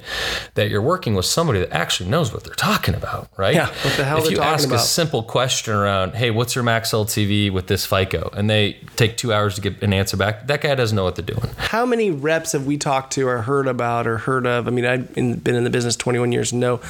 that 0.56 0.70
you're 0.70 0.82
working 0.82 1.16
with 1.16 1.26
somebody 1.26 1.60
that 1.60 1.72
actually 1.72 2.10
knows 2.10 2.34
what 2.34 2.44
they're 2.44 2.56
talking 2.56 2.96
about, 2.96 3.30
right? 3.38 3.54
Yeah. 3.54 3.68
What 3.68 3.98
the 3.98 4.06
hell 4.06 4.25
if 4.26 4.38
you 4.38 4.44
ask 4.44 4.68
about. 4.68 4.80
a 4.80 4.84
simple 4.84 5.24
question 5.24 5.74
around, 5.74 6.16
hey, 6.16 6.32
what's 6.32 6.56
your 6.56 6.64
max 6.64 6.92
LTV 6.92 7.52
with 7.52 7.68
this 7.68 7.86
FICO? 7.86 8.30
And 8.34 8.50
they 8.50 8.78
take 8.96 9.18
two 9.18 9.34
hours 9.34 9.56
to 9.56 9.62
get 9.62 9.82
an 9.82 9.94
answer 9.94 10.18
back, 10.18 10.48
that 10.48 10.62
guy 10.62 10.76
doesn't 10.76 10.96
know 10.96 11.04
what 11.04 11.16
they're 11.16 11.26
doing. 11.26 11.50
How 11.58 11.86
many 11.86 12.12
reps 12.12 12.52
have 12.54 12.66
we 12.66 12.78
talked 12.78 13.14
to 13.14 13.28
or 13.28 13.42
heard 13.42 13.68
about 13.68 14.08
or 14.08 14.18
heard 14.18 14.46
of? 14.48 14.68
I 14.68 14.72
mean, 14.72 14.86
I've 14.86 15.14
been 15.14 15.48
in 15.48 15.64
the 15.64 15.70
business 15.70 15.96
21 15.96 16.32
years. 16.32 16.52
And 16.52 16.62
no, 16.62 16.82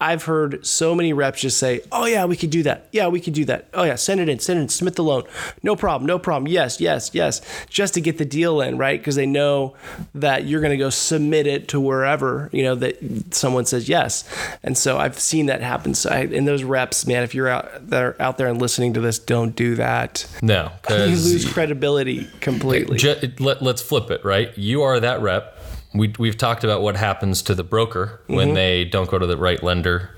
I've 0.00 0.24
heard 0.24 0.64
so 0.66 0.94
many 0.94 1.12
reps 1.12 1.40
just 1.40 1.58
say, 1.58 1.80
oh, 1.92 2.06
yeah, 2.06 2.24
we 2.24 2.36
could 2.36 2.50
do 2.50 2.62
that. 2.64 2.88
Yeah, 2.92 3.08
we 3.08 3.20
could 3.20 3.34
do 3.34 3.44
that. 3.46 3.68
Oh, 3.74 3.84
yeah, 3.84 3.96
send 3.96 4.20
it 4.20 4.28
in, 4.28 4.38
send 4.38 4.58
it 4.58 4.62
in, 4.62 4.68
submit 4.68 4.96
the 4.96 5.04
loan. 5.04 5.24
No 5.62 5.76
problem, 5.76 6.06
no 6.06 6.18
problem. 6.18 6.50
Yes, 6.50 6.80
yes, 6.80 7.10
yes. 7.12 7.40
Just 7.68 7.94
to 7.94 8.00
get 8.00 8.18
the 8.18 8.24
deal 8.24 8.60
in, 8.60 8.78
right? 8.78 9.00
Because 9.00 9.16
they 9.16 9.26
know 9.26 9.74
that 10.14 10.46
you're 10.46 10.60
going 10.60 10.70
to 10.70 10.76
go 10.76 10.90
submit 10.90 11.46
it 11.46 11.68
to 11.68 11.80
wherever, 11.80 12.48
you 12.52 12.62
know, 12.62 12.74
that 12.74 13.34
someone 13.34 13.64
says 13.66 13.88
yes. 13.88 14.24
And 14.62 14.76
so 14.76 14.98
I've 14.98 15.18
seen 15.18 15.46
that 15.46 15.60
happen. 15.60 15.94
So 15.94 16.10
I, 16.10 16.20
in 16.20 16.44
those 16.44 16.64
reps, 16.74 17.06
man, 17.06 17.22
if 17.22 17.34
you're 17.36 17.48
out 17.48 17.88
there 17.88 18.20
out 18.20 18.36
there 18.36 18.48
and 18.48 18.60
listening 18.60 18.94
to 18.94 19.00
this, 19.00 19.20
don't 19.20 19.54
do 19.54 19.76
that. 19.76 20.26
No, 20.42 20.72
you 20.90 20.96
lose 20.96 21.50
credibility 21.50 22.26
completely. 22.40 22.98
let, 23.38 23.62
let's 23.62 23.80
flip 23.80 24.10
it, 24.10 24.24
right? 24.24 24.56
You 24.58 24.82
are 24.82 24.98
that 24.98 25.22
rep. 25.22 25.56
We, 25.94 26.12
we've 26.18 26.36
talked 26.36 26.64
about 26.64 26.82
what 26.82 26.96
happens 26.96 27.40
to 27.42 27.54
the 27.54 27.62
broker 27.62 28.20
when 28.26 28.48
mm-hmm. 28.48 28.54
they 28.56 28.84
don't 28.84 29.08
go 29.08 29.16
to 29.16 29.26
the 29.26 29.36
right 29.36 29.62
lender 29.62 30.10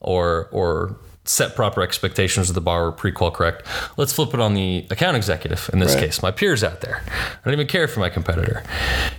or 0.00 0.48
or 0.50 0.96
set 1.24 1.54
proper 1.54 1.80
expectations 1.80 2.48
of 2.48 2.56
the 2.56 2.60
borrower, 2.60 2.90
pre-qual 2.90 3.30
correct. 3.30 3.64
Let's 3.96 4.12
flip 4.12 4.34
it 4.34 4.40
on 4.40 4.54
the 4.54 4.84
account 4.90 5.16
executive 5.16 5.70
in 5.72 5.78
this 5.78 5.94
right. 5.94 6.06
case, 6.06 6.22
my 6.22 6.32
peers 6.32 6.64
out 6.64 6.80
there. 6.80 7.04
I 7.06 7.38
don't 7.44 7.54
even 7.54 7.68
care 7.68 7.86
for 7.86 8.00
my 8.00 8.08
competitor. 8.08 8.64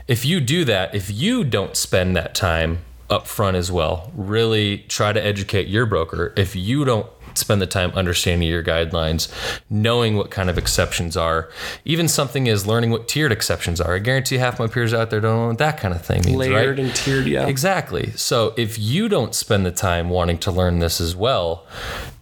If 0.10 0.26
you 0.26 0.42
do 0.42 0.66
that, 0.66 0.94
if 0.94 1.10
you 1.10 1.46
don't 1.46 1.78
spend 1.78 2.18
that 2.18 2.36
time 2.36 2.80
up 3.12 3.28
front 3.28 3.58
as 3.58 3.72
well, 3.72 4.12
really 4.16 4.80
try 4.88 5.14
to 5.14 5.24
educate 5.24 5.68
your 5.68 5.86
broker. 5.86 6.34
If 6.38 6.56
you 6.56 6.86
don't 6.86 7.08
spend 7.38 7.62
the 7.62 7.68
time 7.68 7.92
understanding 7.92 8.48
your 8.48 8.64
guidelines, 8.64 9.32
knowing 9.70 10.16
what 10.16 10.32
kind 10.32 10.50
of 10.50 10.58
exceptions 10.58 11.16
are. 11.16 11.50
Even 11.86 12.08
something 12.08 12.48
as 12.48 12.66
learning 12.66 12.92
what 12.92 13.08
tiered 13.08 13.32
exceptions 13.32 13.80
are. 13.80 13.96
I 13.96 14.00
guarantee 14.00 14.38
half 14.38 14.60
my 14.60 14.68
peers 14.68 14.94
out 14.94 15.10
there 15.10 15.20
don't 15.20 15.38
know 15.38 15.48
what 15.48 15.58
that 15.60 15.78
kind 15.78 15.94
of 15.94 16.06
thing 16.06 16.26
means. 16.26 16.38
Layered 16.38 16.78
right? 16.78 16.86
and 16.86 16.96
tiered, 16.96 17.28
yeah. 17.28 17.48
Exactly. 17.48 18.12
So 18.12 18.54
if 18.58 18.78
you 18.78 19.10
don't 19.10 19.36
spend 19.36 19.66
the 19.66 19.72
time 19.72 20.10
wanting 20.10 20.38
to 20.40 20.52
learn 20.52 20.80
this 20.80 21.00
as 21.00 21.16
well, 21.16 21.66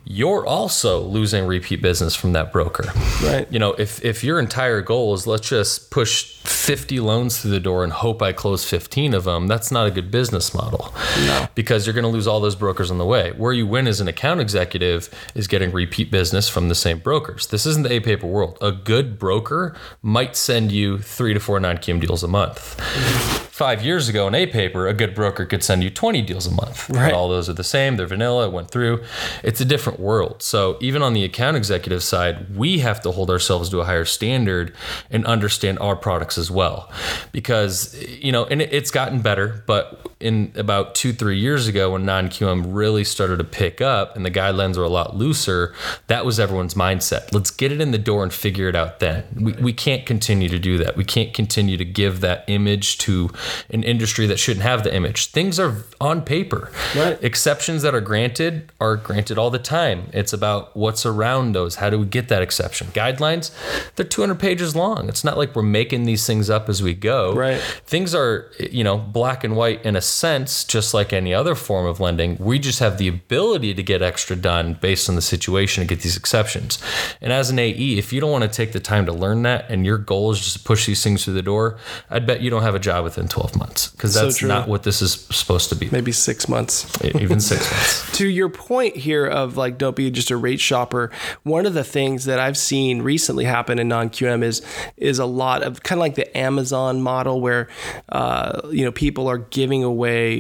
you're 0.06 0.46
also 0.46 1.02
losing 1.02 1.46
repeat 1.46 1.82
business 1.82 2.16
from 2.16 2.34
that 2.34 2.52
broker. 2.52 2.86
Right. 3.24 3.48
You 3.52 3.60
know, 3.60 3.74
if 3.74 4.04
if 4.04 4.24
your 4.24 4.40
entire 4.40 4.82
goal 4.82 5.14
is 5.14 5.28
let's 5.28 5.48
just 5.48 5.92
push 5.92 6.40
50 6.40 7.00
loans 7.00 7.40
through 7.40 7.52
the 7.52 7.60
door 7.60 7.84
and 7.84 7.94
hope 7.94 8.22
I 8.22 8.34
close 8.34 8.68
15 8.68 9.14
of 9.14 9.26
them, 9.26 9.48
that's 9.48 9.72
not 9.72 9.88
a 9.88 9.92
good 9.92 10.10
business 10.10 10.54
model. 10.54 10.94
No. 11.26 11.48
Because 11.54 11.86
you're 11.86 11.94
going 11.94 12.06
to 12.06 12.10
lose 12.10 12.28
all 12.28 12.40
those 12.40 12.56
brokers 12.56 12.90
on 12.90 12.98
the 12.98 13.06
way. 13.06 13.34
Where 13.34 13.54
you 13.54 13.68
win 13.68 13.88
as 13.88 14.02
an 14.02 14.08
account 14.08 14.42
executive 14.42 15.10
is 15.36 15.48
getting 15.48 15.72
repeat 15.72 16.10
business 16.10 16.50
from 16.50 16.70
the 16.70 16.76
same 16.76 17.00
brokers. 17.00 17.48
This 17.48 17.66
isn't 17.66 17.84
the 17.84 17.94
A 17.94 18.00
paper 18.00 18.28
world. 18.28 18.58
A 18.62 18.72
good 18.72 19.20
broker 19.20 19.76
might 20.02 20.36
send 20.36 20.72
you 20.72 20.98
3 20.98 21.34
to 21.36 21.40
4 21.40 21.60
non-QM 21.60 22.02
deals 22.02 22.24
a 22.24 22.28
month. 22.28 22.78
Mm-hmm. 22.78 23.49
Five 23.60 23.84
years 23.84 24.08
ago 24.08 24.26
in 24.26 24.36
a 24.36 24.48
paper, 24.48 24.88
a 24.88 24.94
good 24.94 25.14
broker 25.14 25.46
could 25.46 25.66
send 25.66 25.84
you 25.84 25.90
20 25.90 26.22
deals 26.22 26.48
a 26.48 26.52
month. 26.52 26.90
Right. 26.90 27.12
All 27.12 27.28
those 27.28 27.50
are 27.50 27.54
the 27.54 27.62
same. 27.62 27.98
They're 27.98 28.08
vanilla. 28.08 28.48
It 28.48 28.54
went 28.54 28.72
through. 28.72 29.04
It's 29.44 29.60
a 29.60 29.66
different 29.66 30.00
world. 30.00 30.42
So 30.42 30.78
even 30.80 31.02
on 31.02 31.12
the 31.12 31.26
account 31.26 31.58
executive 31.58 32.02
side, 32.02 32.56
we 32.56 32.80
have 32.80 33.02
to 33.02 33.12
hold 33.12 33.30
ourselves 33.30 33.68
to 33.72 33.82
a 33.82 33.84
higher 33.84 34.06
standard 34.06 34.74
and 35.12 35.26
understand 35.26 35.78
our 35.80 35.98
products 35.98 36.38
as 36.38 36.50
well, 36.50 36.90
because 37.34 38.02
you 38.02 38.32
know, 38.32 38.46
and 38.46 38.62
it's 38.62 38.92
gotten 38.92 39.20
better, 39.20 39.62
but 39.68 40.09
in 40.20 40.52
about 40.56 40.96
two, 40.96 41.14
three 41.14 41.40
years 41.40 41.68
ago 41.68 41.94
when 41.94 42.06
non 42.06 42.28
QM 42.28 42.66
really 42.68 43.04
started 43.04 43.38
to 43.38 43.44
pick 43.46 43.80
up 43.80 44.16
and 44.16 44.26
the 44.26 44.32
guidelines 44.32 44.78
were 44.78 44.84
a 44.84 44.90
lot 44.90 45.16
looser, 45.16 45.74
that 46.08 46.26
was 46.26 46.40
everyone's 46.40 46.74
mindset. 46.74 47.34
Let's 47.34 47.52
get 47.52 47.72
it 47.72 47.80
in 47.80 47.92
the 47.92 47.98
door 47.98 48.24
and 48.24 48.34
figure 48.34 48.68
it 48.68 48.76
out 48.76 49.00
then. 49.00 49.26
We, 49.40 49.54
we 49.54 49.74
can't 49.74 50.06
continue 50.06 50.50
to 50.50 50.60
do 50.60 50.78
that. 50.80 50.98
We 50.98 51.06
can't 51.06 51.34
continue 51.34 51.78
to 51.78 51.86
give 51.86 52.20
that 52.20 52.44
image 52.48 52.98
to 53.00 53.30
an 53.70 53.84
industry 53.84 54.26
that 54.28 54.40
shouldn't 54.40 54.64
have 54.64 54.84
the 54.84 54.94
image. 54.94 55.28
Things 55.28 55.58
are 55.58 55.86
on 56.02 56.22
paper. 56.22 56.70
Right. 56.96 57.22
Exceptions 57.24 57.82
that 57.84 57.96
are 57.96 58.02
granted 58.02 58.72
are 58.82 58.98
granted 58.98 59.38
all 59.38 59.50
the 59.50 59.60
time. 59.60 60.10
It's 60.12 60.34
about 60.34 60.76
what's 60.76 61.06
around 61.06 61.54
those. 61.54 61.76
How 61.76 61.90
do 61.90 61.98
we 61.98 62.06
get 62.06 62.28
that 62.28 62.42
exception? 62.42 62.88
Guidelines, 62.88 63.52
they're 63.96 64.06
200 64.06 64.36
pages 64.38 64.76
long. 64.76 65.08
It's 65.08 65.24
not 65.24 65.38
like 65.38 65.56
we're 65.56 65.62
making 65.62 66.04
these 66.04 66.28
things 66.28 66.50
up 66.50 66.68
as 66.68 66.84
we 66.84 66.94
go. 66.94 67.34
Right. 67.34 67.62
Things 67.86 68.14
are, 68.14 68.52
you 68.60 68.84
know, 68.84 68.98
black 68.98 69.46
and 69.46 69.56
white 69.56 69.86
in 69.86 69.96
a 69.96 70.02
sense, 70.10 70.64
just 70.64 70.94
like 70.94 71.14
any 71.14 71.34
other 71.34 71.56
form 71.56 71.86
of 71.86 72.00
lending. 72.00 72.38
We 72.38 72.60
just 72.60 72.80
have 72.80 72.98
the 72.98 73.08
ability 73.08 73.74
to 73.74 73.84
get 73.84 74.02
extra 74.02 74.36
done 74.36 74.76
based 74.76 75.10
on 75.10 75.16
the 75.16 75.22
situation 75.22 75.82
and 75.82 75.90
get 75.90 76.02
these 76.02 76.18
exceptions. 76.18 76.80
And 77.22 77.32
as 77.32 77.50
an 77.50 77.60
AE, 77.60 77.98
if 77.98 78.12
you 78.14 78.20
don't 78.20 78.32
want 78.32 78.44
to 78.44 78.50
take 78.50 78.72
the 78.72 78.80
time 78.80 79.06
to 79.06 79.14
learn 79.14 79.44
that 79.44 79.70
and 79.70 79.86
your 79.86 79.98
goal 79.98 80.32
is 80.32 80.40
just 80.40 80.58
to 80.58 80.64
push 80.64 80.86
these 80.86 81.04
things 81.04 81.24
through 81.24 81.36
the 81.36 81.42
door, 81.42 81.78
I'd 82.10 82.26
bet 82.26 82.42
you 82.42 82.50
don't 82.50 82.64
have 82.64 82.76
a 82.76 82.80
job 82.80 83.04
within 83.04 83.28
12 83.28 83.58
months 83.58 83.90
because 83.90 84.14
that's 84.14 84.38
true. 84.38 84.48
not 84.48 84.68
what 84.68 84.84
this 84.84 85.02
is 85.02 85.14
supposed 85.32 85.70
to 85.70 85.76
be. 85.76 85.90
Maybe 85.92 86.12
six 86.12 86.48
months. 86.48 86.88
Even 87.04 87.40
six 87.40 87.62
months. 87.72 88.18
to 88.18 88.28
your 88.28 88.50
point 88.50 88.96
here 88.96 89.26
of 89.26 89.58
like 89.58 89.78
don't 89.78 89.96
be 89.96 90.10
just 90.12 90.32
a 90.32 90.38
rate 90.38 90.60
shopper 90.60 91.12
one 91.44 91.66
of 91.66 91.74
the 91.74 91.84
things 91.84 92.26
that 92.26 92.40
i've 92.40 92.58
seen 92.58 93.02
recently 93.02 93.46
happen 93.46 93.80
in 93.80 93.88
non-qm 93.88 94.44
is 94.44 94.62
is 94.98 95.20
a 95.20 95.26
lot 95.26 95.64
of 95.64 95.84
kind 95.84 96.00
of 96.00 96.02
like 96.02 96.16
the 96.16 96.38
amazon 96.38 97.02
model 97.02 97.42
where 97.42 97.68
uh, 98.10 98.62
you 98.72 98.84
know 98.84 98.92
people 98.92 99.28
are 99.28 99.38
giving 99.38 99.84
away 99.84 99.99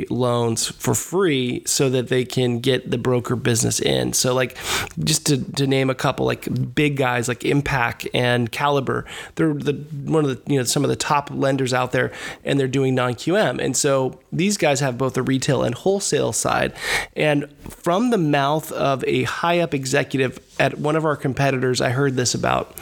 loans 0.09 0.67
for 0.67 0.93
free 0.93 1.63
so 1.65 1.89
that 1.89 2.07
they 2.07 2.25
can 2.25 2.59
get 2.59 2.91
the 2.91 2.97
broker 2.97 3.35
business 3.35 3.79
in. 3.79 4.13
So 4.13 4.33
like 4.33 4.57
just 5.03 5.25
to, 5.27 5.43
to 5.53 5.67
name 5.67 5.89
a 5.89 5.95
couple 5.95 6.25
like 6.25 6.75
big 6.75 6.97
guys 6.97 7.27
like 7.27 7.41
Impac 7.41 8.07
and 8.13 8.51
caliber 8.51 9.05
they're 9.35 9.53
the 9.53 9.73
one 10.05 10.25
of 10.25 10.29
the 10.29 10.51
you 10.51 10.57
know 10.57 10.63
some 10.63 10.83
of 10.83 10.89
the 10.89 10.95
top 10.95 11.29
lenders 11.31 11.73
out 11.73 11.91
there 11.91 12.11
and 12.43 12.59
they're 12.59 12.67
doing 12.67 12.95
non-qm 12.95 13.63
and 13.63 13.75
so 13.75 14.19
these 14.31 14.57
guys 14.57 14.79
have 14.79 14.97
both 14.97 15.13
the 15.13 15.23
retail 15.23 15.63
and 15.63 15.75
wholesale 15.75 16.33
side. 16.33 16.73
And 17.15 17.49
from 17.69 18.09
the 18.09 18.17
mouth 18.17 18.71
of 18.71 19.03
a 19.05 19.23
high 19.23 19.59
up 19.59 19.73
executive 19.73 20.39
at 20.59 20.77
one 20.77 20.95
of 20.95 21.05
our 21.05 21.15
competitors 21.15 21.81
i 21.81 21.89
heard 21.89 22.15
this 22.15 22.33
about 22.33 22.75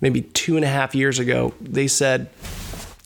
maybe 0.00 0.22
two 0.22 0.56
and 0.56 0.64
a 0.64 0.68
half 0.68 0.94
years 0.94 1.18
ago 1.18 1.54
they 1.60 1.86
said 1.86 2.28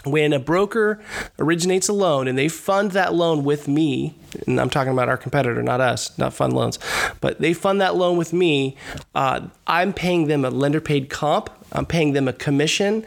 when 0.06 0.32
a 0.32 0.38
broker 0.38 1.00
originates 1.38 1.88
a 1.88 1.92
loan 1.92 2.28
and 2.28 2.38
they 2.38 2.48
fund 2.48 2.92
that 2.92 3.14
loan 3.14 3.44
with 3.44 3.68
me, 3.68 4.16
and 4.46 4.60
I'm 4.60 4.70
talking 4.70 4.92
about 4.92 5.08
our 5.08 5.16
competitor, 5.16 5.62
not 5.62 5.80
us, 5.80 6.16
not 6.18 6.32
fund 6.32 6.52
loans, 6.52 6.78
but 7.20 7.40
they 7.40 7.52
fund 7.52 7.80
that 7.80 7.96
loan 7.96 8.16
with 8.16 8.32
me, 8.32 8.76
uh, 9.14 9.48
I'm 9.66 9.92
paying 9.92 10.28
them 10.28 10.44
a 10.44 10.50
lender 10.50 10.80
paid 10.80 11.10
comp, 11.10 11.50
I'm 11.72 11.86
paying 11.86 12.12
them 12.12 12.28
a 12.28 12.32
commission, 12.32 13.04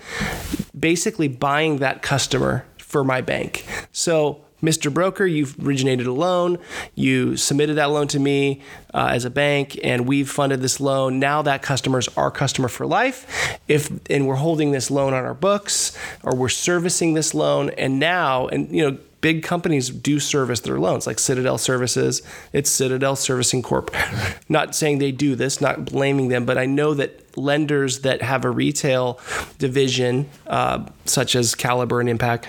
basically 0.77 1.27
buying 1.27 1.77
that 1.77 2.01
customer 2.01 2.65
for 2.77 3.03
my 3.03 3.21
bank. 3.21 3.65
So, 3.91 4.43
Mr. 4.61 4.93
Broker, 4.93 5.25
you've 5.25 5.55
originated 5.65 6.07
a 6.07 6.11
loan. 6.11 6.57
You 6.95 7.37
submitted 7.37 7.75
that 7.75 7.89
loan 7.91 8.07
to 8.09 8.19
me 8.19 8.61
uh, 8.93 9.09
as 9.11 9.25
a 9.25 9.29
bank, 9.29 9.79
and 9.83 10.07
we've 10.07 10.29
funded 10.29 10.61
this 10.61 10.79
loan. 10.79 11.19
Now 11.19 11.41
that 11.41 11.61
customer's 11.61 12.07
our 12.17 12.31
customer 12.31 12.67
for 12.67 12.85
life. 12.85 13.59
If 13.67 13.91
and 14.09 14.27
we're 14.27 14.35
holding 14.35 14.71
this 14.71 14.91
loan 14.91 15.13
on 15.13 15.25
our 15.25 15.33
books, 15.33 15.97
or 16.23 16.35
we're 16.35 16.49
servicing 16.49 17.13
this 17.13 17.33
loan, 17.33 17.69
and 17.71 17.99
now 17.99 18.47
and 18.47 18.69
you 18.75 18.89
know 18.89 18.97
big 19.21 19.43
companies 19.43 19.89
do 19.89 20.19
service 20.19 20.61
their 20.61 20.79
loans, 20.79 21.05
like 21.07 21.19
Citadel 21.19 21.57
Services. 21.57 22.21
It's 22.53 22.69
Citadel 22.69 23.15
Servicing 23.15 23.61
Corp. 23.61 23.93
Not 24.49 24.75
saying 24.75 24.99
they 24.99 25.11
do 25.11 25.35
this, 25.35 25.61
not 25.61 25.85
blaming 25.85 26.29
them, 26.29 26.45
but 26.45 26.57
I 26.57 26.65
know 26.65 26.93
that 26.95 27.37
lenders 27.37 27.99
that 27.99 28.21
have 28.21 28.45
a 28.45 28.49
retail 28.49 29.19
division, 29.57 30.29
uh, 30.47 30.85
such 31.05 31.35
as 31.35 31.55
Caliber 31.55 32.01
and 32.01 32.09
Impac, 32.09 32.45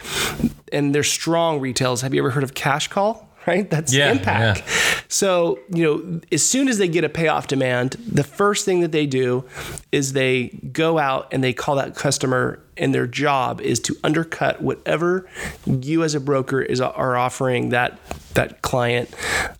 and 0.72 0.94
they're 0.94 1.02
strong 1.02 1.60
retails. 1.60 2.00
Have 2.02 2.14
you 2.14 2.20
ever 2.20 2.30
heard 2.30 2.44
of 2.44 2.54
CashCall? 2.54 3.24
Right, 3.50 3.68
that's 3.68 3.92
Yeah, 3.92 4.14
Impac. 4.14 4.24
yeah. 4.58 5.02
So, 5.08 5.58
you 5.74 5.82
know, 5.84 6.20
as 6.30 6.46
soon 6.46 6.68
as 6.68 6.78
they 6.78 6.86
get 6.86 7.02
a 7.02 7.08
payoff 7.08 7.48
demand, 7.48 7.96
the 8.06 8.22
first 8.22 8.64
thing 8.64 8.78
that 8.80 8.92
they 8.92 9.06
do 9.06 9.44
is 9.90 10.12
they 10.12 10.48
go 10.72 10.98
out 10.98 11.26
and 11.32 11.42
they 11.42 11.52
call 11.52 11.74
that 11.76 11.96
customer, 11.96 12.60
and 12.76 12.94
their 12.94 13.08
job 13.08 13.60
is 13.60 13.80
to 13.80 13.96
undercut 14.04 14.62
whatever 14.62 15.28
you 15.66 16.04
as 16.04 16.14
a 16.14 16.20
broker 16.20 16.62
is 16.62 16.80
are 16.80 17.16
offering 17.16 17.70
that 17.70 17.98
that 18.34 18.62
client, 18.62 19.12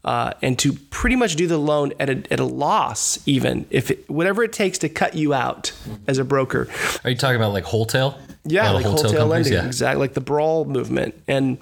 uh, 0.05 0.33
and 0.41 0.57
to 0.61 0.73
pretty 0.91 1.17
much 1.17 1.35
do 1.35 1.49
the 1.49 1.59
loan 1.59 1.93
at 1.99 2.09
a, 2.09 2.23
at 2.33 2.39
a 2.39 2.45
loss, 2.45 3.19
even 3.27 3.67
if 3.71 3.91
it, 3.91 4.09
whatever 4.09 4.45
it 4.45 4.53
takes 4.53 4.79
to 4.79 4.89
cut 4.89 5.15
you 5.15 5.35
out 5.35 5.73
as 6.07 6.19
a 6.19 6.25
broker. 6.25 6.69
Are 7.03 7.11
you 7.11 7.17
talking 7.17 7.35
about 7.37 7.53
like 7.53 7.65
wholesale? 7.65 8.17
Yeah, 8.45 8.71
like 8.71 8.87
wholesale, 8.87 9.11
companies? 9.11 9.29
lending, 9.31 9.53
Yeah. 9.53 9.67
exactly, 9.67 10.01
like 10.01 10.15
the 10.15 10.21
brawl 10.23 10.65
movement, 10.65 11.15
and 11.29 11.59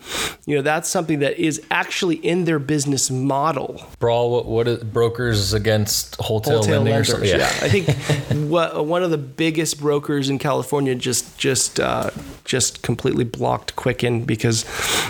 you 0.47 0.55
know 0.55 0.63
that's 0.63 0.89
something 0.89 1.19
that 1.19 1.37
is 1.39 1.61
actually 1.73 2.17
in 2.17 2.45
their 2.45 2.61
business 2.61 3.11
model. 3.11 3.83
Brawl, 3.99 4.31
what, 4.31 4.47
what 4.47 4.69
is 4.69 4.85
brokers 4.85 5.53
against 5.53 6.15
wholesale, 6.21 6.57
Wholesale 6.59 6.83
lending 6.83 6.93
or 6.93 6.97
lenders, 6.99 7.09
something? 7.09 7.29
yeah. 7.29 7.47
I 7.63 7.69
think 7.69 8.49
what, 8.51 8.87
one 8.87 9.03
of 9.03 9.11
the 9.11 9.19
biggest 9.19 9.81
brokers 9.81 10.31
in 10.31 10.39
California 10.39 10.95
just 10.95 11.37
just 11.37 11.81
uh, 11.81 12.11
just 12.45 12.83
completely 12.83 13.25
blocked 13.25 13.75
Quicken 13.75 14.25
because 14.25 14.65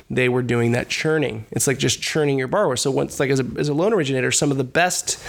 they 0.09 0.29
were 0.31 0.43
doing 0.43 0.73
that 0.73 0.89
churning. 0.89 1.45
It's 1.51 1.67
like 1.67 1.77
just 1.79 2.01
churning 2.01 2.39
your 2.39 2.49
borrower. 2.49 2.77
So 2.77 2.91
once, 2.91 3.21
like 3.21 3.29
as 3.31 3.41
a, 3.41 3.47
as 3.59 3.69
a 3.69 3.75
loan 3.75 3.93
originator, 3.93 4.33
some 4.33 4.51
of 4.51 4.57
the 4.57 4.65
best 4.65 5.23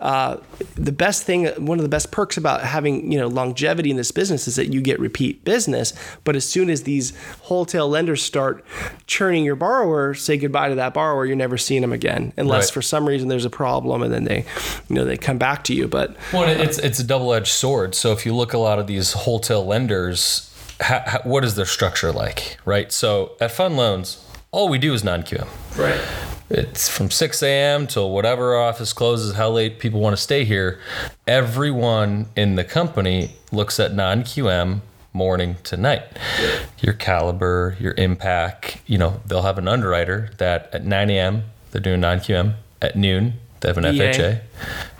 uh, 0.00 0.38
the 0.74 0.92
best 0.92 1.22
thing, 1.22 1.46
one 1.64 1.78
of 1.78 1.82
the 1.84 1.88
best 1.88 2.10
perks 2.10 2.36
about 2.36 2.62
having 2.62 3.12
you 3.12 3.18
know 3.18 3.28
longevity 3.28 3.90
in 3.92 3.96
this 3.96 4.10
business 4.10 4.48
is 4.48 4.56
that 4.56 4.72
you 4.72 4.80
get 4.80 4.98
repeat 4.98 5.44
business. 5.44 5.83
But 6.24 6.36
as 6.36 6.48
soon 6.48 6.70
as 6.70 6.84
these 6.84 7.12
wholesale 7.42 7.88
lenders 7.88 8.22
start 8.22 8.64
churning 9.06 9.44
your 9.44 9.56
borrower, 9.56 10.14
say 10.14 10.36
goodbye 10.38 10.68
to 10.70 10.74
that 10.76 10.94
borrower. 10.94 11.26
You're 11.26 11.36
never 11.36 11.58
seeing 11.58 11.82
them 11.82 11.92
again, 11.92 12.32
unless 12.36 12.66
Right. 12.68 12.74
for 12.74 12.82
some 12.82 13.06
reason 13.06 13.28
there's 13.28 13.44
a 13.44 13.50
problem, 13.50 14.02
and 14.02 14.12
then 14.12 14.24
they, 14.24 14.44
you 14.88 14.96
know, 14.96 15.04
they 15.04 15.16
come 15.16 15.38
back 15.38 15.64
to 15.64 15.74
you. 15.74 15.88
But 15.88 16.16
Well, 16.32 16.48
it's 16.48 16.78
it's 16.78 16.98
a 16.98 17.04
double 17.04 17.32
edged 17.34 17.48
sword. 17.52 17.94
So 17.94 18.12
if 18.12 18.24
you 18.24 18.34
look 18.34 18.52
a 18.54 18.58
lot 18.58 18.78
of 18.78 18.86
these 18.86 19.12
wholesale 19.12 19.66
lenders, 19.66 20.50
ha, 20.80 21.02
ha, 21.06 21.18
what 21.24 21.44
is 21.44 21.54
their 21.56 21.66
structure 21.66 22.12
like, 22.12 22.56
right? 22.64 22.90
So 22.92 23.32
at 23.40 23.52
Fund 23.52 23.76
Loans, 23.76 24.18
all 24.52 24.68
we 24.68 24.78
do 24.78 24.94
is 24.94 25.02
non 25.04 25.22
QM. 25.22 25.48
right. 25.76 26.00
It's 26.50 26.90
from 26.90 27.10
6 27.10 27.42
a.m. 27.42 27.86
till 27.86 28.10
whatever 28.10 28.54
our 28.54 28.62
office 28.68 28.92
closes, 28.92 29.34
how 29.34 29.48
late 29.50 29.78
people 29.78 30.00
want 30.00 30.14
to 30.14 30.20
stay 30.22 30.44
here. 30.44 30.78
Everyone 31.26 32.26
in 32.36 32.54
the 32.54 32.64
company 32.64 33.34
looks 33.50 33.80
at 33.80 33.94
non 33.94 34.22
QM 34.22 34.80
morning 35.14 35.56
to 35.62 35.76
night. 35.76 36.02
Your 36.80 36.92
caliber, 36.92 37.76
your 37.80 37.94
Impac, 37.94 38.80
you 38.86 38.98
know, 38.98 39.22
they'll 39.24 39.42
have 39.42 39.56
an 39.56 39.68
underwriter 39.68 40.30
that 40.38 40.68
at 40.74 40.84
9 40.84 41.10
a.m. 41.10 41.44
they're 41.70 41.80
doing 41.80 42.00
non 42.00 42.18
QM. 42.18 42.56
At 42.82 42.96
noon, 42.96 43.34
they 43.60 43.68
have 43.68 43.78
an. 43.78 43.84
FHA. 43.84 44.40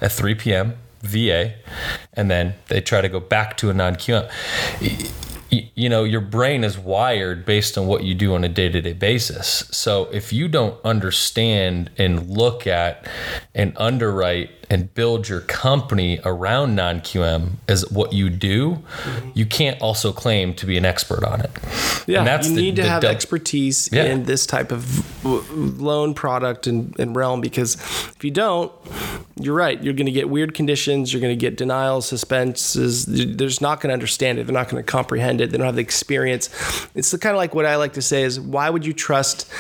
At 0.01 0.13
3 0.13 0.35
p.m., 0.37 0.75
VA. 1.03 1.55
And 2.15 2.31
then 2.31 2.55
they 2.69 2.81
try 2.81 3.03
to 3.03 3.09
go 3.11 3.21
back 3.21 3.59
to 3.59 3.69
a 3.69 3.75
non 3.75 3.97
QM 3.97 4.31
you 5.75 5.89
know 5.89 6.05
your 6.05 6.21
brain 6.21 6.65
is 6.65 6.79
wired 6.79 7.45
based 7.45 7.77
on 7.79 7.87
what 7.87 8.03
you 8.03 8.15
do 8.15 8.35
on 8.35 8.45
a 8.45 8.49
day-to-day 8.49 8.93
basis 8.93 9.69
so 9.71 10.05
if 10.07 10.33
you 10.33 10.49
don't 10.49 10.83
understand 10.85 11.91
and 11.99 12.29
look 12.29 12.67
at 12.67 13.07
and 13.55 13.73
underwrite 13.77 14.51
and 14.71 14.93
build 14.95 15.29
your 15.29 15.41
company 15.41 16.19
around 16.25 16.75
non-qm 16.75 17.51
as 17.69 17.89
what 17.91 18.13
you 18.13 18.31
do 18.31 18.83
you 19.35 19.47
can't 19.47 19.81
also 19.81 20.13
claim 20.13 20.55
to 20.55 20.67
be 20.67 20.77
an 20.77 20.85
expert 20.85 21.25
on 21.25 21.41
it 21.41 21.51
Yeah, 22.07 22.19
and 22.19 22.27
that's 22.27 22.49
you 22.49 22.55
the- 22.57 22.61
need 22.63 22.77
to 22.77 22.83
the 22.83 22.89
have 22.89 23.05
expertise 23.05 23.89
Yeah. 23.93 24.05
in 24.05 24.25
this 24.25 24.47
type 24.47 24.73
of 24.73 25.25
loan 25.25 26.15
product 26.15 26.67
and, 26.67 26.95
and 26.99 27.15
realm 27.17 27.41
because 27.41 27.75
if 27.75 28.23
you 28.23 28.31
don't, 28.31 28.71
you're 29.41 29.55
right. 29.55 29.83
You're 29.83 29.95
going 29.95 30.07
to 30.07 30.13
get 30.13 30.29
weird 30.29 30.55
conditions. 30.55 31.13
You're 31.13 31.21
going 31.21 31.33
to 31.37 31.41
get 31.41 31.57
denials, 31.57 32.07
suspenses. 32.07 33.07
They're 33.07 33.49
just 33.49 33.61
not 33.63 33.81
going 33.81 33.89
to 33.89 33.95
understand 33.95 34.39
it. 34.39 34.47
They're 34.47 34.55
not 34.55 34.69
going 34.69 34.83
to 34.83 34.87
comprehend 34.91 35.41
it. 35.41 35.51
They 35.51 35.57
don't 35.59 35.67
have 35.67 35.75
the 35.77 35.81
experience. 35.83 36.49
It's 36.95 37.11
the 37.11 37.19
kind 37.19 37.35
of 37.35 37.39
like 37.39 37.55
what 37.55 37.67
I 37.67 37.77
like 37.77 37.95
to 37.95 38.03
say 38.03 38.23
is 38.23 38.39
why 38.39 38.71
would 38.71 38.85
you 38.87 38.93
trust 38.93 39.51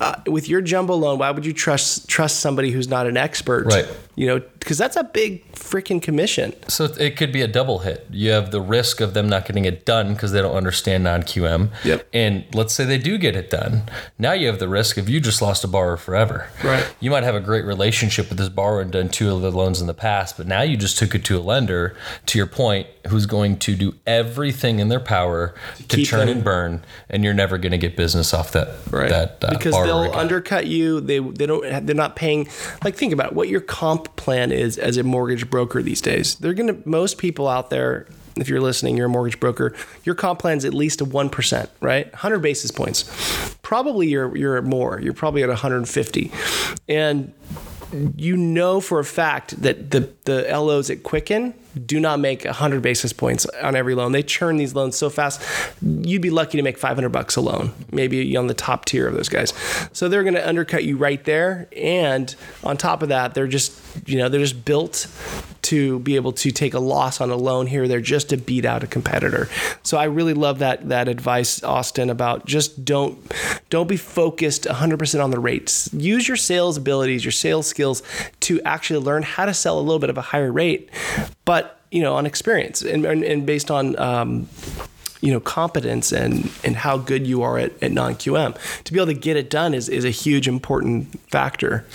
uh, 0.00 0.16
with 0.26 0.48
your 0.48 0.60
jumbo 0.60 0.94
loan? 0.94 1.18
Why 1.18 1.30
would 1.30 1.46
you 1.46 1.52
trust 1.52 2.08
trust 2.08 2.40
somebody 2.40 2.70
who's 2.70 2.88
not 2.88 3.06
an 3.06 3.16
expert 3.16 3.66
Right. 3.66 3.86
You 4.14 4.26
know, 4.26 4.40
because 4.40 4.76
that's 4.76 4.96
a 4.96 5.04
big 5.04 5.50
freaking 5.52 6.02
commission. 6.02 6.52
So 6.68 6.84
it 6.84 7.16
could 7.16 7.32
be 7.32 7.40
a 7.40 7.48
double 7.48 7.80
hit. 7.80 8.06
You 8.10 8.30
have 8.32 8.50
the 8.50 8.60
risk 8.60 9.00
of 9.00 9.14
them 9.14 9.28
not 9.28 9.46
getting 9.46 9.64
it 9.64 9.86
done 9.86 10.12
because 10.12 10.32
they 10.32 10.42
don't 10.42 10.54
understand 10.54 11.04
non 11.04 11.22
QM. 11.22 11.70
Yep. 11.84 12.08
And 12.12 12.44
let's 12.54 12.74
say 12.74 12.84
they 12.84 12.98
do 12.98 13.16
get 13.16 13.34
it 13.34 13.48
done. 13.48 13.84
Now 14.18 14.32
you 14.32 14.48
have 14.48 14.58
the 14.58 14.68
risk 14.68 14.98
of 14.98 15.08
you 15.08 15.18
just 15.20 15.40
lost 15.40 15.64
a 15.64 15.68
borrower 15.68 15.96
forever. 15.96 16.48
Right. 16.62 16.94
You 17.00 17.10
might 17.10 17.24
have 17.24 17.34
a 17.34 17.40
great 17.40 17.64
relationship 17.64 18.28
with 18.28 18.38
this 18.38 18.50
borrower 18.50 18.82
and 18.82 18.92
done 18.92 19.08
two 19.08 19.34
of 19.34 19.40
the 19.40 19.50
loans 19.50 19.80
in 19.80 19.86
the 19.86 19.94
past, 19.94 20.36
but 20.36 20.46
now 20.46 20.62
you 20.62 20.76
just 20.76 20.98
took 20.98 21.14
it 21.14 21.24
to 21.24 21.38
a 21.38 21.40
lender, 21.40 21.96
to 22.26 22.38
your 22.38 22.46
point, 22.46 22.86
who's 23.08 23.26
going 23.26 23.58
to 23.60 23.74
do 23.74 23.94
everything 24.06 24.78
in 24.78 24.88
their 24.88 25.00
power 25.00 25.54
to, 25.88 25.96
keep 25.96 26.06
churn 26.06 26.26
them- 26.26 26.36
and 26.36 26.44
burn, 26.44 26.84
and 27.08 27.24
you're 27.24 27.34
never 27.34 27.58
going 27.58 27.72
to 27.72 27.78
get 27.78 27.96
business 27.96 28.32
off 28.34 28.52
that 28.52 28.84
that 28.90 29.42
uh, 29.42 29.50
because 29.50 29.74
they'll 29.74 30.04
again. 30.04 30.18
undercut 30.18 30.66
you. 30.66 31.00
They 31.00 31.18
they 31.18 31.46
don't 31.46 31.86
they're 31.86 31.96
not 31.96 32.16
paying. 32.16 32.48
Like 32.84 32.94
think 32.96 33.12
about 33.12 33.34
what 33.34 33.48
your 33.48 33.60
comp 33.60 34.01
plan 34.16 34.52
is 34.52 34.78
as 34.78 34.96
a 34.96 35.02
mortgage 35.02 35.50
broker 35.50 35.82
these 35.82 36.00
days. 36.00 36.36
They're 36.36 36.54
gonna 36.54 36.76
most 36.84 37.18
people 37.18 37.48
out 37.48 37.70
there. 37.70 38.06
If 38.36 38.48
you're 38.48 38.60
listening, 38.60 38.96
you're 38.96 39.06
a 39.06 39.10
mortgage 39.10 39.38
broker. 39.38 39.74
Your 40.04 40.14
comp 40.14 40.38
plan's 40.38 40.64
at 40.64 40.72
least 40.72 41.00
a 41.00 41.04
one 41.04 41.28
percent, 41.28 41.68
right? 41.80 42.10
100 42.12 42.38
basis 42.38 42.70
points. 42.70 43.04
Probably 43.62 44.08
you're 44.08 44.34
you're 44.36 44.60
more. 44.62 45.00
You're 45.00 45.12
probably 45.12 45.42
at 45.42 45.48
150, 45.48 46.32
and 46.88 47.32
you 48.16 48.36
know 48.36 48.80
for 48.80 48.98
a 49.00 49.04
fact 49.04 49.60
that 49.62 49.90
the 49.90 50.10
the 50.24 50.42
LOs 50.50 50.88
at 50.88 51.02
Quicken 51.02 51.54
do 51.86 52.00
not 52.00 52.20
make 52.20 52.44
100 52.44 52.82
basis 52.82 53.12
points 53.12 53.46
on 53.62 53.76
every 53.76 53.94
loan. 53.94 54.12
They 54.12 54.22
churn 54.22 54.56
these 54.56 54.74
loans 54.74 54.96
so 54.96 55.10
fast. 55.10 55.42
You'd 55.80 56.22
be 56.22 56.30
lucky 56.30 56.58
to 56.58 56.62
make 56.62 56.78
500 56.78 57.08
bucks 57.10 57.36
a 57.36 57.40
loan, 57.40 57.72
maybe 57.90 58.36
on 58.36 58.46
the 58.46 58.54
top 58.54 58.84
tier 58.84 59.06
of 59.06 59.14
those 59.14 59.28
guys. 59.28 59.52
So 59.92 60.08
they're 60.08 60.22
going 60.24 60.34
to 60.34 60.46
undercut 60.46 60.84
you 60.84 60.96
right 60.96 61.22
there 61.24 61.68
and 61.76 62.34
on 62.64 62.76
top 62.76 63.02
of 63.02 63.08
that, 63.08 63.34
they're 63.34 63.46
just, 63.46 63.78
you 64.06 64.18
know, 64.18 64.28
they're 64.28 64.40
just 64.40 64.64
built 64.64 65.06
to 65.62 66.00
be 66.00 66.16
able 66.16 66.32
to 66.32 66.50
take 66.50 66.74
a 66.74 66.78
loss 66.78 67.20
on 67.20 67.30
a 67.30 67.36
loan 67.36 67.66
here 67.66 67.84
or 67.84 67.88
there 67.88 68.00
just 68.00 68.30
to 68.30 68.36
beat 68.36 68.64
out 68.64 68.82
a 68.82 68.86
competitor. 68.86 69.48
So 69.82 69.96
I 69.96 70.04
really 70.04 70.34
love 70.34 70.58
that 70.58 70.88
that 70.88 71.08
advice 71.08 71.62
Austin 71.62 72.10
about 72.10 72.46
just 72.46 72.84
don't 72.84 73.18
don't 73.70 73.88
be 73.88 73.96
focused 73.96 74.64
100% 74.64 75.22
on 75.22 75.30
the 75.30 75.38
rates. 75.38 75.88
Use 75.94 76.26
your 76.26 76.36
sales 76.36 76.76
abilities, 76.76 77.24
your 77.24 77.32
sales 77.32 77.66
skills 77.66 78.02
to 78.40 78.60
actually 78.62 79.00
learn 79.00 79.22
how 79.22 79.46
to 79.46 79.54
sell 79.54 79.78
a 79.78 79.80
little 79.80 80.00
bit 80.00 80.10
of 80.10 80.18
a 80.18 80.22
higher 80.22 80.52
rate, 80.52 80.90
but 81.44 81.61
you 81.92 82.02
know, 82.02 82.14
on 82.14 82.26
experience 82.26 82.82
and, 82.82 83.04
and, 83.04 83.22
and 83.22 83.46
based 83.46 83.70
on 83.70 83.96
um, 83.98 84.48
you 85.20 85.30
know 85.30 85.38
competence 85.38 86.10
and 86.10 86.50
and 86.64 86.74
how 86.74 86.96
good 86.98 87.26
you 87.26 87.42
are 87.42 87.56
at, 87.58 87.70
at 87.82 87.92
non-QM 87.92 88.82
to 88.84 88.92
be 88.92 88.98
able 88.98 89.06
to 89.06 89.14
get 89.14 89.36
it 89.36 89.48
done 89.50 89.72
is, 89.74 89.88
is 89.88 90.04
a 90.04 90.10
huge 90.10 90.48
important 90.48 91.20
factor. 91.30 91.86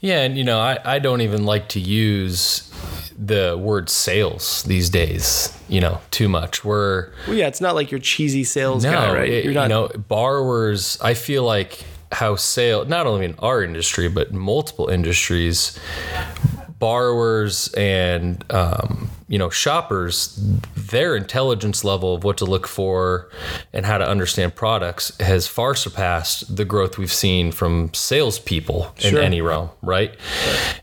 Yeah, 0.00 0.22
and 0.22 0.38
you 0.38 0.44
know, 0.44 0.60
I, 0.60 0.78
I 0.84 0.98
don't 1.00 1.20
even 1.22 1.44
like 1.44 1.68
to 1.70 1.80
use 1.80 2.70
the 3.18 3.56
word 3.58 3.88
sales 3.88 4.62
these 4.64 4.90
days, 4.90 5.52
you 5.68 5.80
know, 5.80 6.00
too 6.10 6.28
much. 6.28 6.64
We're 6.64 7.10
well 7.26 7.34
yeah 7.36 7.48
it's 7.48 7.60
not 7.62 7.74
like 7.74 7.90
your 7.90 8.00
cheesy 8.00 8.44
sales 8.44 8.84
no, 8.84 8.92
guy 8.92 9.14
right? 9.14 9.28
it- 9.28 9.44
you're 9.44 9.54
not 9.54 9.64
you 9.64 9.68
know, 9.70 9.88
borrowers, 10.08 10.98
I 11.00 11.14
feel 11.14 11.42
like 11.44 11.82
how 12.12 12.36
sale 12.36 12.84
not 12.84 13.06
only 13.06 13.24
in 13.24 13.34
our 13.40 13.64
industry, 13.64 14.08
but 14.08 14.32
multiple 14.32 14.88
industries, 14.88 15.76
borrowers 16.78 17.72
and 17.74 18.44
um, 18.52 19.10
you 19.28 19.38
know 19.38 19.50
shoppers 19.50 20.36
their 20.76 21.16
intelligence 21.16 21.84
level 21.84 22.14
of 22.14 22.24
what 22.24 22.36
to 22.38 22.44
look 22.44 22.66
for 22.66 23.28
and 23.72 23.84
how 23.84 23.98
to 23.98 24.06
understand 24.06 24.54
products 24.54 25.16
has 25.18 25.46
far 25.46 25.74
surpassed 25.74 26.56
the 26.56 26.64
growth 26.64 26.98
we've 26.98 27.12
seen 27.12 27.50
from 27.50 27.92
salespeople 27.92 28.94
in 29.00 29.16
any 29.16 29.40
realm 29.40 29.70
right? 29.82 30.16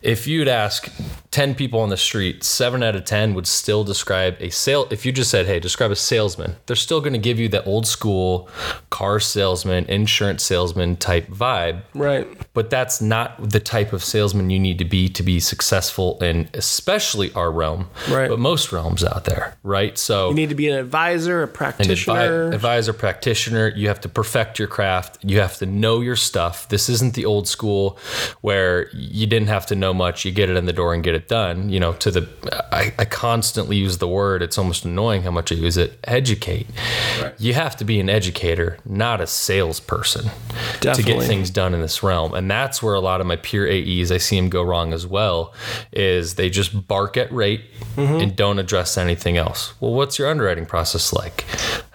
If 0.01 0.27
you'd 0.27 0.47
ask 0.47 0.91
10 1.33 1.55
people 1.55 1.79
on 1.79 1.89
the 1.89 1.97
street 1.97 2.43
7 2.43 2.83
out 2.83 2.95
of 2.95 3.05
10 3.05 3.33
would 3.33 3.47
still 3.47 3.83
describe 3.83 4.35
a 4.39 4.51
sale 4.51 4.87
if 4.91 5.03
you 5.03 5.11
just 5.11 5.31
said 5.31 5.47
hey 5.47 5.59
describe 5.59 5.89
a 5.89 5.95
salesman 5.95 6.55
they're 6.67 6.75
still 6.75 7.01
going 7.01 7.13
to 7.13 7.17
give 7.19 7.39
you 7.39 7.49
that 7.49 7.65
old 7.65 7.87
school 7.87 8.47
car 8.91 9.19
salesman 9.19 9.83
insurance 9.85 10.43
salesman 10.43 10.95
type 10.95 11.27
vibe. 11.27 11.81
Right. 11.95 12.27
But 12.53 12.69
that's 12.69 13.01
not 13.01 13.49
the 13.49 13.59
type 13.59 13.93
of 13.93 14.03
salesman 14.03 14.51
you 14.51 14.59
need 14.59 14.77
to 14.77 14.85
be 14.85 15.09
to 15.09 15.23
be 15.23 15.39
successful 15.39 16.19
in 16.19 16.47
especially 16.53 17.33
our 17.33 17.51
realm 17.51 17.89
Right. 18.11 18.29
but 18.29 18.37
most 18.37 18.71
realms 18.71 19.03
out 19.03 19.25
there 19.25 19.57
right? 19.63 19.97
So 19.97 20.29
you 20.29 20.35
need 20.35 20.49
to 20.49 20.55
be 20.55 20.69
an 20.69 20.77
advisor 20.77 21.41
a 21.41 21.47
an 21.47 21.51
advi- 21.51 22.53
advisor 22.53 22.93
practitioner. 22.93 23.69
You 23.69 23.87
have 23.87 24.01
to 24.01 24.09
perfect 24.09 24.59
your 24.59 24.67
craft. 24.67 25.17
You 25.23 25.39
have 25.39 25.57
to 25.57 25.65
know 25.65 26.01
your 26.01 26.15
stuff. 26.15 26.69
This 26.69 26.89
isn't 26.89 27.15
the 27.15 27.25
old 27.25 27.47
school 27.47 27.97
where 28.41 28.89
you 28.93 29.25
didn't 29.25 29.47
have 29.47 29.65
to 29.67 29.75
know 29.75 29.93
much. 29.93 30.25
You 30.25 30.31
get 30.31 30.49
it 30.49 30.57
in 30.57 30.65
the 30.65 30.73
door 30.73 30.93
and 30.93 31.03
get 31.03 31.15
it 31.15 31.22
done 31.27 31.69
you 31.69 31.79
know 31.79 31.93
to 31.93 32.11
the 32.11 32.27
i, 32.71 32.93
I 32.97 33.05
constantly 33.05 33.77
use 33.77 33.97
the 33.97 34.07
word 34.07 34.41
it's 34.41 34.57
almost 34.57 34.85
annoying 34.85 35.23
how 35.23 35.31
much 35.31 35.51
i 35.51 35.55
use 35.55 35.77
it 35.77 35.99
educate. 36.05 36.67
You 37.37 37.53
have 37.53 37.75
to 37.77 37.85
be 37.85 37.99
an 37.99 38.09
educator 38.09 38.77
not 38.85 39.21
a 39.21 39.27
salesperson 39.27 40.29
to 40.81 41.01
get 41.03 41.23
things 41.23 41.49
done 41.49 41.73
in 41.73 41.81
this 41.81 42.03
realm. 42.03 42.33
And 42.33 42.49
that's 42.49 42.81
where 42.83 42.93
a 42.93 42.99
lot 42.99 43.21
of 43.21 43.27
my 43.27 43.35
peer 43.37 43.67
aes 43.67 44.11
i 44.11 44.17
see 44.17 44.37
them 44.37 44.49
go 44.49 44.63
wrong 44.63 44.93
as 44.93 45.05
well 45.07 45.53
is 45.91 46.35
they 46.35 46.49
just 46.49 46.87
bark 46.87 47.17
at 47.17 47.31
rate 47.31 47.61
mm-hmm. 47.95 48.15
and 48.15 48.35
don't 48.35 48.59
address 48.59 48.97
anything 48.97 49.37
else. 49.37 49.73
Well 49.79 49.93
what's 49.93 50.19
your 50.19 50.29
underwriting 50.29 50.65
process 50.65 51.13
like 51.13 51.45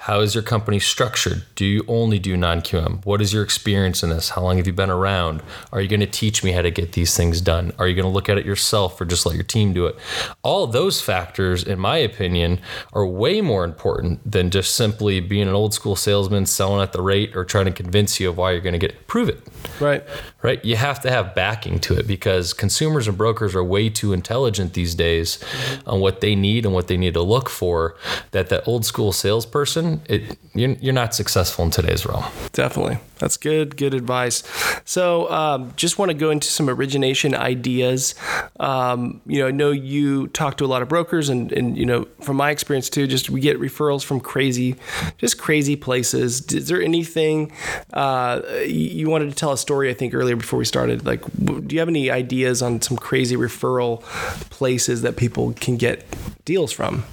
how 0.08 0.20
is 0.20 0.34
your 0.34 0.42
company 0.42 0.78
structured? 0.80 1.44
Do 1.54 1.66
you 1.66 1.84
only 1.86 2.18
do 2.18 2.34
non-qm 2.34 3.04
what 3.04 3.20
is 3.20 3.32
your 3.32 3.42
experience 3.42 4.02
in 4.02 4.10
this? 4.10 4.30
How 4.30 4.42
long 4.42 4.56
have 4.56 4.66
you 4.66 4.72
been 4.72 4.90
around? 4.90 5.42
Are 5.72 5.80
you 5.80 5.88
going 5.88 6.00
to 6.00 6.06
teach 6.06 6.42
me 6.42 6.52
how 6.52 6.62
to 6.62 6.70
get 6.70 6.92
these 6.92 7.16
things 7.16 7.40
done? 7.40 7.72
Are 7.78 7.88
you 7.88 7.94
going 7.94 8.04
to 8.04 8.10
look 8.10 8.28
at 8.28 8.38
it 8.38 8.46
yourself 8.46 9.00
or 9.00 9.04
just 9.04 9.26
let 9.26 9.34
your 9.34 9.44
team 9.44 9.72
do 9.72 9.86
it? 9.86 9.96
All 10.42 10.66
those 10.66 11.00
factors 11.00 11.62
in 11.62 11.78
my 11.78 11.96
opinion 11.96 12.60
are 12.92 13.06
way 13.06 13.40
more 13.40 13.64
important 13.64 14.30
than 14.30 14.50
just 14.50 14.74
simply 14.74 15.20
being 15.20 15.48
an 15.48 15.54
old 15.54 15.74
school 15.74 15.96
salesman 15.96 16.46
selling 16.46 16.82
at 16.82 16.92
the 16.92 17.02
rate 17.02 17.36
or 17.36 17.44
trying 17.44 17.66
to 17.66 17.72
convince 17.72 18.20
you 18.20 18.28
of 18.28 18.36
why 18.36 18.52
you're 18.52 18.60
going 18.60 18.72
to 18.72 18.78
get 18.78 18.90
it 18.90 19.06
prove 19.06 19.28
it. 19.28 19.40
Right. 19.80 20.04
Right? 20.42 20.64
You 20.64 20.76
have 20.76 21.00
to 21.00 21.10
have 21.10 21.34
backing 21.34 21.78
to 21.80 21.98
it 21.98 22.06
because 22.06 22.52
consumers 22.52 23.08
and 23.08 23.16
brokers 23.16 23.54
are 23.54 23.64
way 23.64 23.88
too 23.88 24.12
intelligent 24.12 24.74
these 24.74 24.94
days 24.94 25.42
on 25.86 26.00
what 26.00 26.20
they 26.20 26.34
need 26.34 26.64
and 26.64 26.74
what 26.74 26.88
they 26.88 26.96
need 26.96 27.14
to 27.14 27.22
look 27.22 27.48
for. 27.48 27.96
That 28.32 28.48
that 28.50 28.66
old 28.66 28.84
school 28.84 29.12
salesperson, 29.12 29.97
it 30.06 30.38
you're, 30.54 30.70
you're 30.80 30.94
not 30.94 31.14
successful 31.14 31.64
in 31.64 31.70
today's 31.70 32.04
realm. 32.04 32.24
Definitely. 32.52 32.98
That's 33.18 33.36
good, 33.36 33.76
good 33.76 33.94
advice. 33.94 34.42
So, 34.84 35.30
um, 35.30 35.72
just 35.76 35.98
want 35.98 36.10
to 36.10 36.14
go 36.14 36.30
into 36.30 36.48
some 36.48 36.68
origination 36.68 37.34
ideas. 37.34 38.14
Um, 38.58 39.20
you 39.26 39.38
know, 39.40 39.48
I 39.48 39.50
know 39.52 39.70
you 39.70 40.28
talk 40.28 40.56
to 40.58 40.64
a 40.64 40.66
lot 40.66 40.82
of 40.82 40.88
brokers, 40.88 41.28
and, 41.28 41.52
and, 41.52 41.76
you 41.76 41.84
know, 41.86 42.06
from 42.20 42.36
my 42.36 42.50
experience 42.50 42.88
too, 42.90 43.06
just 43.06 43.30
we 43.30 43.40
get 43.40 43.58
referrals 43.60 44.04
from 44.04 44.18
crazy, 44.20 44.76
just 45.18 45.38
crazy 45.38 45.76
places. 45.76 46.40
Is 46.52 46.68
there 46.68 46.82
anything 46.82 47.52
uh, 47.92 48.40
you- 48.62 48.88
you 48.98 49.08
wanted 49.10 49.28
to 49.30 49.34
tell 49.36 49.52
a 49.52 49.58
story, 49.58 49.90
I 49.90 49.94
think, 49.94 50.14
earlier 50.14 50.36
before 50.36 50.58
we 50.58 50.64
started? 50.64 51.04
Like, 51.06 51.22
do 51.44 51.66
you 51.74 51.78
have 51.78 51.88
any 51.88 52.10
ideas 52.10 52.62
on 52.62 52.80
some 52.82 52.96
crazy 52.96 53.36
referral 53.36 54.02
places 54.50 55.02
that 55.02 55.16
people 55.16 55.52
can 55.54 55.76
get 55.76 56.04
deals 56.44 56.72
from? 56.72 57.04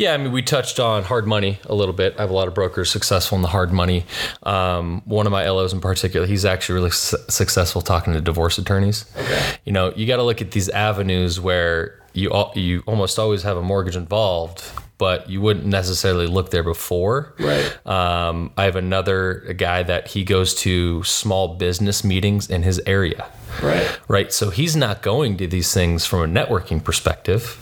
Yeah, 0.00 0.14
I 0.14 0.16
mean, 0.16 0.32
we 0.32 0.40
touched 0.40 0.80
on 0.80 1.02
hard 1.02 1.26
money 1.26 1.58
a 1.66 1.74
little 1.74 1.92
bit. 1.92 2.14
I 2.16 2.22
have 2.22 2.30
a 2.30 2.32
lot 2.32 2.48
of 2.48 2.54
brokers 2.54 2.90
successful 2.90 3.36
in 3.36 3.42
the 3.42 3.48
hard 3.48 3.70
money. 3.70 4.06
Um, 4.44 5.02
one 5.04 5.26
of 5.26 5.30
my 5.30 5.46
LOs 5.46 5.74
in 5.74 5.80
particular, 5.82 6.26
he's 6.26 6.46
actually 6.46 6.76
really 6.76 6.90
su- 6.90 7.18
successful 7.28 7.82
talking 7.82 8.14
to 8.14 8.20
divorce 8.22 8.56
attorneys. 8.56 9.04
Okay. 9.14 9.58
You 9.66 9.72
know, 9.72 9.92
you 9.94 10.06
got 10.06 10.16
to 10.16 10.22
look 10.22 10.40
at 10.40 10.52
these 10.52 10.70
avenues 10.70 11.38
where 11.38 12.00
you 12.14 12.32
you 12.54 12.82
almost 12.86 13.18
always 13.18 13.42
have 13.42 13.58
a 13.58 13.62
mortgage 13.62 13.94
involved, 13.94 14.64
but 15.00 15.28
you 15.30 15.40
wouldn't 15.40 15.64
necessarily 15.64 16.26
look 16.26 16.50
there 16.50 16.62
before. 16.62 17.34
Right. 17.38 17.86
Um, 17.86 18.52
I 18.58 18.64
have 18.64 18.76
another 18.76 19.54
guy 19.56 19.82
that 19.82 20.08
he 20.08 20.22
goes 20.24 20.54
to 20.56 21.02
small 21.04 21.56
business 21.56 22.04
meetings 22.04 22.50
in 22.50 22.62
his 22.62 22.80
area 22.86 23.24
Right. 23.62 23.98
right? 24.08 24.32
So 24.32 24.50
he's 24.50 24.76
not 24.76 25.00
going 25.02 25.38
to 25.38 25.46
these 25.46 25.72
things 25.72 26.04
from 26.04 26.20
a 26.20 26.26
networking 26.40 26.84
perspective. 26.84 27.58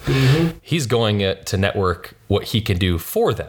He's 0.60 0.86
going 0.86 1.20
to 1.44 1.56
network 1.56 2.14
what 2.26 2.44
he 2.44 2.60
can 2.60 2.76
do 2.76 2.98
for 2.98 3.32
them. 3.32 3.48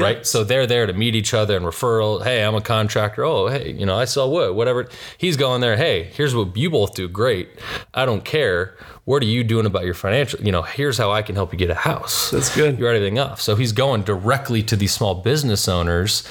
Right. 0.00 0.26
So 0.26 0.42
they're 0.42 0.66
there 0.66 0.86
to 0.86 0.92
meet 0.92 1.14
each 1.14 1.34
other 1.34 1.56
and 1.56 1.66
referral. 1.66 2.22
Hey, 2.24 2.42
I'm 2.42 2.54
a 2.54 2.60
contractor. 2.62 3.24
Oh, 3.24 3.48
hey, 3.48 3.72
you 3.72 3.84
know, 3.84 3.98
I 3.98 4.06
sell 4.06 4.30
wood, 4.30 4.56
whatever. 4.56 4.88
He's 5.18 5.36
going 5.36 5.60
there. 5.60 5.76
Hey, 5.76 6.04
here's 6.04 6.34
what 6.34 6.56
you 6.56 6.70
both 6.70 6.94
do. 6.94 7.08
Great. 7.08 7.50
I 7.92 8.06
don't 8.06 8.24
care. 8.24 8.76
What 9.04 9.22
are 9.22 9.26
you 9.26 9.42
doing 9.44 9.66
about 9.66 9.84
your 9.84 9.94
financial? 9.94 10.40
You 10.40 10.52
know, 10.52 10.62
here's 10.62 10.96
how 10.96 11.10
I 11.10 11.22
can 11.22 11.34
help 11.34 11.52
you 11.52 11.58
get 11.58 11.70
a 11.70 11.74
house. 11.74 12.30
That's 12.30 12.54
good. 12.54 12.78
You 12.78 12.86
write 12.86 12.96
everything 12.96 13.18
off. 13.18 13.40
So 13.40 13.56
he's 13.56 13.72
going 13.72 14.02
directly 14.02 14.62
to 14.62 14.76
these 14.76 14.92
small 14.92 15.16
business 15.16 15.68
owners. 15.68 16.26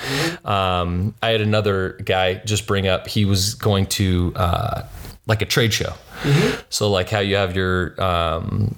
Um, 0.45 1.13
I 1.21 1.29
had 1.29 1.41
another 1.41 1.99
guy 2.03 2.35
just 2.35 2.65
bring 2.65 2.87
up, 2.87 3.07
he 3.07 3.25
was 3.25 3.55
going 3.55 3.87
to 3.87 4.33
uh, 4.35 4.83
like 5.27 5.41
a 5.41 5.45
trade 5.45 5.73
show. 5.73 5.93
So, 6.69 6.89
like 6.89 7.09
how 7.09 7.19
you 7.19 7.35
have 7.35 7.55
your, 7.55 8.01
um, 8.01 8.75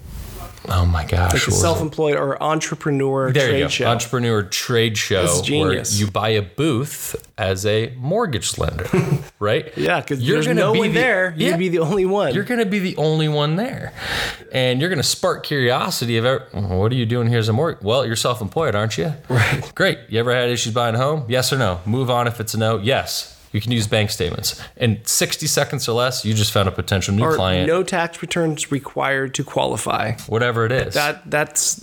oh 0.70 0.86
my 0.86 1.06
gosh, 1.06 1.34
like 1.34 1.48
a 1.48 1.52
self-employed 1.52 2.16
or 2.16 2.42
entrepreneur 2.42 3.32
There 3.32 3.48
trade 3.50 3.58
you 3.60 3.66
go. 3.66 3.70
show. 3.70 3.86
Entrepreneur 3.88 4.44
trade 4.44 4.98
show 4.98 5.26
That's 5.26 5.42
genius. 5.42 5.94
where 5.94 6.06
you 6.06 6.12
buy 6.12 6.30
a 6.30 6.42
booth 6.42 7.16
as 7.38 7.66
a 7.66 7.94
mortgage 7.98 8.58
lender, 8.58 8.88
right? 9.40 9.72
yeah, 9.78 10.00
because 10.00 10.22
You're 10.22 10.36
there's 10.36 10.48
gonna 10.48 10.62
no 10.62 10.74
be 10.74 10.80
one 10.80 10.88
the- 10.90 10.94
there. 11.00 11.34
Yeah. 11.38 11.50
You'd 11.50 11.60
be 11.60 11.70
the 11.70 11.80
only 11.80 12.06
one. 12.06 12.34
You're 12.34 12.44
going 12.44 12.60
to 12.60 12.66
be 12.66 12.80
the 12.80 12.96
only 12.98 13.28
one 13.28 13.56
there. 13.56 13.94
And 14.52 14.80
you're 14.80 14.90
going 14.90 15.02
to 15.02 15.08
spark 15.08 15.44
curiosity 15.44 16.18
of, 16.18 16.24
what 16.54 16.92
are 16.92 16.96
you 16.96 17.06
doing 17.06 17.28
here 17.28 17.40
as 17.40 17.50
a 17.50 17.54
mortgage? 17.54 17.84
Well, 17.84 18.06
you're 18.06 18.16
self 18.16 18.40
employed, 18.42 18.76
aren't 18.76 18.98
you? 18.98 19.14
Right. 19.30 19.72
Great. 19.76 20.00
You 20.10 20.20
ever 20.20 20.34
had 20.34 20.50
issues 20.50 20.74
buying 20.74 20.96
a 20.96 21.00
home? 21.00 21.26
Yes 21.28 21.52
or 21.52 21.58
no? 21.58 21.82
Move 21.86 22.10
on 22.10 22.28
if 22.28 22.40
it's 22.40 22.54
a 22.54 22.58
no. 22.58 22.78
Yes. 22.78 23.30
You 23.54 23.62
can 23.62 23.72
use 23.72 23.88
bank 23.88 24.10
statements. 24.10 24.62
In 24.76 25.00
60 25.06 25.48
seconds 25.48 25.88
or 25.88 25.94
less, 25.94 26.26
you 26.26 26.34
just 26.34 26.52
found 26.52 26.68
a 26.68 26.72
potential 26.72 27.14
new 27.14 27.24
or 27.24 27.36
client, 27.36 27.68
no 27.68 27.84
tax 27.84 28.22
returns 28.22 28.72
required 28.72 29.34
to 29.36 29.44
qualify. 29.44 30.14
whatever 30.28 30.66
it 30.66 30.72
is. 30.72 30.96
That 30.96 31.30
that's 31.30 31.82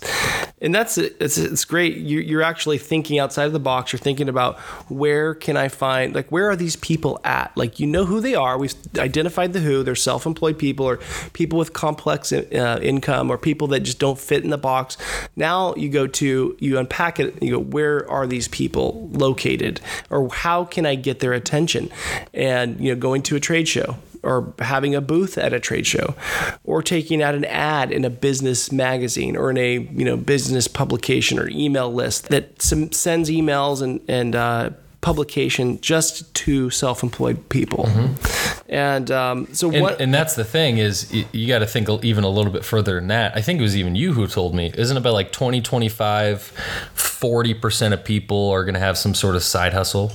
and 0.61 0.75
that's 0.75 0.99
it's 0.99 1.39
it's 1.39 1.65
great. 1.65 1.97
You, 1.97 2.21
you're 2.21 2.43
actually 2.43 2.79
thinking 2.79 3.19
outside 3.19 3.45
of 3.45 3.53
the 3.53 3.61
box. 3.61 3.93
You're 3.93 4.01
thinking 4.01 4.29
about 4.29 4.59
where 4.89 5.35
can 5.35 5.57
I 5.57 5.69
find 5.69 6.15
like 6.15 6.31
where 6.31 6.51
are 6.51 6.57
these 6.57 6.77
people 6.77 7.19
at? 7.25 7.57
Like 7.57 7.81
you 7.81 7.87
know 7.87 8.05
who 8.05 8.21
they 8.21 8.35
are. 8.35 8.59
We've 8.59 8.75
identified 8.99 9.53
the 9.53 9.61
who. 9.61 9.83
They're 9.83 9.95
self-employed 9.95 10.59
people 10.59 10.87
or 10.87 10.99
people 11.33 11.59
with 11.59 11.73
complex 11.73 12.33
uh, 12.33 12.79
income 12.83 13.31
or 13.31 13.39
people 13.39 13.69
that 13.69 13.81
just 13.81 13.99
don't 13.99 14.19
fit 14.19 14.45
in 14.45 14.51
the 14.51 14.59
box. 14.59 14.99
Now 15.35 15.75
you 15.77 15.89
go 15.89 16.07
to 16.07 16.57
you 16.59 16.79
unpack 16.79 17.19
it. 17.19 17.43
You 17.43 17.53
go 17.53 17.59
where 17.59 18.09
are 18.11 18.27
these 18.27 18.49
people 18.49 19.09
located 19.13 19.81
or 20.11 20.29
how 20.29 20.65
can 20.65 20.85
I 20.85 20.95
get 20.95 21.21
their 21.21 21.33
attention? 21.33 21.91
And 22.35 22.79
you 22.81 22.95
know 22.95 23.01
going 23.01 23.23
to 23.23 23.37
a 23.37 23.41
trade 23.41 23.67
show 23.67 23.97
or 24.23 24.53
having 24.59 24.95
a 24.95 25.01
booth 25.01 25.39
at 25.39 25.53
a 25.53 25.61
trade 25.61 25.87
show 25.87 26.15
or 26.65 26.83
taking 26.83 27.23
out 27.23 27.35
an 27.35 27.45
ad 27.45 27.93
in 27.93 28.05
a 28.05 28.11
business 28.11 28.71
magazine 28.71 29.37
or 29.37 29.51
in 29.51 29.59
a 29.59 29.79
you 29.79 30.05
know 30.05 30.17
business 30.17 30.69
publication 30.69 31.39
or 31.39 31.49
email 31.49 31.93
list 31.93 32.29
that 32.29 32.61
some, 32.61 32.91
sends 32.93 33.31
emails 33.31 33.83
and 33.83 34.01
and 34.09 34.35
uh, 34.35 34.71
publication 35.01 35.81
just 35.81 36.33
to 36.35 36.69
self-employed 36.71 37.49
people 37.49 37.89
and 38.71 39.11
um, 39.11 39.49
so 39.53 39.71
and, 39.73 39.83
what 39.83 40.01
and 40.01 40.15
that's 40.15 40.37
the 40.37 40.45
thing 40.45 40.79
is 40.79 41.13
you, 41.13 41.25
you 41.33 41.49
got 41.49 41.59
to 41.59 41.67
think 41.67 41.89
even 42.05 42.23
a 42.23 42.29
little 42.29 42.53
bit 42.53 42.65
further 42.65 42.95
than 42.95 43.09
that. 43.09 43.37
I 43.37 43.41
think 43.41 43.59
it 43.59 43.63
was 43.63 43.77
even 43.77 43.97
you 43.97 44.13
who 44.13 44.29
told 44.29 44.55
me, 44.55 44.73
isn't 44.75 44.97
it 44.97 45.01
about 45.01 45.13
like 45.13 45.33
20, 45.33 45.61
25, 45.61 46.53
40% 46.95 47.93
of 47.93 48.05
people 48.05 48.51
are 48.51 48.65
going 48.65 48.75
to 48.75 48.81
have 48.81 48.97
some 48.97 49.13
sort 49.13 49.35
of 49.35 49.43
side 49.43 49.73
hustle? 49.73 50.13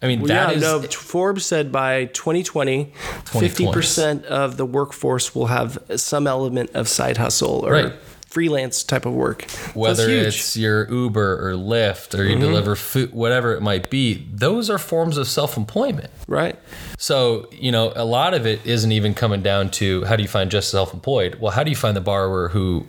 I 0.00 0.06
mean, 0.06 0.22
that 0.26 0.50
yeah, 0.50 0.54
is 0.54 0.62
no. 0.62 0.82
Forbes 0.82 1.44
said 1.44 1.72
by 1.72 2.04
2020, 2.06 2.92
50% 3.24 4.24
of 4.24 4.56
the 4.56 4.64
workforce 4.64 5.34
will 5.34 5.46
have 5.46 5.76
some 5.96 6.28
element 6.28 6.70
of 6.74 6.88
side 6.88 7.16
hustle 7.16 7.66
or 7.66 7.72
Right. 7.72 7.92
Freelance 8.36 8.84
type 8.84 9.06
of 9.06 9.14
work. 9.14 9.50
Whether 9.72 10.10
huge. 10.10 10.26
it's 10.26 10.56
your 10.58 10.86
Uber 10.92 11.48
or 11.48 11.54
Lyft 11.54 12.18
or 12.18 12.22
you 12.22 12.32
mm-hmm. 12.32 12.40
deliver 12.44 12.76
food, 12.76 13.10
whatever 13.14 13.54
it 13.54 13.62
might 13.62 13.88
be, 13.88 14.28
those 14.30 14.68
are 14.68 14.76
forms 14.76 15.16
of 15.16 15.26
self 15.26 15.56
employment. 15.56 16.10
right. 16.28 16.58
So, 16.98 17.48
you 17.50 17.72
know, 17.72 17.94
a 17.96 18.04
lot 18.04 18.34
of 18.34 18.44
it 18.44 18.60
isn't 18.66 18.92
even 18.92 19.14
coming 19.14 19.40
down 19.40 19.70
to 19.80 20.04
how 20.04 20.16
do 20.16 20.22
you 20.22 20.28
find 20.28 20.50
just 20.50 20.70
self 20.70 20.92
employed? 20.92 21.36
Well, 21.36 21.52
how 21.52 21.64
do 21.64 21.70
you 21.70 21.76
find 21.76 21.96
the 21.96 22.02
borrower 22.02 22.48
who 22.48 22.86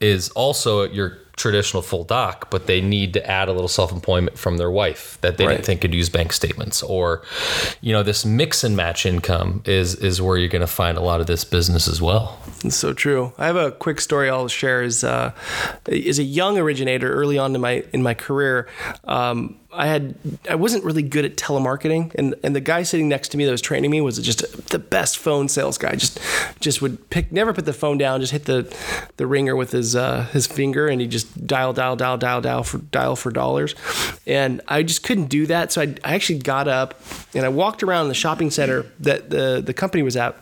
is 0.00 0.30
also 0.30 0.82
your 0.90 1.16
traditional 1.36 1.82
full 1.82 2.04
doc, 2.04 2.50
but 2.50 2.66
they 2.66 2.80
need 2.80 3.14
to 3.14 3.26
add 3.30 3.48
a 3.48 3.52
little 3.52 3.68
self 3.68 3.90
employment 3.92 4.38
from 4.38 4.58
their 4.58 4.70
wife 4.70 5.18
that 5.22 5.38
they 5.38 5.46
Right. 5.46 5.54
didn't 5.54 5.64
think 5.66 5.80
could 5.80 5.94
use 5.94 6.08
bank 6.08 6.32
statements? 6.32 6.82
Or, 6.82 7.22
you 7.80 7.92
know, 7.92 8.02
this 8.02 8.24
mix 8.24 8.62
and 8.64 8.76
match 8.76 9.06
income 9.06 9.62
is 9.64 9.94
is 9.94 10.20
where 10.20 10.36
you're 10.36 10.48
gonna 10.48 10.66
find 10.66 10.98
a 10.98 11.00
lot 11.00 11.20
of 11.20 11.26
this 11.26 11.44
business 11.44 11.88
as 11.88 12.00
well. 12.02 12.38
It's 12.64 12.76
so 12.76 12.92
true. 12.92 13.32
I 13.38 13.46
have 13.46 13.56
a 13.56 13.70
quick 13.72 14.00
story 14.00 14.28
I'll 14.30 14.48
share. 14.48 14.82
Is 14.82 15.04
uh, 15.04 15.32
as 15.90 16.18
a 16.18 16.22
young 16.24 16.58
originator 16.58 17.12
early 17.12 17.38
on 17.38 17.54
in 17.54 17.60
my 17.60 17.82
in 17.92 18.02
my 18.02 18.14
career, 18.14 18.68
um, 19.04 19.56
I 19.72 19.86
had 19.86 20.14
I 20.48 20.54
wasn't 20.54 20.84
really 20.84 21.02
good 21.02 21.24
at 21.24 21.36
telemarketing, 21.36 22.14
and 22.14 22.34
and 22.42 22.54
the 22.54 22.60
guy 22.60 22.82
sitting 22.82 23.08
next 23.08 23.30
to 23.30 23.38
me 23.38 23.44
that 23.46 23.50
was 23.50 23.62
training 23.62 23.90
me 23.90 24.00
was 24.00 24.18
just 24.18 24.68
the 24.68 24.78
best 24.78 25.18
phone 25.18 25.48
sales 25.48 25.78
guy. 25.78 25.94
Just 25.94 26.20
just 26.60 26.82
would 26.82 27.08
pick 27.10 27.32
never 27.32 27.54
put 27.54 27.64
the 27.64 27.72
phone 27.72 27.96
down, 27.96 28.20
just 28.20 28.32
hit 28.32 28.44
the 28.44 28.74
the 29.16 29.26
ringer 29.26 29.56
with 29.56 29.72
his 29.72 29.96
uh, 29.96 30.26
his 30.32 30.46
finger, 30.46 30.88
and 30.88 31.00
he 31.00 31.06
just 31.06 31.46
dial 31.46 31.72
dial 31.72 31.96
dial 31.96 32.18
dial 32.18 32.40
dial 32.42 32.62
for 32.64 32.78
dial 32.78 33.16
for 33.16 33.30
dollars, 33.30 33.74
and 34.26 34.60
I 34.68 34.82
just 34.82 35.02
couldn't 35.02 35.26
do 35.26 35.46
that. 35.46 35.72
So 35.72 35.80
I, 35.82 35.94
I 36.04 36.14
actually 36.14 36.40
got 36.40 36.68
up 36.68 37.00
and 37.34 37.44
I 37.46 37.48
walked 37.48 37.82
around 37.82 38.08
the 38.08 38.14
shopping 38.14 38.50
center 38.50 38.84
that 39.00 39.30
the 39.30 39.62
the 39.64 39.72
company 39.72 40.02
was 40.02 40.16
at 40.16 40.36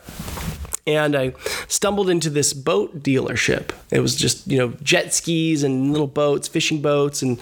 and 0.87 1.15
I 1.15 1.33
stumbled 1.67 2.09
into 2.09 2.29
this 2.29 2.53
boat 2.53 3.03
dealership. 3.03 3.71
It 3.91 3.99
was 3.99 4.15
just 4.15 4.47
you 4.47 4.57
know 4.57 4.73
jet 4.83 5.13
skis 5.13 5.63
and 5.63 5.91
little 5.91 6.07
boats, 6.07 6.47
fishing 6.47 6.81
boats, 6.81 7.21
and 7.21 7.39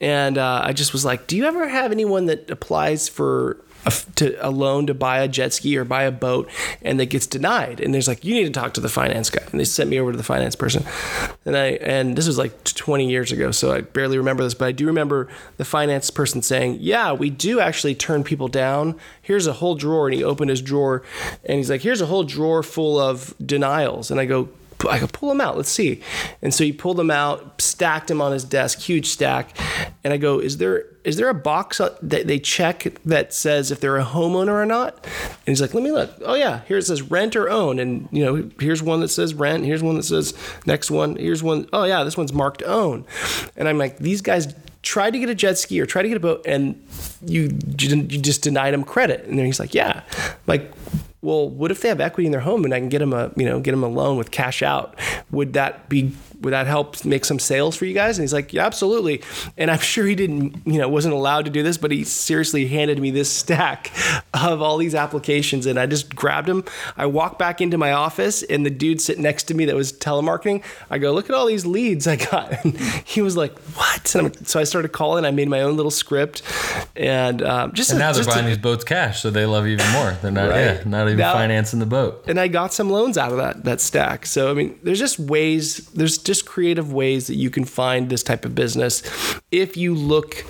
and 0.00 0.38
uh, 0.38 0.62
I 0.64 0.72
just 0.72 0.92
was 0.92 1.04
like, 1.04 1.26
"Do 1.26 1.36
you 1.36 1.44
ever 1.46 1.68
have 1.68 1.92
anyone 1.92 2.26
that 2.26 2.50
applies 2.50 3.08
for?" 3.08 3.58
A, 3.86 3.92
to 4.16 4.34
a 4.46 4.50
loan 4.50 4.86
to 4.86 4.94
buy 4.94 5.18
a 5.18 5.28
jet 5.28 5.52
ski 5.52 5.76
or 5.76 5.84
buy 5.84 6.04
a 6.04 6.10
boat 6.10 6.48
and 6.82 6.98
that 7.00 7.06
gets 7.06 7.26
denied. 7.26 7.80
And 7.80 7.92
there's 7.92 8.08
like 8.08 8.24
you 8.24 8.34
need 8.34 8.44
to 8.44 8.50
talk 8.50 8.74
to 8.74 8.80
the 8.80 8.88
finance 8.88 9.30
guy. 9.30 9.42
And 9.50 9.60
they 9.60 9.64
sent 9.64 9.90
me 9.90 10.00
over 10.00 10.12
to 10.12 10.16
the 10.16 10.24
finance 10.24 10.56
person. 10.56 10.84
And 11.44 11.56
I 11.56 11.72
and 11.82 12.16
this 12.16 12.26
was 12.26 12.38
like 12.38 12.64
20 12.64 13.08
years 13.08 13.32
ago 13.32 13.50
so 13.50 13.72
I 13.72 13.82
barely 13.82 14.18
remember 14.18 14.42
this 14.42 14.54
but 14.54 14.66
I 14.66 14.72
do 14.72 14.86
remember 14.86 15.28
the 15.56 15.64
finance 15.64 16.10
person 16.10 16.42
saying 16.42 16.78
yeah 16.80 17.12
we 17.12 17.30
do 17.30 17.60
actually 17.60 17.94
turn 17.94 18.24
people 18.24 18.48
down. 18.48 18.98
Here's 19.20 19.46
a 19.46 19.54
whole 19.54 19.74
drawer. 19.74 20.06
And 20.06 20.14
he 20.14 20.24
opened 20.24 20.50
his 20.50 20.62
drawer 20.62 21.02
and 21.44 21.58
he's 21.58 21.70
like 21.70 21.82
here's 21.82 22.00
a 22.00 22.06
whole 22.06 22.24
drawer 22.24 22.62
full 22.62 22.98
of 22.98 23.34
denials. 23.44 24.10
And 24.10 24.18
I 24.20 24.24
go 24.24 24.48
I 24.88 24.98
could 24.98 25.12
pull 25.12 25.28
them 25.28 25.40
out. 25.40 25.56
Let's 25.56 25.70
see. 25.70 26.02
And 26.42 26.52
so 26.52 26.64
he 26.64 26.72
pulled 26.72 26.96
them 26.96 27.10
out, 27.10 27.60
stacked 27.60 28.08
them 28.08 28.20
on 28.20 28.32
his 28.32 28.44
desk, 28.44 28.80
huge 28.80 29.06
stack. 29.06 29.56
And 30.02 30.12
I 30.12 30.16
go, 30.16 30.38
is 30.38 30.58
there 30.58 30.86
is 31.04 31.16
there 31.16 31.28
a 31.28 31.34
box 31.34 31.78
that 31.78 32.26
they 32.26 32.38
check 32.38 32.96
that 33.04 33.34
says 33.34 33.70
if 33.70 33.80
they're 33.80 33.98
a 33.98 34.04
homeowner 34.04 34.52
or 34.52 34.66
not? 34.66 35.04
And 35.04 35.46
he's 35.46 35.60
like, 35.60 35.74
let 35.74 35.82
me 35.82 35.92
look. 35.92 36.10
Oh 36.22 36.34
yeah, 36.34 36.62
here 36.66 36.78
it 36.78 36.82
says 36.82 37.02
rent 37.02 37.36
or 37.36 37.50
own. 37.50 37.78
And 37.78 38.08
you 38.10 38.24
know, 38.24 38.50
here's 38.58 38.82
one 38.82 39.00
that 39.00 39.08
says 39.08 39.34
rent. 39.34 39.64
Here's 39.64 39.82
one 39.82 39.96
that 39.96 40.04
says 40.04 40.34
next 40.66 40.90
one. 40.90 41.16
Here's 41.16 41.42
one. 41.42 41.68
Oh 41.72 41.84
yeah, 41.84 42.04
this 42.04 42.16
one's 42.16 42.32
marked 42.32 42.62
own. 42.62 43.04
And 43.56 43.68
I'm 43.68 43.78
like, 43.78 43.98
these 43.98 44.22
guys 44.22 44.54
tried 44.82 45.10
to 45.12 45.18
get 45.18 45.28
a 45.28 45.34
jet 45.34 45.58
ski 45.58 45.80
or 45.80 45.86
tried 45.86 46.02
to 46.02 46.08
get 46.08 46.16
a 46.16 46.20
boat, 46.20 46.42
and 46.46 46.82
you 47.24 47.50
you 47.78 48.06
just 48.06 48.42
denied 48.42 48.72
them 48.72 48.84
credit. 48.84 49.24
And 49.24 49.38
then 49.38 49.46
he's 49.46 49.60
like, 49.60 49.74
yeah, 49.74 50.02
like 50.46 50.72
well, 51.24 51.48
what 51.48 51.70
if 51.70 51.80
they 51.80 51.88
have 51.88 52.00
equity 52.00 52.26
in 52.26 52.32
their 52.32 52.42
home 52.42 52.64
and 52.64 52.74
I 52.74 52.78
can 52.78 52.90
get 52.90 52.98
them 52.98 53.14
a, 53.14 53.32
you 53.34 53.46
know, 53.46 53.58
get 53.58 53.70
them 53.70 53.82
a 53.82 53.88
loan 53.88 54.18
with 54.18 54.30
cash 54.30 54.62
out? 54.62 54.94
Would 55.30 55.54
that 55.54 55.88
be, 55.88 56.12
would 56.44 56.52
that 56.52 56.66
help 56.66 57.04
make 57.04 57.24
some 57.24 57.38
sales 57.38 57.74
for 57.76 57.84
you 57.86 57.94
guys? 57.94 58.18
And 58.18 58.22
he's 58.22 58.32
like, 58.32 58.52
yeah, 58.52 58.64
absolutely. 58.66 59.22
And 59.56 59.70
I'm 59.70 59.78
sure 59.94 60.06
he 60.06 60.14
didn't, 60.14 60.62
you 60.66 60.78
know, 60.78 60.88
wasn't 60.88 61.14
allowed 61.14 61.46
to 61.46 61.50
do 61.50 61.62
this, 61.62 61.76
but 61.78 61.90
he 61.90 62.04
seriously 62.04 62.66
handed 62.68 63.00
me 63.00 63.10
this 63.10 63.30
stack 63.30 63.90
of 64.34 64.62
all 64.62 64.76
these 64.78 64.94
applications. 64.94 65.66
And 65.66 65.78
I 65.78 65.86
just 65.86 66.14
grabbed 66.14 66.48
them. 66.48 66.64
I 66.96 67.06
walked 67.06 67.38
back 67.38 67.60
into 67.60 67.78
my 67.78 67.92
office 67.92 68.42
and 68.44 68.64
the 68.64 68.70
dude 68.70 69.00
sitting 69.00 69.22
next 69.22 69.44
to 69.44 69.54
me 69.54 69.64
that 69.64 69.74
was 69.74 69.92
telemarketing, 69.92 70.62
I 70.90 70.98
go, 70.98 71.12
look 71.12 71.28
at 71.30 71.34
all 71.34 71.46
these 71.46 71.66
leads 71.66 72.06
I 72.06 72.16
got. 72.16 72.52
And 72.64 72.78
he 73.04 73.20
was 73.22 73.36
like, 73.36 73.58
what? 73.76 74.14
And 74.14 74.26
I'm, 74.28 74.44
so 74.44 74.60
I 74.60 74.64
started 74.64 74.88
calling. 74.90 75.24
I 75.24 75.30
made 75.30 75.48
my 75.48 75.62
own 75.62 75.76
little 75.76 75.90
script 75.90 76.42
and 76.96 77.42
um, 77.42 77.72
just, 77.72 77.90
And 77.90 77.98
now 77.98 78.12
they're 78.12 78.22
just 78.22 78.28
a- 78.30 78.32
buying 78.40 78.46
these 78.46 78.58
boats 78.58 78.84
cash, 78.84 79.20
so 79.22 79.30
they 79.30 79.46
love 79.46 79.66
you 79.66 79.72
even 79.72 79.90
more. 79.92 80.12
They're 80.22 80.30
not, 80.30 80.48
Right. 80.50 80.60
yeah, 80.76 80.82
not 80.84 81.06
even 81.06 81.18
Now- 81.18 81.32
financing 81.32 81.80
the 81.80 81.86
boat. 81.86 82.24
and 82.28 82.38
I 82.38 82.48
got 82.48 82.72
some 82.72 82.90
loans 82.90 83.16
out 83.18 83.30
of 83.32 83.38
that 83.38 83.64
that 83.64 83.80
stack. 83.80 84.26
So 84.26 84.50
I 84.50 84.54
mean, 84.54 84.78
there's 84.82 84.98
just 84.98 85.18
ways, 85.18 85.78
there's 85.94 86.18
just 86.18 86.33
creative 86.42 86.92
ways 86.92 87.26
that 87.26 87.36
you 87.36 87.50
can 87.50 87.64
find 87.64 88.10
this 88.10 88.22
type 88.22 88.44
of 88.44 88.54
business 88.54 89.02
if 89.50 89.76
you 89.76 89.94
look. 89.94 90.44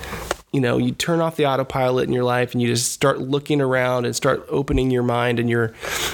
You 0.53 0.61
know, 0.61 0.77
you 0.77 0.93
turn 0.93 1.19
off 1.19 1.35
the 1.35 1.45
autopilot 1.45 2.07
in 2.07 2.13
your 2.13 2.23
life 2.23 2.53
and 2.53 2.61
you 2.61 2.69
just 2.69 2.93
start 2.93 3.19
looking 3.19 3.59
around 3.59 4.05
and 4.05 4.15
start 4.15 4.45
opening 4.47 4.89
your 4.89 5.03
mind 5.03 5.37
and 5.37 5.49
your 5.49 5.73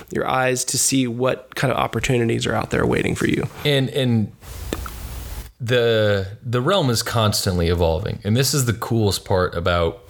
your 0.10 0.28
eyes 0.28 0.66
to 0.66 0.80
see 0.80 1.08
what 1.08 1.54
kind 1.54 1.72
of 1.72 1.78
opportunities 1.78 2.48
are 2.48 2.56
out 2.56 2.72
there 2.72 2.86
waiting 2.86 3.14
for 3.14 3.28
you. 3.28 3.48
and 3.64 3.90
and 3.90 4.32
the 5.60 6.28
the 6.44 6.60
realm 6.60 6.90
is 6.90 7.04
constantly 7.04 7.68
evolving 7.68 8.20
and 8.24 8.36
this 8.36 8.52
is 8.56 8.66
the 8.66 8.74
coolest 8.74 9.26
part 9.26 9.54
about 9.54 10.04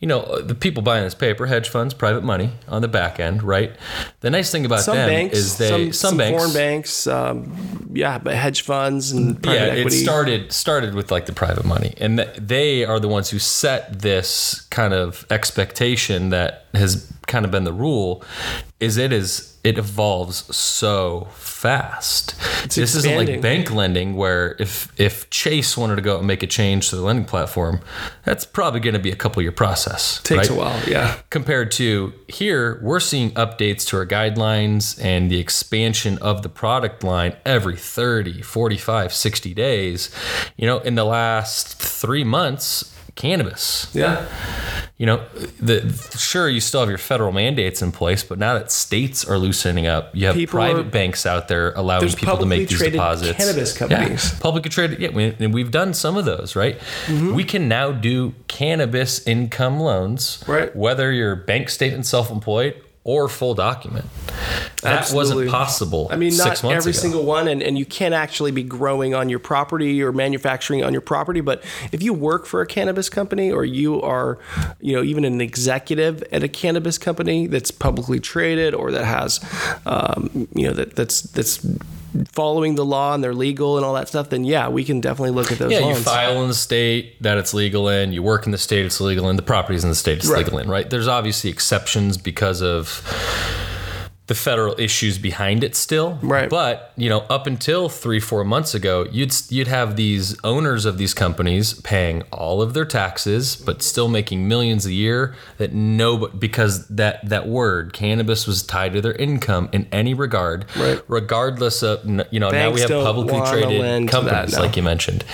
you 0.00 0.08
know 0.08 0.40
the 0.40 0.54
people 0.54 0.82
buying 0.82 1.04
this 1.04 1.14
paper 1.14 1.46
hedge 1.46 1.68
funds 1.68 1.94
private 1.94 2.22
money 2.22 2.50
on 2.68 2.82
the 2.82 2.88
back 2.88 3.20
end 3.20 3.42
right 3.42 3.72
the 4.20 4.30
nice 4.30 4.50
thing 4.50 4.64
about 4.64 4.80
Some 4.80 4.96
them 4.96 5.08
banks, 5.08 5.36
is 5.36 5.58
they 5.58 5.68
some, 5.68 5.92
some, 5.92 5.92
some 5.92 6.16
banks 6.16 6.38
foreign 6.38 6.54
banks, 6.54 7.06
um, 7.06 7.90
yeah, 7.92 8.18
but 8.18 8.34
hedge 8.34 8.62
funds 8.62 9.12
and 9.12 9.42
private 9.42 9.58
yeah, 9.58 9.72
equity. 9.72 9.96
it 9.96 10.00
started 10.00 10.52
started 10.52 10.94
with 10.94 11.10
like 11.10 11.26
the 11.26 11.32
private 11.32 11.64
money, 11.64 11.94
and 11.98 12.18
th- 12.18 12.36
they 12.36 12.84
are 12.84 12.98
the 12.98 13.08
ones 13.08 13.30
who 13.30 13.38
set 13.38 14.00
this 14.00 14.62
kind 14.70 14.94
of 14.94 15.26
expectation 15.30 16.30
that 16.30 16.64
has 16.74 17.12
kind 17.26 17.44
of 17.44 17.50
been 17.50 17.64
the 17.64 17.72
rule 17.72 18.22
is 18.80 18.96
it 18.96 19.12
is 19.12 19.54
it 19.64 19.78
evolves 19.78 20.54
so 20.54 21.26
fast. 21.32 22.34
this 22.74 22.94
isn't 22.94 23.16
like 23.16 23.40
bank 23.40 23.70
lending 23.70 24.14
where 24.14 24.56
if 24.58 24.92
if 25.00 25.30
Chase 25.30 25.74
wanted 25.74 25.96
to 25.96 26.02
go 26.02 26.14
out 26.14 26.18
and 26.18 26.26
make 26.26 26.42
a 26.42 26.46
change 26.46 26.90
to 26.90 26.96
the 26.96 27.02
lending 27.02 27.24
platform, 27.24 27.80
that's 28.24 28.44
probably 28.44 28.80
going 28.80 28.92
to 28.92 29.00
be 29.00 29.10
a 29.10 29.16
couple 29.16 29.40
year 29.40 29.52
process. 29.52 30.20
Takes 30.22 30.50
right? 30.50 30.50
a 30.50 30.54
while, 30.54 30.80
yeah. 30.86 31.16
compared 31.30 31.72
to 31.72 32.12
here 32.28 32.78
we're 32.82 33.00
seeing 33.00 33.30
updates 33.32 33.86
to 33.86 33.96
our 33.96 34.06
guidelines 34.06 35.02
and 35.02 35.30
the 35.30 35.40
expansion 35.40 36.18
of 36.18 36.42
the 36.42 36.50
product 36.50 37.02
line 37.02 37.34
every 37.46 37.76
30 37.76 38.42
45 38.42 39.12
60 39.12 39.54
days 39.54 40.14
you 40.56 40.66
know 40.66 40.78
in 40.78 40.94
the 40.94 41.04
last 41.04 41.76
three 41.76 42.24
months 42.24 42.93
cannabis 43.14 43.88
Yeah. 43.92 44.26
you 44.98 45.06
know 45.06 45.24
the 45.60 45.92
sure 46.18 46.48
you 46.48 46.60
still 46.60 46.80
have 46.80 46.88
your 46.88 46.98
federal 46.98 47.30
mandates 47.32 47.80
in 47.82 47.92
place 47.92 48.22
but 48.24 48.38
now 48.38 48.54
that 48.54 48.72
states 48.72 49.24
are 49.24 49.38
loosening 49.38 49.86
up 49.86 50.10
you 50.14 50.26
have 50.26 50.34
People 50.34 50.58
private 50.58 50.86
are- 50.86 50.90
banks 50.90 51.24
out 51.26 51.48
there 51.48 51.72
allowing 51.74 52.08
people 52.08 52.38
to 52.38 52.46
make 52.46 52.68
these 52.68 52.80
deposits 52.80 53.36
cannabis 53.38 53.72
Yeah, 53.80 53.86
companies. 53.88 54.32
publicly 54.40 54.70
traded 54.70 54.98
yeah 54.98 55.10
we, 55.10 55.34
and 55.38 55.54
we've 55.54 55.70
done 55.70 55.94
some 55.94 56.16
of 56.16 56.24
those 56.24 56.56
right 56.56 56.78
Mm-hmm. 57.06 57.34
we 57.34 57.44
can 57.44 57.68
now 57.68 57.92
do 57.92 58.34
cannabis 58.48 59.24
income 59.26 59.78
loans 59.80 60.42
Right. 60.46 60.74
whether 60.74 61.12
you're 61.12 61.36
bank 61.36 61.70
statement 61.70 62.06
self-employed 62.06 62.80
or 63.04 63.28
full 63.28 63.54
document 63.54 64.06
that 64.84 64.98
Absolutely. 64.98 65.34
wasn't 65.34 65.50
possible 65.50 66.08
I 66.10 66.16
mean, 66.16 66.36
not 66.36 66.62
every 66.64 66.90
ago. 66.90 66.92
single 66.92 67.24
one, 67.24 67.48
and, 67.48 67.62
and 67.62 67.78
you 67.78 67.84
can't 67.84 68.14
actually 68.14 68.50
be 68.50 68.62
growing 68.62 69.14
on 69.14 69.28
your 69.28 69.38
property 69.38 70.02
or 70.02 70.12
manufacturing 70.12 70.82
on 70.82 70.92
your 70.92 71.00
property. 71.00 71.40
But 71.40 71.62
if 71.92 72.02
you 72.02 72.12
work 72.12 72.46
for 72.46 72.60
a 72.60 72.66
cannabis 72.66 73.08
company 73.08 73.50
or 73.50 73.64
you 73.64 74.00
are, 74.02 74.38
you 74.80 74.94
know, 74.94 75.02
even 75.02 75.24
an 75.24 75.40
executive 75.40 76.22
at 76.32 76.42
a 76.42 76.48
cannabis 76.48 76.98
company 76.98 77.46
that's 77.46 77.70
publicly 77.70 78.20
traded 78.20 78.74
or 78.74 78.90
that 78.92 79.04
has, 79.04 79.40
um, 79.86 80.48
you 80.54 80.66
know, 80.66 80.72
that 80.72 80.96
that's 80.96 81.22
that's 81.22 81.64
following 82.32 82.74
the 82.74 82.84
law 82.84 83.14
and 83.14 83.22
they're 83.22 83.34
legal 83.34 83.76
and 83.76 83.84
all 83.84 83.94
that 83.94 84.08
stuff, 84.08 84.30
then 84.30 84.44
yeah, 84.44 84.68
we 84.68 84.84
can 84.84 85.00
definitely 85.00 85.30
look 85.32 85.50
at 85.52 85.58
those 85.58 85.72
yeah, 85.72 85.80
loans. 85.80 85.98
you 85.98 86.04
file 86.04 86.40
in 86.42 86.48
the 86.48 86.54
state 86.54 87.20
that 87.22 87.38
it's 87.38 87.52
legal 87.54 87.88
in. 87.88 88.12
You 88.12 88.22
work 88.22 88.46
in 88.46 88.52
the 88.52 88.58
state 88.58 88.84
it's 88.86 89.00
legal 89.00 89.28
in. 89.30 89.36
The 89.36 89.42
property's 89.42 89.82
in 89.84 89.90
the 89.90 89.96
state 89.96 90.18
it's 90.18 90.28
Right. 90.28 90.44
legal 90.44 90.58
in. 90.58 90.68
Right? 90.68 90.88
There's 90.88 91.08
obviously 91.08 91.50
exceptions 91.50 92.16
because 92.16 92.62
of 92.62 93.02
the 94.26 94.34
federal 94.34 94.74
issues 94.80 95.18
behind 95.18 95.62
it 95.62 95.76
still. 95.76 96.18
Right. 96.22 96.48
But 96.48 96.92
you 96.96 97.10
know, 97.10 97.20
up 97.28 97.46
until 97.46 97.90
three 97.90 98.20
four 98.20 98.42
months 98.42 98.74
ago, 98.74 99.06
you'd 99.12 99.34
you'd 99.50 99.68
have 99.68 99.96
these 99.96 100.36
owners 100.42 100.86
of 100.86 100.96
these 100.96 101.12
companies 101.12 101.74
paying 101.82 102.22
all 102.32 102.62
of 102.62 102.72
their 102.72 102.86
taxes, 102.86 103.54
but 103.54 103.82
still 103.82 104.08
making 104.08 104.48
millions 104.48 104.86
a 104.86 104.92
year. 104.92 105.34
That 105.58 105.74
no, 105.74 106.28
because 106.28 106.88
that 106.88 107.28
that 107.28 107.48
word 107.48 107.92
cannabis 107.92 108.46
was 108.46 108.62
tied 108.62 108.94
to 108.94 109.02
their 109.02 109.12
income 109.12 109.68
in 109.72 109.86
any 109.92 110.14
regard. 110.14 110.64
Right. 110.74 111.02
Regardless 111.06 111.82
of 111.82 112.04
you 112.32 112.40
know 112.40 112.50
now 112.50 112.70
we 112.70 112.80
have 112.80 112.90
publicly 112.90 113.40
traded 113.40 114.08
companies 114.08 114.58
like 114.58 114.76
you 114.76 114.82
mentioned. 114.82 115.24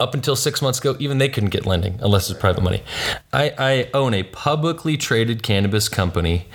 Up 0.00 0.14
until 0.14 0.34
six 0.34 0.62
months 0.62 0.78
ago, 0.78 0.96
even 0.98 1.18
they 1.18 1.28
couldn't 1.28 1.50
get 1.50 1.66
lending 1.66 1.98
unless 2.00 2.30
it's 2.30 2.40
private 2.40 2.62
money. 2.62 2.82
I, 3.32 3.52
I 3.58 3.90
own 3.92 4.14
a 4.14 4.22
publicly 4.22 4.96
traded 4.96 5.42
cannabis 5.42 5.90
company. 5.90 6.46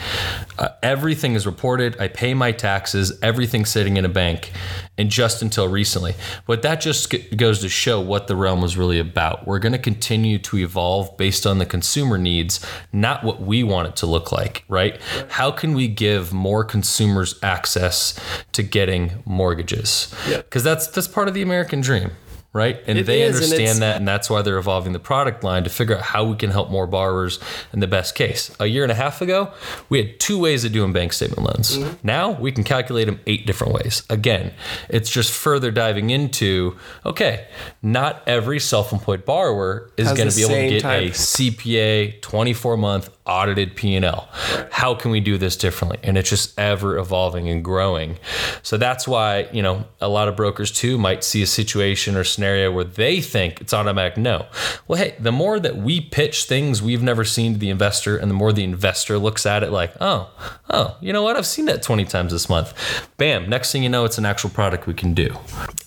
Uh, 0.57 0.69
everything 0.81 1.35
is 1.35 1.45
reported. 1.45 1.84
I 1.99 2.07
pay 2.07 2.33
my 2.33 2.51
taxes. 2.51 3.17
Everything's 3.21 3.69
sitting 3.69 3.97
in 3.97 4.05
a 4.05 4.09
bank. 4.09 4.51
And 4.97 5.09
just 5.09 5.41
until 5.41 5.67
recently. 5.67 6.15
But 6.47 6.61
that 6.61 6.79
just 6.79 7.13
goes 7.35 7.59
to 7.59 7.67
show 7.67 7.99
what 7.99 8.27
the 8.27 8.35
realm 8.37 8.61
was 8.61 8.77
really 8.77 8.97
about. 8.97 9.45
We're 9.45 9.59
going 9.59 9.73
to 9.73 9.77
continue 9.77 10.39
to 10.39 10.57
evolve 10.57 11.17
based 11.17 11.45
on 11.45 11.57
the 11.57 11.65
consumer 11.65 12.17
needs, 12.17 12.65
not 12.93 13.21
what 13.21 13.41
we 13.41 13.61
want 13.61 13.89
it 13.89 13.95
to 13.97 14.05
look 14.05 14.31
like, 14.31 14.63
right? 14.69 14.97
How 15.31 15.51
can 15.51 15.73
we 15.73 15.89
give 15.89 16.31
more 16.31 16.63
consumers 16.63 17.37
access 17.43 18.17
to 18.53 18.63
getting 18.63 19.21
mortgages? 19.25 20.15
Yeah. 20.29 20.37
Because 20.37 20.63
that's 20.63 20.87
that's 20.87 21.09
part 21.09 21.27
of 21.27 21.33
the 21.33 21.41
American 21.41 21.81
dream, 21.81 22.11
right? 22.55 22.81
And 22.87 22.97
It 22.97 23.05
they 23.05 23.21
is, 23.21 23.35
and 23.35 23.43
understand 23.43 23.79
that, 23.79 23.97
and 23.97 24.07
that's 24.07 24.29
why 24.29 24.41
they're 24.41 24.57
evolving 24.57 24.93
the 24.93 24.99
product 24.99 25.43
line 25.43 25.65
to 25.65 25.69
figure 25.69 25.97
out 25.97 26.01
how 26.01 26.23
we 26.23 26.37
can 26.37 26.51
help 26.51 26.71
more 26.71 26.87
borrowers 26.87 27.37
in 27.73 27.81
the 27.81 27.87
best 27.87 28.15
case. 28.15 28.49
A 28.61 28.65
year 28.65 28.83
and 28.83 28.91
a 28.93 28.95
half 28.95 29.21
ago, 29.21 29.51
we 29.89 29.97
had 30.01 30.21
two 30.21 30.39
ways 30.39 30.63
of 30.63 30.71
doing 30.71 30.93
bank 30.93 31.11
statement 31.11 31.43
loans. 31.43 31.77
Mm-hmm. 31.77 32.07
Now 32.07 32.31
we 32.31 32.53
can 32.53 32.63
calculate 32.63 33.07
them 33.07 33.19
eight 33.27 33.45
different 33.45 33.73
ways. 33.73 34.03
Again, 34.09 34.53
it's 34.87 35.09
just 35.09 35.33
further 35.33 35.69
diving 35.69 36.11
into 36.11 36.77
okay, 37.05 37.45
not 37.81 38.23
every 38.25 38.61
self-employed 38.61 39.25
borrower 39.25 39.91
is 39.97 40.07
going 40.13 40.29
to 40.29 40.35
be 40.35 40.43
able 40.43 40.55
to 40.55 40.69
get 40.69 40.81
type. 40.81 41.09
a 41.09 41.11
CPA 41.11 42.21
24 42.21 42.77
month 42.77 43.09
audited 43.25 43.75
P&L. 43.75 44.29
How 44.71 44.93
can 44.93 45.11
we 45.11 45.19
do 45.19 45.37
this 45.37 45.55
differently? 45.57 45.97
And 46.03 46.17
it's 46.17 46.29
just 46.29 46.57
ever 46.59 46.97
evolving 46.97 47.49
and 47.49 47.63
growing. 47.63 48.17
So 48.61 48.77
that's 48.77 49.07
why, 49.07 49.49
you 49.51 49.61
know, 49.61 49.85
a 49.99 50.07
lot 50.07 50.27
of 50.27 50.35
brokers 50.35 50.71
too 50.71 50.97
might 50.97 51.23
see 51.23 51.41
a 51.41 51.47
situation 51.47 52.15
or 52.15 52.23
scenario 52.23 52.71
where 52.71 52.83
they 52.83 53.21
think 53.21 53.61
it's 53.61 53.73
automatic 53.73 54.17
no. 54.17 54.45
Well, 54.87 54.99
hey, 54.99 55.15
the 55.19 55.31
more 55.31 55.59
that 55.59 55.77
we 55.77 56.01
pitch 56.01 56.45
things 56.45 56.81
we've 56.81 57.01
never 57.01 57.25
seen 57.25 57.53
to 57.53 57.59
the 57.59 57.69
investor 57.69 58.17
and 58.17 58.29
the 58.29 58.35
more 58.35 58.53
the 58.53 58.63
investor 58.63 59.17
looks 59.17 59.45
at 59.45 59.63
it 59.63 59.71
like, 59.71 59.93
"Oh, 59.99 60.29
oh, 60.69 60.97
you 61.01 61.11
know 61.11 61.23
what? 61.23 61.35
I've 61.35 61.45
seen 61.45 61.65
that 61.65 61.81
20 61.81 62.05
times 62.05 62.31
this 62.31 62.49
month." 62.49 62.73
Bam, 63.17 63.49
next 63.49 63.71
thing 63.71 63.83
you 63.83 63.89
know 63.89 64.05
it's 64.05 64.17
an 64.17 64.25
actual 64.25 64.49
product 64.49 64.87
we 64.87 64.93
can 64.93 65.13
do. 65.13 65.35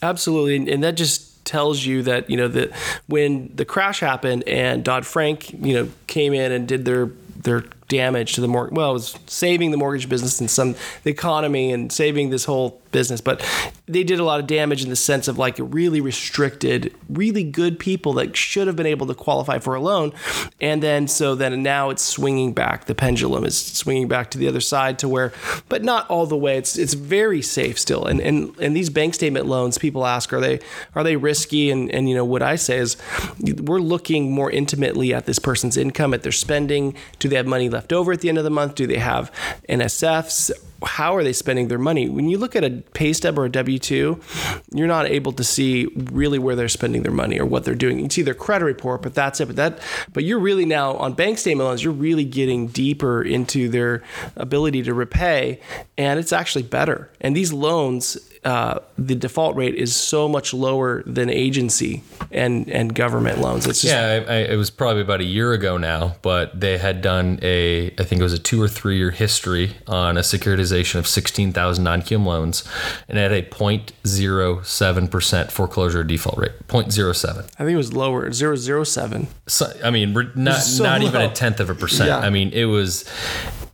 Absolutely, 0.03 0.57
and, 0.57 0.69
and 0.69 0.83
that 0.83 0.97
just 0.97 1.45
tells 1.45 1.85
you 1.87 2.03
that 2.03 2.29
you 2.29 2.37
know 2.37 2.49
that 2.49 2.71
when 3.07 3.51
the 3.55 3.65
crash 3.65 4.01
happened 4.01 4.47
and 4.47 4.85
Dodd 4.85 5.07
Frank 5.07 5.51
you 5.53 5.75
know 5.75 5.89
came 6.07 6.35
in 6.35 6.53
and 6.53 6.69
did 6.69 6.85
their 6.85 7.07
their 7.43 7.65
damage 7.89 8.35
to 8.35 8.41
the 8.41 8.49
mortgage. 8.49 8.77
Well, 8.77 8.91
it 8.91 8.95
was 8.95 9.19
saving 9.27 9.71
the 9.71 9.77
mortgage 9.77 10.09
business 10.09 10.41
and 10.41 10.51
some 10.51 10.75
the 11.03 11.11
economy 11.11 11.73
and 11.73 11.91
saving 11.91 12.31
this 12.31 12.45
whole 12.45 12.81
business, 12.93 13.21
but 13.21 13.45
they 13.87 14.03
did 14.03 14.19
a 14.19 14.25
lot 14.25 14.41
of 14.41 14.47
damage 14.47 14.83
in 14.83 14.91
the 14.91 14.97
sense 14.97 15.29
of 15.29 15.39
like 15.39 15.57
really 15.59 16.01
restricted 16.01 16.95
really 17.09 17.45
good 17.45 17.79
people 17.79 18.15
that 18.15 18.37
should 18.37 18.67
have 18.67 18.77
been 18.77 18.87
able 18.87 19.07
to 19.07 19.15
qualify 19.15 19.59
for 19.59 19.75
a 19.75 19.81
loan, 19.81 20.13
and 20.61 20.83
then 20.83 21.09
so 21.09 21.35
then 21.35 21.63
now 21.63 21.91
it's 21.91 22.03
swinging 22.03 22.53
back. 22.53 22.85
The 22.85 22.95
pendulum 22.95 23.45
is 23.45 23.59
swinging 23.59 24.09
back 24.09 24.31
to 24.33 24.39
the 24.39 24.49
other 24.49 24.61
side 24.61 24.99
to 25.01 25.09
where, 25.09 25.33
but 25.69 25.83
not 25.83 26.09
all 26.11 26.27
the 26.27 26.37
way. 26.37 26.59
It's 26.59 26.77
it's 26.77 26.95
very 26.95 27.43
safe 27.43 27.79
still, 27.79 28.05
and 28.05 28.21
and 28.21 28.55
and 28.59 28.77
these 28.77 28.91
bank 28.91 29.15
statement 29.15 29.47
loans, 29.47 29.79
people 29.79 30.07
ask, 30.07 30.33
are 30.33 30.41
they 30.41 30.61
are 30.95 31.05
they 31.05 31.17
risky? 31.17 31.71
And 31.71 31.91
and 31.93 32.09
you 32.09 32.15
know 32.15 32.25
what 32.25 32.43
I 32.43 32.57
say 32.57 32.79
is, 32.79 32.97
we're 33.41 33.81
looking 33.81 34.33
more 34.33 34.51
intimately 34.51 35.15
at 35.15 35.25
this 35.27 35.39
person's 35.39 35.77
income, 35.77 36.13
at 36.13 36.23
their 36.23 36.33
spending. 36.33 36.95
Do 37.19 37.29
they 37.29 37.37
have 37.37 37.47
money 37.47 37.69
left 37.69 37.78
over 37.93 38.13
at 38.13 38.21
the 38.21 38.29
end 38.29 38.39
of 38.39 38.45
the 38.45 38.51
month? 38.51 38.75
Do 38.75 38.87
they 38.87 38.99
have 38.99 39.33
NSFs? 39.69 40.51
How 40.85 41.17
are 41.17 41.25
they 41.25 41.33
spending 41.33 41.67
their 41.69 41.79
money? 41.79 42.09
When 42.09 42.29
you 42.29 42.39
look 42.39 42.55
at 42.55 42.63
a 42.63 42.71
pay 42.95 43.13
stub 43.13 43.37
or 43.37 43.47
a 43.47 43.51
W 43.51 43.79
2, 43.81 44.21
you're 44.75 44.87
not 44.87 45.07
able 45.07 45.33
to 45.33 45.43
see 45.43 45.87
really 45.97 46.39
where 46.39 46.55
they're 46.55 46.69
spending 46.69 47.03
their 47.03 47.13
money 47.13 47.39
or 47.41 47.47
what 47.47 47.65
they're 47.65 47.75
doing. 47.75 47.97
You 47.97 48.05
can 48.05 48.11
see 48.11 48.23
their 48.23 48.35
credit 48.35 48.65
report, 48.65 49.03
but 49.03 49.13
that's 49.13 49.41
it. 49.41 49.47
But 49.47 49.57
that, 49.57 49.81
but 50.13 50.23
you're 50.23 50.39
really 50.39 50.65
now 50.65 50.95
on 50.95 51.15
bank 51.15 51.39
statement 51.39 51.67
loans, 51.67 51.83
you're 51.83 51.93
really 51.93 52.25
getting 52.25 52.69
deeper 52.69 53.23
into 53.23 53.69
their 53.69 54.05
ability 54.37 54.85
to 54.85 54.95
repay, 54.95 55.61
and 55.97 56.21
it's 56.21 56.33
actually 56.33 56.63
better. 56.63 57.11
And 57.21 57.37
these 57.37 57.53
loans, 57.53 58.17
uh, 58.49 58.81
the 58.97 59.15
default 59.15 59.55
rate 59.57 59.75
is 59.75 59.95
so 59.95 60.27
much 60.27 60.55
lower 60.55 61.03
than 61.05 61.29
agency 61.29 62.03
and 62.31 62.67
and 62.71 62.95
government 62.95 63.43
loans. 63.43 63.67
It's 63.67 63.83
just 63.83 63.93
Yeah, 63.93 64.25
I, 64.27 64.33
I, 64.33 64.37
it 64.39 64.57
was 64.57 64.71
probably 64.71 65.03
about 65.03 65.21
a 65.21 65.25
year 65.25 65.53
ago 65.53 65.77
now, 65.77 66.17
but 66.23 66.59
they 66.59 66.79
had 66.79 67.03
done 67.03 67.39
a, 67.43 67.89
I 67.99 68.05
think 68.05 68.21
it 68.21 68.23
was 68.23 68.33
a 68.33 68.39
two 68.39 68.63
or 68.63 68.69
three 68.69 68.97
year 68.97 69.11
history 69.11 69.77
on 69.87 70.17
a 70.17 70.23
securitization 70.23 70.99
of 70.99 71.07
16,000 71.07 71.85
non 71.85 72.01
QM 72.01 72.25
loans 72.25 72.65
and 73.07 73.19
had 73.19 73.33
a 73.33 73.43
0.07% 73.43 75.51
foreclosure 75.51 76.03
default 76.03 76.39
rate. 76.39 76.53
0.07. 76.69 77.39
I 77.39 77.43
think 77.43 77.71
it 77.71 77.77
was 77.77 77.93
lower, 77.93 78.33
007. 78.33 79.29
So, 79.47 79.71
I 79.85 79.91
mean, 79.91 80.15
not, 80.35 80.63
So 80.63 80.85
not 80.85 81.03
even 81.03 81.21
a 81.21 81.31
tenth 81.31 81.61
of 81.61 81.69
a 81.69 81.75
percent. 81.75 82.09
Yeah. 82.09 82.21
I 82.21 82.31
mean, 82.31 82.49
it 82.55 82.65
was, 82.65 83.05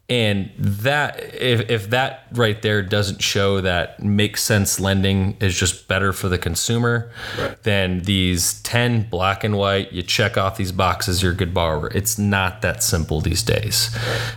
and 0.09 0.51
that, 0.59 1.19
if, 1.35 1.71
if 1.71 1.89
that 1.91 2.27
right 2.33 2.61
there 2.61 2.83
doesn't 2.83 3.23
show 3.23 3.63
that 3.63 4.03
makes 4.03 4.43
sense 4.43 4.79
lending 4.79 5.35
is 5.41 5.59
just 5.59 5.89
better 5.89 6.13
for 6.13 6.29
the 6.29 6.37
consumer, 6.37 7.11
right. 7.39 7.63
then 7.63 8.01
these 8.03 8.61
10 8.63 9.09
black 9.09 9.45
and 9.45 9.57
white, 9.57 9.93
you 9.93 10.03
check 10.03 10.37
off 10.37 10.59
these 10.59 10.73
boxes, 10.73 11.23
you're 11.23 11.33
a 11.33 11.35
good 11.35 11.55
borrower. 11.55 11.89
It's 11.95 12.19
not 12.19 12.61
that 12.61 12.83
simple 12.83 13.23
these 13.23 13.43
days. 13.43 13.97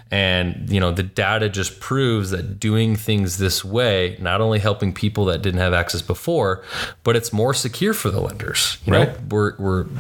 And, 0.10 0.70
you 0.70 0.80
know, 0.80 0.92
the 0.94 1.04
data 1.04 1.50
just 1.50 1.82
proves 1.82 2.30
that 2.30 2.60
doing 2.62 2.96
things 2.96 3.38
this 3.38 3.66
way, 3.66 4.16
not 4.22 4.40
only 4.40 4.60
helping 4.60 4.94
people 4.94 5.26
that 5.26 5.42
didn't 5.42 5.60
have 5.60 5.74
access 5.74 6.02
before, 6.02 6.64
but 7.04 7.18
it's 7.18 7.34
more 7.34 7.54
secure 7.54 7.94
for 7.94 8.10
the 8.10 8.22
lenders. 8.22 8.78
You 8.86 8.94
know, 8.94 9.00
Right. 9.00 9.22
we're, 9.30 9.56
we're, 9.58 9.82
And 9.82 9.92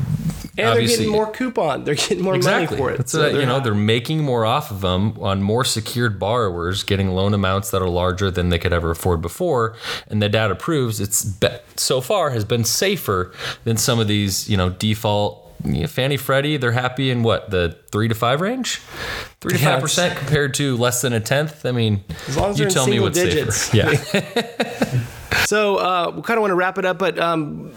they're 0.58 0.82
getting 0.88 1.10
more 1.12 1.30
coupon. 1.30 1.84
They're 1.84 1.96
getting 1.96 2.22
more 2.24 2.36
exactly. 2.36 2.78
money 2.78 2.90
for 2.90 2.94
it. 2.94 2.98
That's 2.98 3.12
So 3.12 3.24
what- 3.24 3.34
you 3.40 3.46
know, 3.46 3.60
they're 3.60 3.76
making 3.76 4.24
more 4.24 4.46
off 4.46 4.72
of 4.72 4.80
them 4.82 5.18
on 5.20 5.42
more 5.44 5.57
secured 5.64 6.20
borrowers, 6.20 6.84
getting 6.84 7.10
loan 7.10 7.34
amounts 7.34 7.72
that 7.72 7.82
are 7.82 7.90
larger 7.90 8.30
than 8.32 8.50
they 8.50 8.60
could 8.60 8.74
ever 8.74 8.92
afford 8.92 9.22
before. 9.22 9.76
And 10.08 10.22
the 10.22 10.30
data 10.30 10.56
proves 10.56 11.00
it's 11.00 11.24
be- 11.26 11.48
so 11.76 12.02
far 12.02 12.30
has 12.32 12.46
been 12.46 12.64
safer 12.64 13.32
than 13.64 13.78
some 13.78 14.00
of 14.00 14.08
these, 14.08 14.50
you 14.50 14.58
know, 14.58 14.70
default. 14.70 15.44
you 15.64 15.82
know, 15.82 15.88
Fannie 15.88 16.18
Freddie, 16.18 16.58
they're 16.58 16.72
happy 16.72 17.10
in 17.12 17.24
what 17.24 17.50
the 17.50 17.78
three 17.92 18.08
to 18.08 18.16
five 18.16 18.42
range. 18.42 18.80
Three 19.42 19.54
to 19.54 19.60
five 19.60 19.82
percent 19.82 20.18
compared 20.18 20.54
to 20.56 20.76
less 20.78 21.02
than 21.02 21.14
a 21.14 21.20
tenth. 21.20 21.66
I 21.66 21.72
mean, 21.72 22.04
As 22.28 22.38
long 22.38 22.52
as 22.52 22.60
you 22.60 22.70
tell 22.70 22.88
me 22.88 23.00
what's 23.00 23.18
digits. 23.20 23.58
safer. 23.58 23.78
Yeah. 23.78 25.04
So 25.46 25.78
uh, 25.78 26.12
we 26.16 26.22
kind 26.24 26.38
of 26.38 26.42
want 26.42 26.52
to 26.52 26.56
wrap 26.56 26.78
it 26.78 26.84
up, 26.84 26.98
but 26.98 27.18
um, 27.20 27.72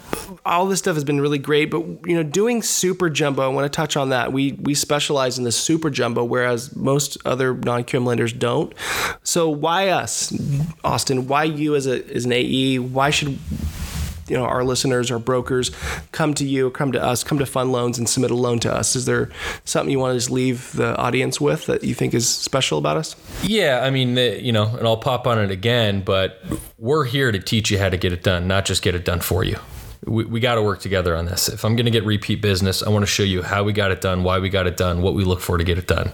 all 0.45 0.67
this 0.67 0.79
stuff 0.79 0.95
has 0.95 1.03
been 1.03 1.21
really 1.21 1.37
great. 1.37 1.65
But 1.71 1.81
you 2.05 2.15
know, 2.15 2.23
doing 2.23 2.61
super 2.61 3.09
jumbo, 3.09 3.43
I 3.43 3.47
want 3.47 3.71
to 3.71 3.75
touch 3.75 3.97
on 3.97 4.09
that. 4.09 4.33
We 4.33 4.53
we 4.53 4.73
specialize 4.73 5.37
in 5.37 5.43
the 5.43 5.51
super 5.51 5.89
jumbo, 5.89 6.23
whereas 6.23 6.75
most 6.75 7.17
other 7.25 7.53
non-QM 7.53 8.05
lenders 8.05 8.33
don't. 8.33 8.73
So 9.23 9.49
why 9.49 9.89
us, 9.89 10.33
Austin? 10.83 11.27
Why 11.27 11.43
you 11.43 11.75
as 11.75 11.87
a 11.87 12.03
as 12.13 12.25
an 12.25 12.33
AE? 12.33 12.79
Why 12.79 13.09
should 13.09 13.37
you 14.27 14.37
know 14.37 14.45
our 14.45 14.63
listeners, 14.63 15.11
our 15.11 15.19
brokers, 15.19 15.71
come 16.13 16.33
to 16.35 16.45
you, 16.45 16.71
come 16.71 16.93
to 16.93 17.03
us, 17.03 17.23
come 17.23 17.37
to 17.39 17.45
Fund 17.45 17.71
Loans 17.71 17.97
and 17.97 18.07
submit 18.07 18.31
a 18.31 18.35
loan 18.35 18.59
to 18.59 18.73
us? 18.73 18.95
Is 18.95 19.05
there 19.05 19.29
something 19.65 19.91
you 19.91 19.99
want 19.99 20.13
to 20.13 20.17
just 20.17 20.31
leave 20.31 20.71
the 20.71 20.95
audience 20.95 21.41
with 21.41 21.65
that 21.65 21.83
you 21.83 21.93
think 21.93 22.13
is 22.13 22.27
special 22.27 22.77
about 22.77 22.95
us? 22.95 23.15
Yeah, 23.43 23.81
I 23.83 23.89
mean, 23.89 24.15
the, 24.15 24.41
you 24.41 24.53
know, 24.53 24.67
and 24.77 24.87
I'll 24.87 24.97
pop 24.97 25.27
on 25.27 25.37
it 25.37 25.51
again, 25.51 26.01
but 26.01 26.41
we're 26.77 27.03
here 27.05 27.31
to 27.31 27.39
teach 27.39 27.69
you 27.69 27.77
how 27.77 27.89
to 27.89 27.97
get 27.97 28.13
it 28.13 28.23
done, 28.23 28.47
not 28.47 28.63
just 28.65 28.81
get 28.81 28.95
it 28.95 29.03
done 29.03 29.19
for 29.19 29.43
you. 29.43 29.57
We, 30.05 30.25
we 30.25 30.39
got 30.39 30.55
to 30.55 30.61
work 30.61 30.79
together 30.79 31.15
on 31.15 31.25
this. 31.25 31.47
If 31.47 31.63
I'm 31.63 31.75
going 31.75 31.85
to 31.85 31.91
get 31.91 32.05
repeat 32.05 32.41
business, 32.41 32.81
I 32.81 32.89
want 32.89 33.03
to 33.03 33.11
show 33.11 33.23
you 33.23 33.43
how 33.43 33.63
we 33.63 33.73
got 33.73 33.91
it 33.91 34.01
done, 34.01 34.23
why 34.23 34.39
we 34.39 34.49
got 34.49 34.67
it 34.67 34.77
done, 34.77 35.01
what 35.01 35.13
we 35.13 35.23
look 35.23 35.41
for 35.41 35.57
to 35.57 35.63
get 35.63 35.77
it 35.77 35.87
done. 35.87 36.11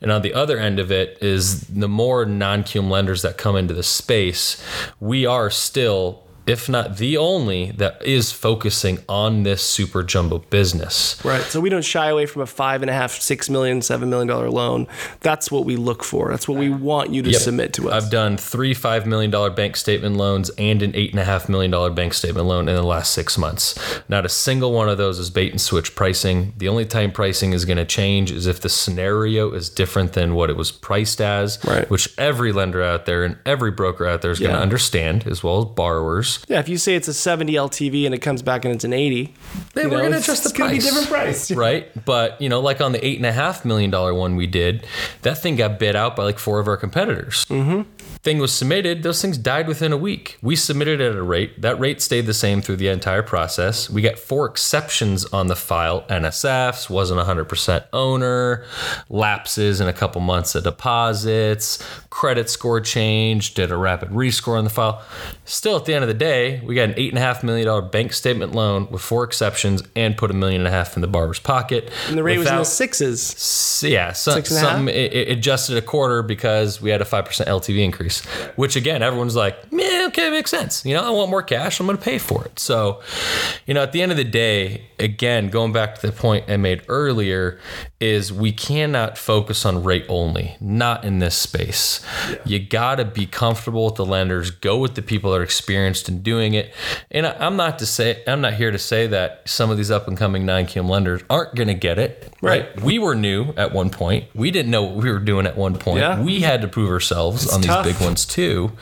And 0.00 0.10
on 0.10 0.22
the 0.22 0.32
other 0.32 0.58
end 0.58 0.78
of 0.78 0.90
it 0.90 1.18
is 1.20 1.62
the 1.62 1.88
more 1.88 2.24
non 2.24 2.62
QM 2.62 2.88
lenders 2.88 3.22
that 3.22 3.36
come 3.36 3.56
into 3.56 3.74
the 3.74 3.82
space, 3.82 4.62
we 5.00 5.26
are 5.26 5.50
still 5.50 6.22
if 6.48 6.68
not 6.68 6.96
the 6.96 7.16
only 7.16 7.70
that 7.72 8.04
is 8.04 8.32
focusing 8.32 8.98
on 9.08 9.42
this 9.42 9.62
super 9.62 10.02
jumbo 10.02 10.38
business. 10.50 11.20
Right. 11.24 11.42
So 11.42 11.60
we 11.60 11.68
don't 11.68 11.84
shy 11.84 12.08
away 12.08 12.26
from 12.26 12.42
a 12.42 12.46
five 12.46 12.82
and 12.82 12.90
a 12.90 12.94
half, 12.94 13.12
six 13.12 13.48
million, 13.50 13.82
seven 13.82 14.08
million 14.10 14.26
dollar 14.28 14.50
loan. 14.50 14.86
That's 15.20 15.50
what 15.50 15.64
we 15.64 15.76
look 15.76 16.02
for. 16.02 16.30
That's 16.30 16.48
what 16.48 16.58
we 16.58 16.70
want 16.70 17.10
you 17.10 17.22
to 17.22 17.30
Yep. 17.30 17.40
submit 17.40 17.72
to 17.74 17.90
us. 17.90 18.04
I've 18.04 18.10
done 18.10 18.36
three 18.36 18.74
five 18.74 19.06
million 19.06 19.30
dollar 19.30 19.50
bank 19.50 19.76
statement 19.76 20.16
loans 20.16 20.50
and 20.58 20.82
an 20.82 20.92
eight 20.94 21.10
and 21.10 21.20
a 21.20 21.24
half 21.24 21.48
million 21.48 21.70
dollar 21.70 21.90
bank 21.90 22.14
statement 22.14 22.46
loan 22.46 22.68
in 22.68 22.74
the 22.74 22.82
last 22.82 23.12
six 23.12 23.36
months. 23.36 23.78
Not 24.08 24.24
a 24.24 24.28
single 24.28 24.72
one 24.72 24.88
of 24.88 24.98
those 24.98 25.18
is 25.18 25.30
bait 25.30 25.50
and 25.52 25.60
switch 25.60 25.94
pricing. 25.94 26.54
The 26.56 26.68
only 26.68 26.84
time 26.86 27.12
pricing 27.12 27.52
is 27.52 27.64
going 27.64 27.76
to 27.78 27.84
change 27.84 28.30
is 28.32 28.46
if 28.46 28.60
the 28.60 28.68
scenario 28.68 29.50
is 29.52 29.68
different 29.68 30.14
than 30.14 30.34
what 30.34 30.50
it 30.50 30.56
was 30.56 30.70
priced 30.72 31.20
as, 31.20 31.58
Right. 31.64 31.88
which 31.90 32.08
every 32.18 32.52
lender 32.52 32.82
out 32.82 33.04
there 33.06 33.24
and 33.24 33.36
every 33.44 33.70
broker 33.70 34.06
out 34.06 34.22
there 34.22 34.30
is 34.30 34.38
going 34.40 34.54
to 34.54 34.60
understand, 34.60 35.26
as 35.26 35.42
well 35.42 35.58
as 35.60 35.64
borrowers. 35.74 36.37
Yeah, 36.48 36.60
if 36.60 36.68
you 36.68 36.78
say 36.78 36.94
it's 36.94 37.08
a 37.08 37.14
70 37.14 37.52
LTV 37.54 38.06
and 38.06 38.14
it 38.14 38.18
comes 38.18 38.42
back 38.42 38.64
and 38.64 38.74
it's 38.74 38.84
an 38.84 38.92
80, 38.92 39.34
Then 39.74 39.90
we're 39.90 39.96
gonna 39.98 40.08
it's- 40.16 40.24
adjust 40.24 40.44
the 40.44 40.50
it's 40.50 40.58
price. 40.58 40.84
different 40.84 41.08
price. 41.08 41.50
right? 41.66 42.04
But 42.04 42.40
you 42.40 42.48
know, 42.48 42.60
like 42.60 42.80
on 42.80 42.92
the 42.92 43.04
eight 43.04 43.16
and 43.16 43.26
a 43.26 43.32
half 43.32 43.64
million 43.64 43.90
dollar 43.90 44.14
one 44.14 44.36
we 44.36 44.46
did, 44.46 44.86
that 45.22 45.38
thing 45.38 45.56
got 45.56 45.78
bid 45.78 45.96
out 45.96 46.16
by 46.16 46.24
like 46.24 46.38
four 46.38 46.60
of 46.60 46.68
our 46.68 46.76
competitors. 46.76 47.44
Mm-hmm. 47.46 47.82
Thing 48.28 48.40
was 48.40 48.52
submitted; 48.52 49.04
those 49.04 49.22
things 49.22 49.38
died 49.38 49.66
within 49.66 49.90
a 49.90 49.96
week. 49.96 50.36
We 50.42 50.54
submitted 50.54 51.00
at 51.00 51.16
a 51.16 51.22
rate 51.22 51.62
that 51.62 51.80
rate 51.80 52.02
stayed 52.02 52.26
the 52.26 52.34
same 52.34 52.60
through 52.60 52.76
the 52.76 52.88
entire 52.88 53.22
process. 53.22 53.88
We 53.88 54.02
got 54.02 54.18
four 54.18 54.44
exceptions 54.44 55.24
on 55.32 55.46
the 55.46 55.56
file: 55.56 56.02
NSFs, 56.10 56.90
wasn't 56.90 57.20
100% 57.20 57.86
owner, 57.94 58.66
lapses 59.08 59.80
in 59.80 59.88
a 59.88 59.94
couple 59.94 60.20
months 60.20 60.54
of 60.54 60.64
deposits, 60.64 61.82
credit 62.10 62.50
score 62.50 62.82
change, 62.82 63.54
did 63.54 63.70
a 63.70 63.78
rapid 63.78 64.10
rescore 64.10 64.58
on 64.58 64.64
the 64.64 64.70
file. 64.70 65.02
Still, 65.46 65.78
at 65.78 65.86
the 65.86 65.94
end 65.94 66.04
of 66.04 66.08
the 66.08 66.12
day, 66.12 66.60
we 66.66 66.74
got 66.74 66.90
an 66.90 66.94
eight 66.98 67.08
and 67.08 67.16
a 67.16 67.22
half 67.22 67.42
million 67.42 67.66
dollar 67.66 67.80
bank 67.80 68.12
statement 68.12 68.54
loan 68.54 68.90
with 68.90 69.00
four 69.00 69.24
exceptions 69.24 69.82
and 69.96 70.18
put 70.18 70.30
a 70.30 70.34
million 70.34 70.60
and 70.60 70.68
a 70.68 70.70
half 70.70 70.96
in 70.96 71.00
the 71.00 71.08
borrower's 71.08 71.40
pocket. 71.40 71.90
And 72.08 72.18
the 72.18 72.22
rate 72.22 72.36
was 72.36 72.48
in 72.48 72.56
the 72.56 72.64
sixes. 72.64 73.82
Yeah, 73.82 74.12
so, 74.12 74.32
Six 74.32 74.50
and 74.50 74.58
a 74.58 74.60
half? 74.60 74.76
something 74.76 74.94
it, 74.94 75.14
it 75.14 75.28
adjusted 75.30 75.78
a 75.78 75.82
quarter 75.82 76.22
because 76.22 76.82
we 76.82 76.90
had 76.90 77.00
a 77.00 77.06
five 77.06 77.24
percent 77.24 77.48
LTV 77.48 77.78
increase, 77.82 78.17
which 78.56 78.76
again 78.76 79.02
everyone's 79.02 79.36
like, 79.36 79.56
yeah, 79.70 80.06
okay, 80.08 80.30
makes 80.30 80.50
sense. 80.50 80.84
You 80.84 80.94
know, 80.94 81.02
I 81.02 81.10
want 81.10 81.30
more 81.30 81.42
cash, 81.42 81.80
I'm 81.80 81.86
going 81.86 81.98
to 81.98 82.04
pay 82.04 82.18
for 82.18 82.44
it. 82.44 82.58
So, 82.58 83.02
you 83.66 83.74
know, 83.74 83.82
at 83.82 83.92
the 83.92 84.02
end 84.02 84.12
of 84.12 84.18
the 84.18 84.24
day, 84.24 84.88
again, 84.98 85.48
going 85.50 85.72
back 85.72 85.94
to 85.96 86.06
the 86.06 86.12
point 86.12 86.44
I 86.48 86.56
made 86.56 86.82
earlier, 86.88 87.58
is 88.00 88.32
we 88.32 88.52
cannot 88.52 89.18
focus 89.18 89.64
on 89.64 89.82
rate 89.82 90.06
only, 90.08 90.56
not 90.60 91.04
in 91.04 91.18
this 91.18 91.34
space. 91.34 92.00
You 92.44 92.60
got 92.60 92.96
to 92.96 93.04
be 93.04 93.26
comfortable 93.26 93.86
with 93.86 93.96
the 93.96 94.06
lenders, 94.06 94.50
go 94.52 94.78
with 94.78 94.94
the 94.94 95.02
people 95.02 95.32
that 95.32 95.40
are 95.40 95.44
experienced 95.44 96.08
in 96.08 96.22
doing 96.22 96.54
it. 96.54 96.72
And 97.10 97.26
I'm 97.26 97.56
not 97.56 97.80
to 97.80 97.86
say, 97.86 98.22
I'm 98.26 98.40
not 98.40 98.54
here 98.54 98.70
to 98.70 98.78
say 98.78 99.08
that 99.08 99.48
some 99.48 99.70
of 99.70 99.76
these 99.76 99.90
up 99.90 100.06
and 100.06 100.16
coming 100.16 100.46
non-QM 100.46 100.88
lenders 100.88 101.22
aren't 101.28 101.56
going 101.56 101.68
to 101.68 101.74
get 101.74 101.98
it. 101.98 102.32
Right. 102.40 102.80
We 102.80 103.00
were 103.00 103.16
new 103.16 103.52
at 103.56 103.72
one 103.72 103.90
point. 103.90 104.26
We 104.32 104.52
didn't 104.52 104.70
know 104.70 104.84
what 104.84 105.02
we 105.02 105.10
were 105.10 105.18
doing 105.18 105.46
at 105.46 105.56
one 105.56 105.76
point. 105.76 105.98
Yeah. 105.98 106.22
We 106.22 106.40
had 106.40 106.62
to 106.62 106.68
prove 106.68 106.90
ourselves 106.90 107.52
on 107.52 107.62
tough. 107.62 107.84
these 107.84 107.94
big 107.94 107.97
ones 108.00 108.24
too. 108.24 108.72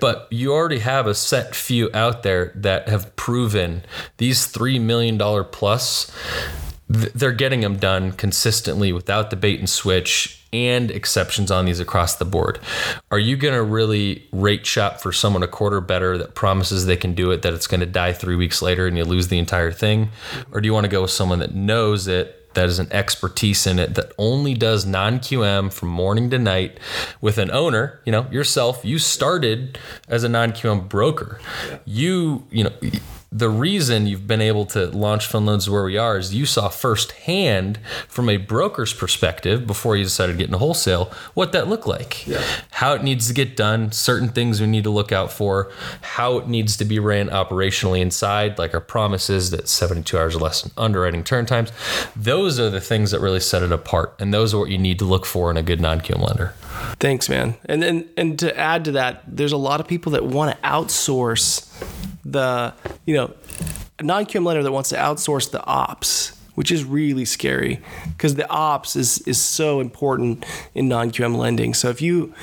But 0.00 0.28
you 0.30 0.52
already 0.52 0.80
have 0.80 1.06
a 1.06 1.14
set 1.14 1.54
few 1.54 1.90
out 1.94 2.22
there 2.22 2.52
that 2.54 2.88
have 2.88 3.14
proven 3.16 3.84
these 4.18 4.46
$3 4.46 4.80
million 4.80 5.18
plus 5.50 6.10
they're 6.88 7.32
getting 7.32 7.62
them 7.62 7.78
done 7.78 8.12
consistently 8.12 8.92
without 8.92 9.30
the 9.30 9.36
bait 9.36 9.58
and 9.58 9.70
switch 9.70 10.44
and 10.52 10.90
exceptions 10.90 11.50
on 11.50 11.64
these 11.64 11.80
across 11.80 12.16
the 12.16 12.24
board. 12.24 12.58
Are 13.10 13.18
you 13.18 13.36
going 13.36 13.54
to 13.54 13.62
really 13.62 14.28
rate 14.32 14.66
shop 14.66 15.00
for 15.00 15.10
someone 15.10 15.42
a 15.42 15.48
quarter 15.48 15.80
better 15.80 16.18
that 16.18 16.34
promises 16.34 16.84
they 16.84 16.96
can 16.96 17.14
do 17.14 17.30
it, 17.30 17.42
that 17.42 17.54
it's 17.54 17.66
going 17.66 17.80
to 17.80 17.86
die 17.86 18.12
three 18.12 18.36
weeks 18.36 18.60
later 18.60 18.86
and 18.86 18.98
you 18.98 19.04
lose 19.04 19.28
the 19.28 19.38
entire 19.38 19.72
thing? 19.72 20.10
Or 20.52 20.60
do 20.60 20.66
you 20.66 20.74
want 20.74 20.84
to 20.84 20.90
go 20.90 21.02
with 21.02 21.10
someone 21.10 21.38
that 21.38 21.54
knows 21.54 22.06
it? 22.06 22.41
That 22.54 22.68
is 22.68 22.78
an 22.78 22.88
expertise 22.92 23.66
in 23.66 23.78
it 23.78 23.94
that 23.94 24.12
only 24.18 24.54
does 24.54 24.84
non 24.84 25.18
QM 25.18 25.72
from 25.72 25.88
morning 25.88 26.30
to 26.30 26.38
night 26.38 26.78
with 27.20 27.38
an 27.38 27.50
owner, 27.50 28.00
you 28.04 28.12
know, 28.12 28.26
yourself. 28.30 28.84
You 28.84 28.98
started 28.98 29.78
as 30.08 30.24
a 30.24 30.28
non 30.28 30.52
QM 30.52 30.88
broker. 30.88 31.40
You, 31.84 32.46
you 32.50 32.64
know, 32.64 32.72
the 33.32 33.48
reason 33.48 34.06
you've 34.06 34.26
been 34.26 34.42
able 34.42 34.66
to 34.66 34.86
launch 34.90 35.26
fund 35.26 35.46
loans 35.46 35.68
where 35.68 35.84
we 35.84 35.96
are 35.96 36.18
is 36.18 36.34
you 36.34 36.44
saw 36.44 36.68
firsthand 36.68 37.78
from 38.06 38.28
a 38.28 38.36
broker's 38.36 38.92
perspective 38.92 39.66
before 39.66 39.96
you 39.96 40.04
decided 40.04 40.32
to 40.32 40.38
get 40.38 40.46
into 40.46 40.58
wholesale 40.58 41.10
what 41.32 41.52
that 41.52 41.66
looked 41.66 41.86
like. 41.86 42.26
How 42.72 42.92
it 42.92 43.02
needs 43.02 43.28
to 43.28 43.34
get 43.34 43.56
done 43.56 43.90
certain 43.90 44.28
things 44.28 44.60
we 44.60 44.66
need 44.66 44.84
to 44.84 44.90
look 44.90 45.12
out 45.12 45.32
for 45.32 45.72
how 46.02 46.36
it 46.36 46.46
needs 46.46 46.76
to 46.76 46.84
be 46.84 46.98
ran 46.98 47.30
operationally 47.30 48.00
inside 48.00 48.58
like 48.58 48.74
our 48.74 48.80
promises 48.80 49.50
that 49.50 49.66
72 49.66 50.18
hours 50.18 50.36
or 50.36 50.40
less 50.40 50.66
in 50.66 50.70
underwriting 50.76 51.24
turn 51.24 51.46
times. 51.46 51.72
Those 52.14 52.60
are 52.60 52.68
the 52.68 52.82
things 52.82 53.12
that 53.12 53.20
really 53.20 53.40
set 53.40 53.62
it 53.62 53.72
apart 53.72 54.14
and 54.18 54.34
those 54.34 54.52
are 54.52 54.58
what 54.58 54.68
you 54.68 54.78
need 54.78 54.98
to 54.98 55.06
look 55.06 55.24
for 55.24 55.50
in 55.50 55.56
a 55.56 55.62
good 55.62 55.80
non-QM 55.80 56.20
lender. 56.20 56.52
Thanks, 57.00 57.28
man. 57.28 57.54
And 57.64 57.82
and 57.82 58.08
and 58.16 58.38
to 58.40 58.56
add 58.58 58.84
to 58.86 58.92
that, 58.92 59.22
there's 59.26 59.52
a 59.52 59.56
lot 59.56 59.80
of 59.80 59.88
people 59.88 60.12
that 60.12 60.24
want 60.24 60.54
to 60.54 60.68
outsource 60.68 61.71
the, 62.24 62.74
you 63.06 63.14
know, 63.14 63.34
non-QM 64.00 64.44
lender 64.44 64.62
that 64.62 64.72
wants 64.72 64.88
to 64.90 64.96
outsource 64.96 65.50
the 65.50 65.64
ops, 65.64 66.38
which 66.54 66.70
is 66.70 66.84
really 66.84 67.24
scary 67.24 67.80
because 68.08 68.34
the 68.34 68.48
ops 68.50 68.94
is 68.96 69.18
is 69.20 69.40
so 69.40 69.80
important 69.80 70.44
in 70.74 70.88
non-QM 70.88 71.36
lending. 71.36 71.74
So 71.74 71.88
if 71.88 72.02
you 72.02 72.34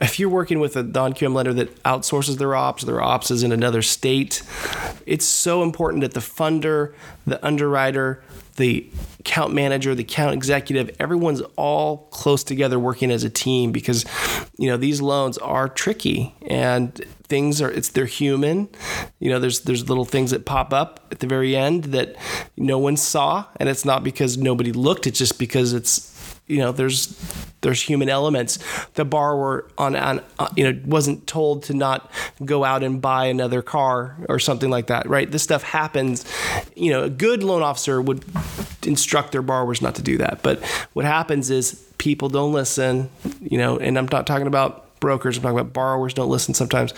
if 0.00 0.18
you're 0.18 0.28
working 0.28 0.60
with 0.60 0.76
a 0.76 0.82
non-QM 0.82 1.34
lender 1.34 1.52
that 1.54 1.82
outsources 1.82 2.38
their 2.38 2.54
ops, 2.54 2.84
their 2.84 3.02
ops 3.02 3.30
is 3.30 3.42
in 3.42 3.52
another 3.52 3.82
state, 3.82 4.42
it's 5.06 5.26
so 5.26 5.62
important 5.62 6.02
that 6.02 6.14
the 6.14 6.20
funder, 6.20 6.94
the 7.26 7.44
underwriter, 7.44 8.22
the 8.56 8.88
account 9.20 9.52
manager, 9.52 9.94
the 9.94 10.02
account 10.02 10.34
executive, 10.34 10.94
everyone's 10.98 11.42
all 11.56 12.08
close 12.10 12.44
together 12.44 12.78
working 12.78 13.10
as 13.10 13.24
a 13.24 13.30
team 13.30 13.72
because 13.72 14.04
you 14.58 14.68
know 14.68 14.76
these 14.76 15.00
loans 15.00 15.38
are 15.38 15.68
tricky 15.68 16.34
and 16.46 17.04
things 17.28 17.60
are 17.60 17.70
it's 17.70 17.90
they're 17.90 18.06
human. 18.06 18.68
You 19.18 19.30
know, 19.30 19.38
there's 19.38 19.60
there's 19.60 19.88
little 19.88 20.04
things 20.04 20.30
that 20.30 20.44
pop 20.44 20.72
up 20.72 21.06
at 21.10 21.20
the 21.20 21.26
very 21.26 21.56
end 21.56 21.84
that 21.84 22.16
no 22.56 22.78
one 22.78 22.96
saw 22.96 23.44
and 23.56 23.68
it's 23.68 23.84
not 23.84 24.04
because 24.04 24.38
nobody 24.38 24.72
looked, 24.72 25.06
it's 25.06 25.18
just 25.18 25.38
because 25.38 25.72
it's 25.72 26.14
you 26.46 26.58
know 26.58 26.72
there's 26.72 27.06
there's 27.60 27.82
human 27.82 28.08
elements. 28.08 28.58
The 28.94 29.04
borrower 29.04 29.68
on 29.76 29.96
on 29.96 30.22
uh, 30.38 30.48
you 30.56 30.64
know 30.64 30.80
wasn't 30.86 31.26
told 31.26 31.64
to 31.64 31.74
not 31.74 32.10
go 32.44 32.64
out 32.64 32.82
and 32.82 33.00
buy 33.00 33.26
another 33.26 33.62
car 33.62 34.16
or 34.28 34.38
something 34.38 34.70
like 34.70 34.86
that 34.88 35.08
right? 35.08 35.30
This 35.30 35.42
stuff 35.42 35.62
happens. 35.62 36.24
You 36.74 36.92
know 36.92 37.04
a 37.04 37.10
good 37.10 37.42
loan 37.42 37.62
officer 37.62 38.00
would 38.00 38.24
instruct 38.86 39.32
their 39.32 39.42
borrowers 39.42 39.82
not 39.82 39.94
to 39.96 40.02
do 40.02 40.16
that 40.18 40.40
but 40.42 40.64
what 40.94 41.04
happens 41.04 41.50
is 41.50 41.84
people 41.98 42.28
don't 42.28 42.52
listen 42.52 43.10
you 43.40 43.58
know 43.58 43.76
and 43.76 43.98
i'm 43.98 44.08
not 44.10 44.26
talking 44.26 44.46
about 44.46 44.87
brokers, 45.00 45.36
I'm 45.36 45.42
talking 45.42 45.58
about 45.58 45.72
borrowers 45.72 46.14
don't 46.14 46.28
listen 46.28 46.54
sometimes, 46.54 46.92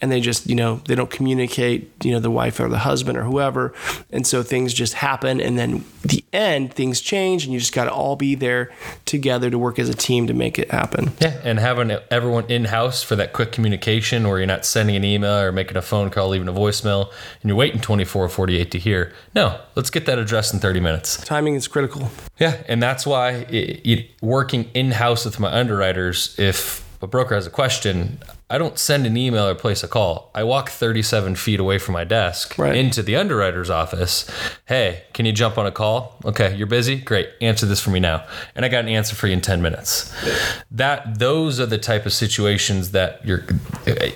and 0.00 0.10
they 0.10 0.20
just, 0.20 0.46
you 0.46 0.54
know, 0.54 0.80
they 0.86 0.94
don't 0.94 1.10
communicate, 1.10 1.90
you 2.04 2.12
know, 2.12 2.20
the 2.20 2.30
wife 2.30 2.60
or 2.60 2.68
the 2.68 2.78
husband 2.78 3.18
or 3.18 3.22
whoever. 3.22 3.74
And 4.10 4.26
so 4.26 4.42
things 4.42 4.72
just 4.74 4.94
happen. 4.94 5.40
And 5.40 5.58
then 5.58 5.84
the 6.02 6.24
end, 6.32 6.72
things 6.74 7.00
change, 7.00 7.44
and 7.44 7.52
you 7.52 7.58
just 7.58 7.74
got 7.74 7.84
to 7.84 7.92
all 7.92 8.16
be 8.16 8.34
there 8.34 8.70
together 9.04 9.50
to 9.50 9.58
work 9.58 9.78
as 9.78 9.88
a 9.88 9.94
team 9.94 10.26
to 10.26 10.34
make 10.34 10.58
it 10.58 10.70
happen. 10.70 11.12
Yeah. 11.20 11.40
And 11.44 11.58
having 11.58 11.90
everyone 12.10 12.50
in 12.50 12.66
house 12.66 13.02
for 13.02 13.16
that 13.16 13.32
quick 13.32 13.52
communication 13.52 14.28
where 14.28 14.38
you're 14.38 14.46
not 14.46 14.64
sending 14.64 14.96
an 14.96 15.04
email 15.04 15.38
or 15.38 15.52
making 15.52 15.76
a 15.76 15.82
phone 15.82 16.10
call, 16.10 16.28
leaving 16.28 16.48
a 16.48 16.52
voicemail, 16.52 17.10
and 17.42 17.48
you're 17.48 17.56
waiting 17.56 17.80
24 17.80 18.24
or 18.24 18.28
48 18.28 18.70
to 18.70 18.78
hear. 18.78 19.12
No, 19.34 19.60
let's 19.74 19.90
get 19.90 20.06
that 20.06 20.18
addressed 20.18 20.54
in 20.54 20.60
30 20.60 20.80
minutes. 20.80 21.16
Timing 21.24 21.54
is 21.54 21.68
critical. 21.68 22.10
Yeah. 22.38 22.62
And 22.68 22.82
that's 22.82 23.06
why 23.06 23.32
it, 23.50 23.80
it, 23.84 24.10
working 24.22 24.70
in 24.74 24.92
house 24.92 25.24
with 25.24 25.38
my 25.38 25.52
underwriters, 25.52 26.34
if 26.38 26.86
a 27.02 27.06
broker 27.06 27.34
has 27.34 27.46
a 27.46 27.50
question, 27.50 28.18
I 28.50 28.58
don't 28.58 28.78
send 28.78 29.06
an 29.06 29.16
email 29.16 29.46
or 29.46 29.54
place 29.54 29.82
a 29.82 29.88
call. 29.88 30.30
I 30.34 30.42
walk 30.42 30.68
37 30.70 31.36
feet 31.36 31.60
away 31.60 31.78
from 31.78 31.92
my 31.94 32.04
desk 32.04 32.58
Right. 32.58 32.74
into 32.74 33.02
the 33.02 33.14
underwriter's 33.16 33.70
office. 33.70 34.28
Hey, 34.66 35.04
can 35.14 35.24
you 35.24 35.32
jump 35.32 35.56
on 35.56 35.66
a 35.66 35.70
call? 35.70 36.16
Okay, 36.24 36.54
you're 36.56 36.66
busy? 36.66 36.96
Great. 36.96 37.28
Answer 37.40 37.64
this 37.66 37.80
for 37.80 37.90
me 37.90 38.00
now. 38.00 38.24
And 38.56 38.64
I 38.64 38.68
got 38.68 38.80
an 38.84 38.88
answer 38.90 39.14
for 39.14 39.28
you 39.28 39.32
in 39.34 39.40
10 39.40 39.62
minutes. 39.62 40.12
That 40.70 41.18
those 41.20 41.60
are 41.60 41.66
the 41.66 41.78
type 41.78 42.06
of 42.06 42.12
situations 42.12 42.90
that 42.90 43.24
you're 43.24 43.44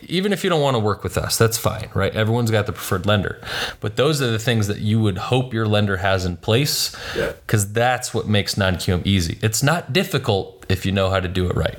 even 0.02 0.32
if 0.32 0.44
you 0.44 0.50
don't 0.50 0.60
want 0.60 0.74
to 0.74 0.78
work 0.80 1.02
with 1.04 1.16
us, 1.16 1.38
that's 1.38 1.56
fine, 1.56 1.88
right? 1.94 2.14
Everyone's 2.14 2.50
got 2.50 2.66
the 2.66 2.72
preferred 2.72 3.06
lender. 3.06 3.40
But 3.80 3.96
those 3.96 4.20
are 4.20 4.30
the 4.30 4.38
things 4.38 4.66
that 4.66 4.78
you 4.78 5.00
would 5.00 5.16
hope 5.18 5.54
your 5.54 5.66
lender 5.66 5.98
has 5.98 6.24
in 6.24 6.36
place 6.36 6.94
cuz 7.46 7.72
that's 7.72 8.12
what 8.12 8.28
makes 8.28 8.56
non-QM 8.56 9.02
easy. 9.06 9.38
It's 9.42 9.62
not 9.62 9.92
difficult 9.92 10.66
if 10.68 10.84
you 10.84 10.92
know 10.92 11.08
how 11.10 11.20
to 11.20 11.28
do 11.28 11.48
it 11.48 11.54
right. 11.56 11.78